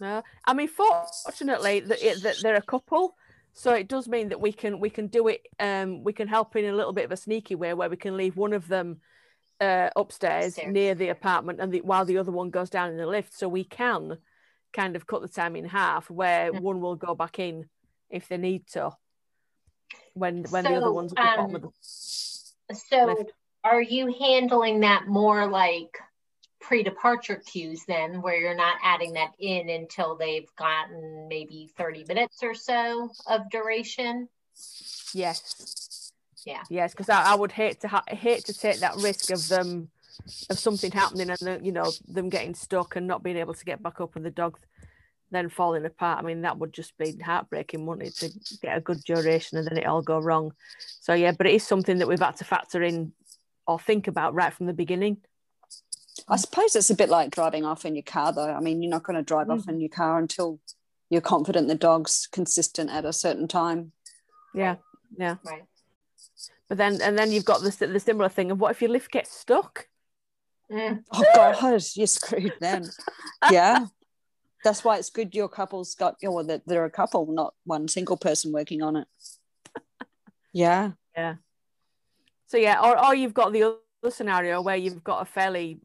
No, 0.00 0.22
I 0.44 0.54
mean, 0.54 0.68
fortunately, 0.68 1.80
that 1.80 1.98
the, 2.00 2.36
they're 2.40 2.54
a 2.54 2.62
couple, 2.62 3.16
so 3.52 3.72
it 3.72 3.88
does 3.88 4.08
mean 4.08 4.28
that 4.28 4.40
we 4.40 4.52
can 4.52 4.78
we 4.78 4.90
can 4.90 5.08
do 5.08 5.28
it. 5.28 5.46
Um, 5.58 6.04
we 6.04 6.12
can 6.12 6.28
help 6.28 6.54
in 6.56 6.66
a 6.66 6.72
little 6.72 6.92
bit 6.92 7.04
of 7.04 7.12
a 7.12 7.16
sneaky 7.16 7.56
way 7.56 7.74
where 7.74 7.90
we 7.90 7.96
can 7.96 8.16
leave 8.16 8.36
one 8.36 8.52
of 8.52 8.68
them 8.68 9.00
uh, 9.60 9.90
upstairs, 9.96 10.54
upstairs, 10.54 10.72
near 10.72 10.94
the 10.94 11.08
apartment, 11.08 11.60
and 11.60 11.72
the, 11.72 11.80
while 11.80 12.04
the 12.04 12.18
other 12.18 12.30
one 12.30 12.50
goes 12.50 12.70
down 12.70 12.90
in 12.90 12.96
the 12.96 13.06
lift, 13.06 13.36
so 13.36 13.48
we 13.48 13.64
can 13.64 14.18
kind 14.72 14.94
of 14.94 15.06
cut 15.06 15.22
the 15.22 15.28
time 15.28 15.56
in 15.56 15.64
half, 15.64 16.10
where 16.10 16.52
Mm. 16.52 16.60
one 16.60 16.80
will 16.80 16.96
go 16.96 17.14
back 17.14 17.38
in 17.38 17.68
if 18.10 18.28
they 18.28 18.36
need 18.36 18.66
to. 18.68 18.92
When 20.14 20.44
when 20.44 20.64
the 20.64 20.76
other 20.76 20.92
one's 20.92 21.12
at 21.12 21.16
the 21.16 21.22
bottom 21.36 21.54
of 21.56 21.64
um, 21.64 21.72
the 22.68 22.74
So 22.74 23.04
Lift. 23.04 23.32
are 23.64 23.82
you 23.82 24.14
handling 24.20 24.80
that 24.80 25.08
more 25.08 25.46
like 25.48 25.98
pre-departure 26.68 27.42
cues 27.46 27.84
then, 27.88 28.20
where 28.20 28.38
you're 28.38 28.54
not 28.54 28.76
adding 28.84 29.14
that 29.14 29.30
in 29.38 29.70
until 29.70 30.14
they've 30.14 30.54
gotten 30.56 31.26
maybe 31.26 31.70
30 31.78 32.04
minutes 32.06 32.42
or 32.42 32.54
so 32.54 33.10
of 33.26 33.48
duration? 33.50 34.28
yes, 35.14 36.12
Yeah. 36.44 36.62
yes, 36.68 36.92
because 36.92 37.08
I, 37.08 37.32
I 37.32 37.34
would 37.34 37.52
hate 37.52 37.80
to 37.80 37.88
ha- 37.88 38.04
hate 38.06 38.44
to 38.44 38.52
take 38.52 38.80
that 38.80 38.96
risk 38.96 39.30
of 39.30 39.48
them 39.48 39.88
of 40.50 40.58
something 40.58 40.90
happening 40.92 41.30
and 41.30 41.38
the, 41.38 41.58
you 41.64 41.72
know 41.72 41.90
them 42.06 42.28
getting 42.28 42.54
stuck 42.54 42.96
and 42.96 43.06
not 43.06 43.22
being 43.22 43.38
able 43.38 43.54
to 43.54 43.64
get 43.64 43.82
back 43.82 43.98
up 44.02 44.14
and 44.16 44.26
the 44.26 44.30
dog 44.30 44.58
then 45.30 45.48
falling 45.48 45.86
apart. 45.86 46.18
I 46.18 46.26
mean 46.26 46.42
that 46.42 46.58
would 46.58 46.74
just 46.74 46.98
be 46.98 47.16
heartbreaking, 47.24 47.86
wouldn't 47.86 48.08
it, 48.08 48.16
to 48.16 48.58
get 48.60 48.76
a 48.76 48.80
good 48.82 49.02
duration 49.04 49.56
and 49.56 49.66
then 49.66 49.78
it 49.78 49.86
all 49.86 50.02
go 50.02 50.18
wrong. 50.18 50.52
So 51.00 51.14
yeah, 51.14 51.32
but 51.32 51.46
it 51.46 51.54
is 51.54 51.66
something 51.66 51.96
that 51.98 52.08
we've 52.08 52.18
had 52.18 52.36
to 52.36 52.44
factor 52.44 52.82
in 52.82 53.12
or 53.66 53.78
think 53.78 54.06
about 54.06 54.34
right 54.34 54.52
from 54.52 54.66
the 54.66 54.74
beginning. 54.74 55.18
I 56.28 56.36
suppose 56.36 56.76
it's 56.76 56.90
a 56.90 56.94
bit 56.94 57.08
like 57.08 57.30
driving 57.30 57.64
off 57.64 57.84
in 57.84 57.94
your 57.94 58.02
car, 58.02 58.32
though. 58.32 58.52
I 58.52 58.60
mean, 58.60 58.82
you're 58.82 58.90
not 58.90 59.02
going 59.02 59.16
to 59.16 59.22
drive 59.22 59.48
off 59.50 59.68
in 59.68 59.80
your 59.80 59.88
car 59.88 60.18
until 60.18 60.60
you're 61.10 61.20
confident 61.22 61.68
the 61.68 61.74
dog's 61.74 62.28
consistent 62.30 62.90
at 62.90 63.04
a 63.04 63.12
certain 63.12 63.48
time. 63.48 63.92
Yeah, 64.54 64.76
yeah. 65.16 65.36
Right. 65.44 65.64
But 66.68 66.76
then 66.76 67.00
and 67.00 67.18
then 67.18 67.32
you've 67.32 67.46
got 67.46 67.62
the 67.62 67.86
the 67.86 68.00
similar 68.00 68.28
thing 68.28 68.50
of 68.50 68.60
what 68.60 68.72
if 68.72 68.82
your 68.82 68.90
lift 68.90 69.10
gets 69.10 69.30
stuck? 69.30 69.88
Mm, 70.70 71.02
Oh 71.12 71.24
God, 71.34 71.82
you're 71.94 72.06
screwed 72.06 72.52
then. 72.60 72.84
Yeah, 73.50 73.86
that's 74.64 74.84
why 74.84 74.98
it's 74.98 75.08
good 75.08 75.34
your 75.34 75.48
couple's 75.48 75.94
got, 75.94 76.16
or 76.22 76.44
that 76.44 76.62
they're 76.66 76.84
a 76.84 76.90
couple, 76.90 77.26
not 77.26 77.54
one 77.64 77.88
single 77.88 78.18
person 78.18 78.52
working 78.52 78.82
on 78.82 78.96
it. 78.96 79.08
Yeah. 80.52 80.92
Yeah, 81.16 81.34
So 82.46 82.58
yeah, 82.58 82.80
or 82.80 83.02
or 83.02 83.14
you've 83.14 83.34
got 83.34 83.52
the 83.52 83.62
other 83.64 84.10
scenario 84.10 84.60
where 84.60 84.76
you've 84.76 85.02
got 85.02 85.22
a 85.22 85.24
fairly 85.24 85.80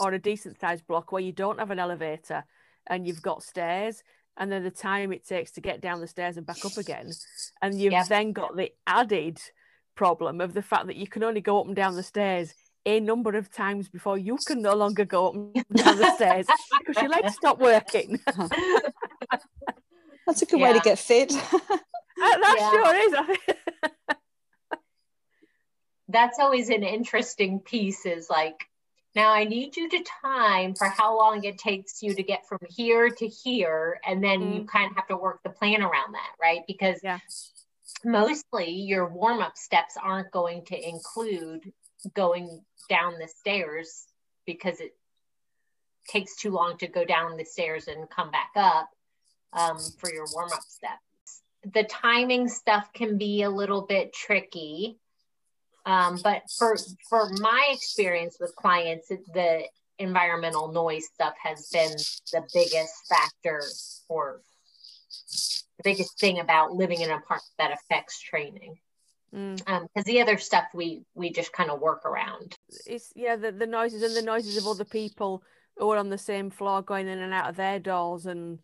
or 0.00 0.12
a 0.12 0.18
decent 0.18 0.58
sized 0.60 0.86
block 0.86 1.12
where 1.12 1.22
you 1.22 1.32
don't 1.32 1.58
have 1.58 1.70
an 1.70 1.78
elevator 1.78 2.44
and 2.86 3.06
you've 3.06 3.22
got 3.22 3.42
stairs 3.42 4.02
and 4.36 4.50
then 4.52 4.62
the 4.62 4.70
time 4.70 5.12
it 5.12 5.26
takes 5.26 5.50
to 5.52 5.60
get 5.60 5.80
down 5.80 6.00
the 6.00 6.06
stairs 6.06 6.36
and 6.36 6.46
back 6.46 6.64
up 6.64 6.76
again 6.76 7.10
and 7.62 7.80
you've 7.80 7.92
Yeah. 7.92 8.04
then 8.04 8.32
got 8.32 8.56
the 8.56 8.72
added 8.86 9.38
problem 9.94 10.40
of 10.40 10.54
the 10.54 10.62
fact 10.62 10.86
that 10.86 10.96
you 10.96 11.06
can 11.08 11.22
only 11.24 11.40
go 11.40 11.60
up 11.60 11.66
and 11.66 11.74
down 11.76 11.96
the 11.96 12.02
stairs 12.02 12.54
a 12.86 13.00
number 13.00 13.36
of 13.36 13.50
times 13.50 13.88
before 13.88 14.16
you 14.16 14.36
can 14.46 14.62
no 14.62 14.74
longer 14.74 15.04
go 15.04 15.28
up 15.28 15.34
and 15.34 15.52
down 15.74 15.98
the 15.98 16.10
stairs 16.14 16.46
because 16.78 17.02
your 17.02 17.10
legs 17.10 17.34
stop 17.34 17.58
working. 17.58 18.18
that's 20.26 20.42
a 20.42 20.46
good 20.46 20.60
way 20.60 20.72
to 20.72 20.80
get 20.80 20.98
fit. 20.98 21.32
Uh, 22.20 22.36
that 22.38 22.56
Yeah. 22.58 22.70
sure 22.70 22.94
is. 22.96 24.18
That's 26.08 26.38
always 26.40 26.68
an 26.70 26.82
interesting 26.82 27.60
piece 27.60 28.06
is 28.06 28.28
like, 28.30 28.64
now 29.14 29.32
I 29.32 29.44
need 29.44 29.76
you 29.76 29.88
to 29.88 30.04
time 30.22 30.74
for 30.74 30.86
how 30.88 31.16
long 31.16 31.44
it 31.44 31.58
takes 31.58 32.02
you 32.02 32.14
to 32.14 32.22
get 32.22 32.46
from 32.46 32.58
here 32.68 33.08
to 33.10 33.26
here. 33.26 34.00
And 34.06 34.22
then 34.22 34.52
you 34.52 34.64
kind 34.64 34.90
of 34.90 34.96
have 34.96 35.08
to 35.08 35.16
work 35.16 35.42
the 35.42 35.50
plan 35.50 35.82
around 35.82 36.12
that, 36.12 36.32
right? 36.40 36.60
Because 36.66 37.00
Yeah. 37.02 37.18
mostly 38.04 38.70
your 38.70 39.08
warm 39.08 39.40
up 39.40 39.56
steps 39.56 39.96
aren't 40.00 40.30
going 40.30 40.64
to 40.66 40.88
include 40.88 41.72
going 42.14 42.64
down 42.88 43.18
the 43.18 43.28
stairs 43.28 44.06
because 44.46 44.80
it 44.80 44.96
takes 46.06 46.36
too 46.36 46.50
long 46.50 46.76
to 46.78 46.86
go 46.86 47.04
down 47.04 47.36
the 47.36 47.44
stairs 47.44 47.88
and 47.88 48.08
come 48.10 48.30
back 48.30 48.50
up 48.56 48.90
um, 49.52 49.78
for 49.98 50.12
your 50.12 50.26
warm 50.32 50.52
up 50.52 50.62
steps. 50.62 51.42
The 51.72 51.84
timing 51.84 52.48
stuff 52.48 52.92
can 52.92 53.18
be 53.18 53.42
a 53.42 53.50
little 53.50 53.82
bit 53.82 54.12
tricky. 54.12 54.98
Um, 55.88 56.20
but 56.22 56.42
for 56.58 56.76
for 57.08 57.30
my 57.40 57.70
experience 57.72 58.36
with 58.38 58.54
clients, 58.56 59.08
the 59.08 59.62
environmental 59.98 60.70
noise 60.70 61.06
stuff 61.14 61.32
has 61.42 61.70
been 61.72 61.92
the 62.30 62.46
biggest 62.52 62.92
factor 63.08 63.62
or 64.08 64.42
the 65.78 65.82
biggest 65.82 66.20
thing 66.20 66.40
about 66.40 66.72
living 66.72 67.00
in 67.00 67.10
an 67.10 67.16
apartment 67.16 67.54
that 67.56 67.72
affects 67.72 68.20
training. 68.20 68.76
Mm. 69.34 69.56
Because 69.56 70.04
the 70.04 70.20
other 70.20 70.36
stuff 70.36 70.64
we 70.74 71.04
we 71.14 71.32
just 71.32 71.54
kind 71.54 71.70
of 71.70 71.80
work 71.80 72.04
around. 72.04 72.54
it's 72.86 73.10
yeah 73.16 73.36
the, 73.36 73.50
the 73.50 73.66
noises 73.66 74.02
and 74.02 74.14
the 74.14 74.22
noises 74.22 74.58
of 74.58 74.66
other 74.66 74.84
people 74.84 75.42
who 75.78 75.90
are 75.90 75.96
on 75.96 76.10
the 76.10 76.18
same 76.18 76.50
floor 76.50 76.82
going 76.82 77.08
in 77.08 77.18
and 77.18 77.32
out 77.32 77.48
of 77.48 77.56
their 77.56 77.78
doors 77.78 78.26
and 78.26 78.58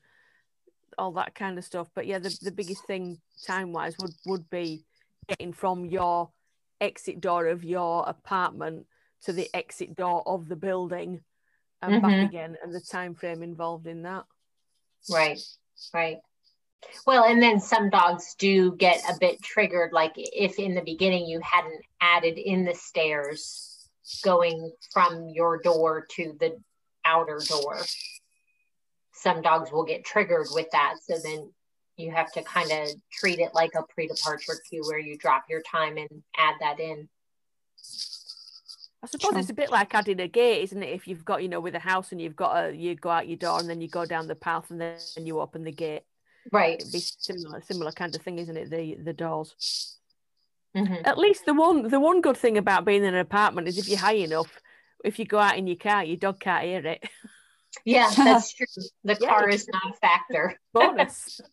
all 0.98 1.12
that 1.12 1.34
kind 1.34 1.58
of 1.58 1.64
stuff 1.64 1.88
but 1.94 2.06
yeah 2.06 2.18
the, 2.18 2.36
the 2.42 2.52
biggest 2.52 2.86
thing 2.86 3.18
time 3.46 3.72
wise 3.72 3.94
would 4.00 4.14
would 4.26 4.48
be 4.48 4.84
getting 5.28 5.52
from 5.52 5.84
your 5.84 6.30
exit 6.80 7.20
door 7.20 7.46
of 7.46 7.64
your 7.64 8.08
apartment 8.08 8.86
to 9.22 9.32
the 9.32 9.48
exit 9.54 9.96
door 9.96 10.22
of 10.26 10.48
the 10.48 10.56
building 10.56 11.24
and 11.80 12.02
back 12.02 12.10
Mhm. 12.12 12.28
again 12.28 12.56
and 12.62 12.74
the 12.74 12.80
time 12.80 13.14
frame 13.14 13.42
involved 13.42 13.86
in 13.86 14.02
that 14.02 14.26
Right, 15.10 15.38
right. 15.92 16.18
Well, 17.06 17.24
and 17.24 17.42
then 17.42 17.60
some 17.60 17.90
dogs 17.90 18.34
do 18.36 18.74
get 18.76 19.02
a 19.08 19.16
bit 19.18 19.42
triggered, 19.42 19.92
like 19.92 20.12
if 20.16 20.58
in 20.58 20.74
the 20.74 20.82
beginning 20.82 21.26
you 21.26 21.40
hadn't 21.40 21.84
added 22.00 22.38
in 22.38 22.64
the 22.64 22.74
stairs 22.74 23.88
going 24.22 24.72
from 24.92 25.28
your 25.28 25.60
door 25.60 26.06
to 26.12 26.36
the 26.40 26.62
outer 27.04 27.40
door. 27.46 27.80
Some 29.12 29.42
dogs 29.42 29.70
will 29.72 29.84
get 29.84 30.04
triggered 30.04 30.48
with 30.52 30.70
that. 30.72 30.96
So 31.02 31.18
then 31.22 31.52
you 31.96 32.10
have 32.10 32.32
to 32.32 32.42
kind 32.42 32.70
of 32.70 32.88
treat 33.12 33.38
it 33.38 33.54
like 33.54 33.72
a 33.76 33.82
pre 33.82 34.06
departure 34.08 34.54
cue 34.68 34.82
where 34.86 34.98
you 34.98 35.16
drop 35.16 35.44
your 35.48 35.62
time 35.62 35.96
and 35.96 36.08
add 36.36 36.54
that 36.60 36.80
in. 36.80 37.08
I 39.02 39.06
suppose 39.06 39.30
Sure. 39.32 39.38
it's 39.38 39.50
a 39.50 39.54
bit 39.54 39.70
like 39.70 39.94
adding 39.94 40.20
a 40.20 40.28
gate, 40.28 40.62
isn't 40.62 40.82
it? 40.82 40.88
If 40.94 41.06
you've 41.06 41.24
got, 41.24 41.42
you 41.42 41.48
know, 41.48 41.60
with 41.60 41.74
a 41.74 41.78
house 41.80 42.10
and 42.10 42.20
you've 42.20 42.36
got 42.36 42.56
a, 42.64 42.72
you 42.74 42.94
go 42.94 43.10
out 43.10 43.28
your 43.28 43.36
door 43.36 43.60
and 43.60 43.68
then 43.68 43.80
you 43.82 43.88
go 43.88 44.06
down 44.06 44.26
the 44.28 44.34
path 44.34 44.70
and 44.70 44.80
then 44.80 44.98
you 45.18 45.40
open 45.40 45.62
the 45.62 45.72
gate. 45.72 46.02
Right. 46.50 46.80
It'd 46.80 46.92
be 46.92 47.00
similar, 47.00 47.60
similar 47.62 47.92
kind 47.92 48.14
of 48.14 48.22
thing, 48.22 48.38
isn't 48.38 48.56
it? 48.56 48.70
The 48.70 48.96
the 49.02 49.12
doors. 49.12 49.98
Mhm. 50.74 51.02
At 51.06 51.18
least 51.18 51.44
the 51.46 51.54
one, 51.54 51.88
the 51.88 52.00
one 52.00 52.20
good 52.20 52.36
thing 52.36 52.58
about 52.58 52.84
being 52.84 53.04
in 53.04 53.14
an 53.14 53.20
apartment 53.20 53.68
is 53.68 53.78
if 53.78 53.88
you're 53.88 53.98
high 53.98 54.14
enough, 54.14 54.60
if 55.04 55.18
you 55.18 55.24
go 55.26 55.38
out 55.38 55.56
in 55.56 55.66
your 55.66 55.76
car, 55.76 56.02
your 56.02 56.16
dog 56.16 56.40
can't 56.40 56.64
hear 56.64 56.84
it. 56.86 57.04
Yeah, 57.84 58.10
that's 58.16 58.52
true. 58.54 58.66
The 59.04 59.16
Yeah. 59.20 59.28
car 59.28 59.48
is 59.48 59.68
not 59.68 59.94
a 59.94 59.96
factor. 59.98 60.58
Bonus. 60.72 61.40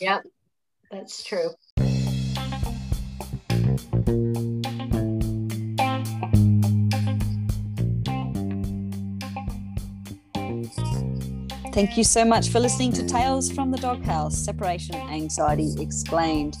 Yep, 0.00 0.24
that's 0.90 1.22
true. 1.22 1.50
Thank 11.72 11.96
you 11.96 12.04
so 12.04 12.24
much 12.24 12.48
for 12.48 12.58
listening 12.58 12.92
to 12.94 13.06
Tales 13.06 13.50
from 13.50 13.70
the 13.70 13.78
Doghouse 13.78 14.36
Separation 14.36 14.96
Anxiety 14.96 15.74
Explained. 15.80 16.56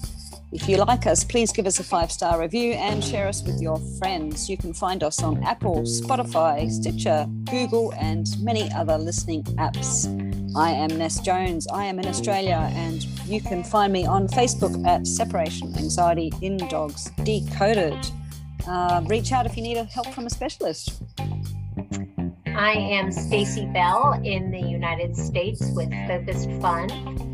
If 0.52 0.68
you 0.68 0.78
like 0.78 1.06
us, 1.06 1.22
please 1.22 1.52
give 1.52 1.66
us 1.66 1.78
a 1.78 1.84
five 1.84 2.10
star 2.10 2.40
review 2.40 2.72
and 2.72 3.04
share 3.04 3.28
us 3.28 3.40
with 3.44 3.62
your 3.62 3.78
friends. 3.98 4.50
You 4.50 4.56
can 4.56 4.74
find 4.74 5.04
us 5.04 5.22
on 5.22 5.40
Apple, 5.44 5.82
Spotify, 5.82 6.68
Stitcher, 6.68 7.26
Google, 7.44 7.92
and 7.94 8.26
many 8.40 8.68
other 8.72 8.98
listening 8.98 9.44
apps. 9.58 10.08
I 10.56 10.72
am 10.72 10.88
Ness 10.98 11.20
Jones. 11.20 11.68
I 11.68 11.84
am 11.84 12.00
in 12.00 12.06
Australia, 12.06 12.68
and 12.74 13.04
you 13.28 13.40
can 13.40 13.62
find 13.62 13.92
me 13.92 14.06
on 14.06 14.26
Facebook 14.26 14.84
at 14.84 15.06
Separation 15.06 15.72
Anxiety 15.76 16.32
in 16.42 16.56
Dogs 16.56 17.10
Decoded. 17.22 18.04
Uh, 18.66 19.02
reach 19.06 19.30
out 19.30 19.46
if 19.46 19.56
you 19.56 19.62
need 19.62 19.76
help 19.76 20.08
from 20.08 20.26
a 20.26 20.30
specialist. 20.30 21.00
I 22.48 22.72
am 22.72 23.12
Stacy 23.12 23.66
Bell 23.66 24.20
in 24.24 24.50
the 24.50 24.60
United 24.60 25.16
States 25.16 25.62
with 25.76 25.92
Focused 26.08 26.50
Fun. 26.60 27.29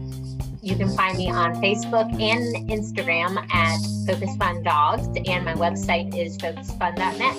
You 0.67 0.75
can 0.75 0.89
find 0.97 1.17
me 1.17 1.31
on 1.31 1.55
Facebook 1.63 2.11
and 2.21 2.69
Instagram 2.69 3.39
at 3.55 3.79
Focus 4.05 4.35
Fun 4.37 4.65
Dogs, 4.65 5.07
and 5.25 5.45
my 5.45 5.55
website 5.55 6.13
is 6.19 6.37
focusedfun.net. 6.39 7.37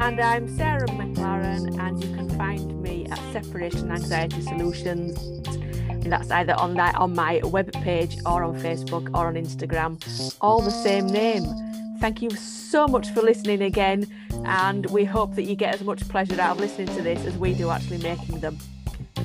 and 0.00 0.20
I'm 0.20 0.48
Sarah 0.56 0.88
McLaren, 0.88 1.78
and 1.78 2.02
you 2.02 2.12
can 2.12 2.28
find 2.30 2.82
me 2.82 3.06
at 3.06 3.20
Separation 3.32 3.92
Anxiety 3.92 4.42
Solutions. 4.42 5.16
And 5.46 6.10
that's 6.12 6.28
either 6.32 6.54
on 6.54 6.74
that 6.74 6.96
on 6.96 7.14
my 7.14 7.38
webpage 7.44 8.20
or 8.26 8.42
on 8.42 8.58
Facebook 8.58 9.08
or 9.16 9.28
on 9.28 9.34
Instagram, 9.34 10.36
all 10.40 10.60
the 10.60 10.72
same 10.72 11.06
name. 11.06 11.44
Thank 12.00 12.20
you 12.20 12.30
so 12.30 12.88
much 12.88 13.10
for 13.10 13.22
listening 13.22 13.62
again, 13.62 14.08
and 14.44 14.86
we 14.86 15.04
hope 15.04 15.36
that 15.36 15.44
you 15.44 15.54
get 15.54 15.76
as 15.76 15.82
much 15.82 16.00
pleasure 16.08 16.40
out 16.40 16.56
of 16.56 16.60
listening 16.60 16.88
to 16.96 17.02
this 17.02 17.24
as 17.24 17.38
we 17.38 17.54
do 17.54 17.70
actually 17.70 17.98
making 17.98 18.40
them. 18.40 18.58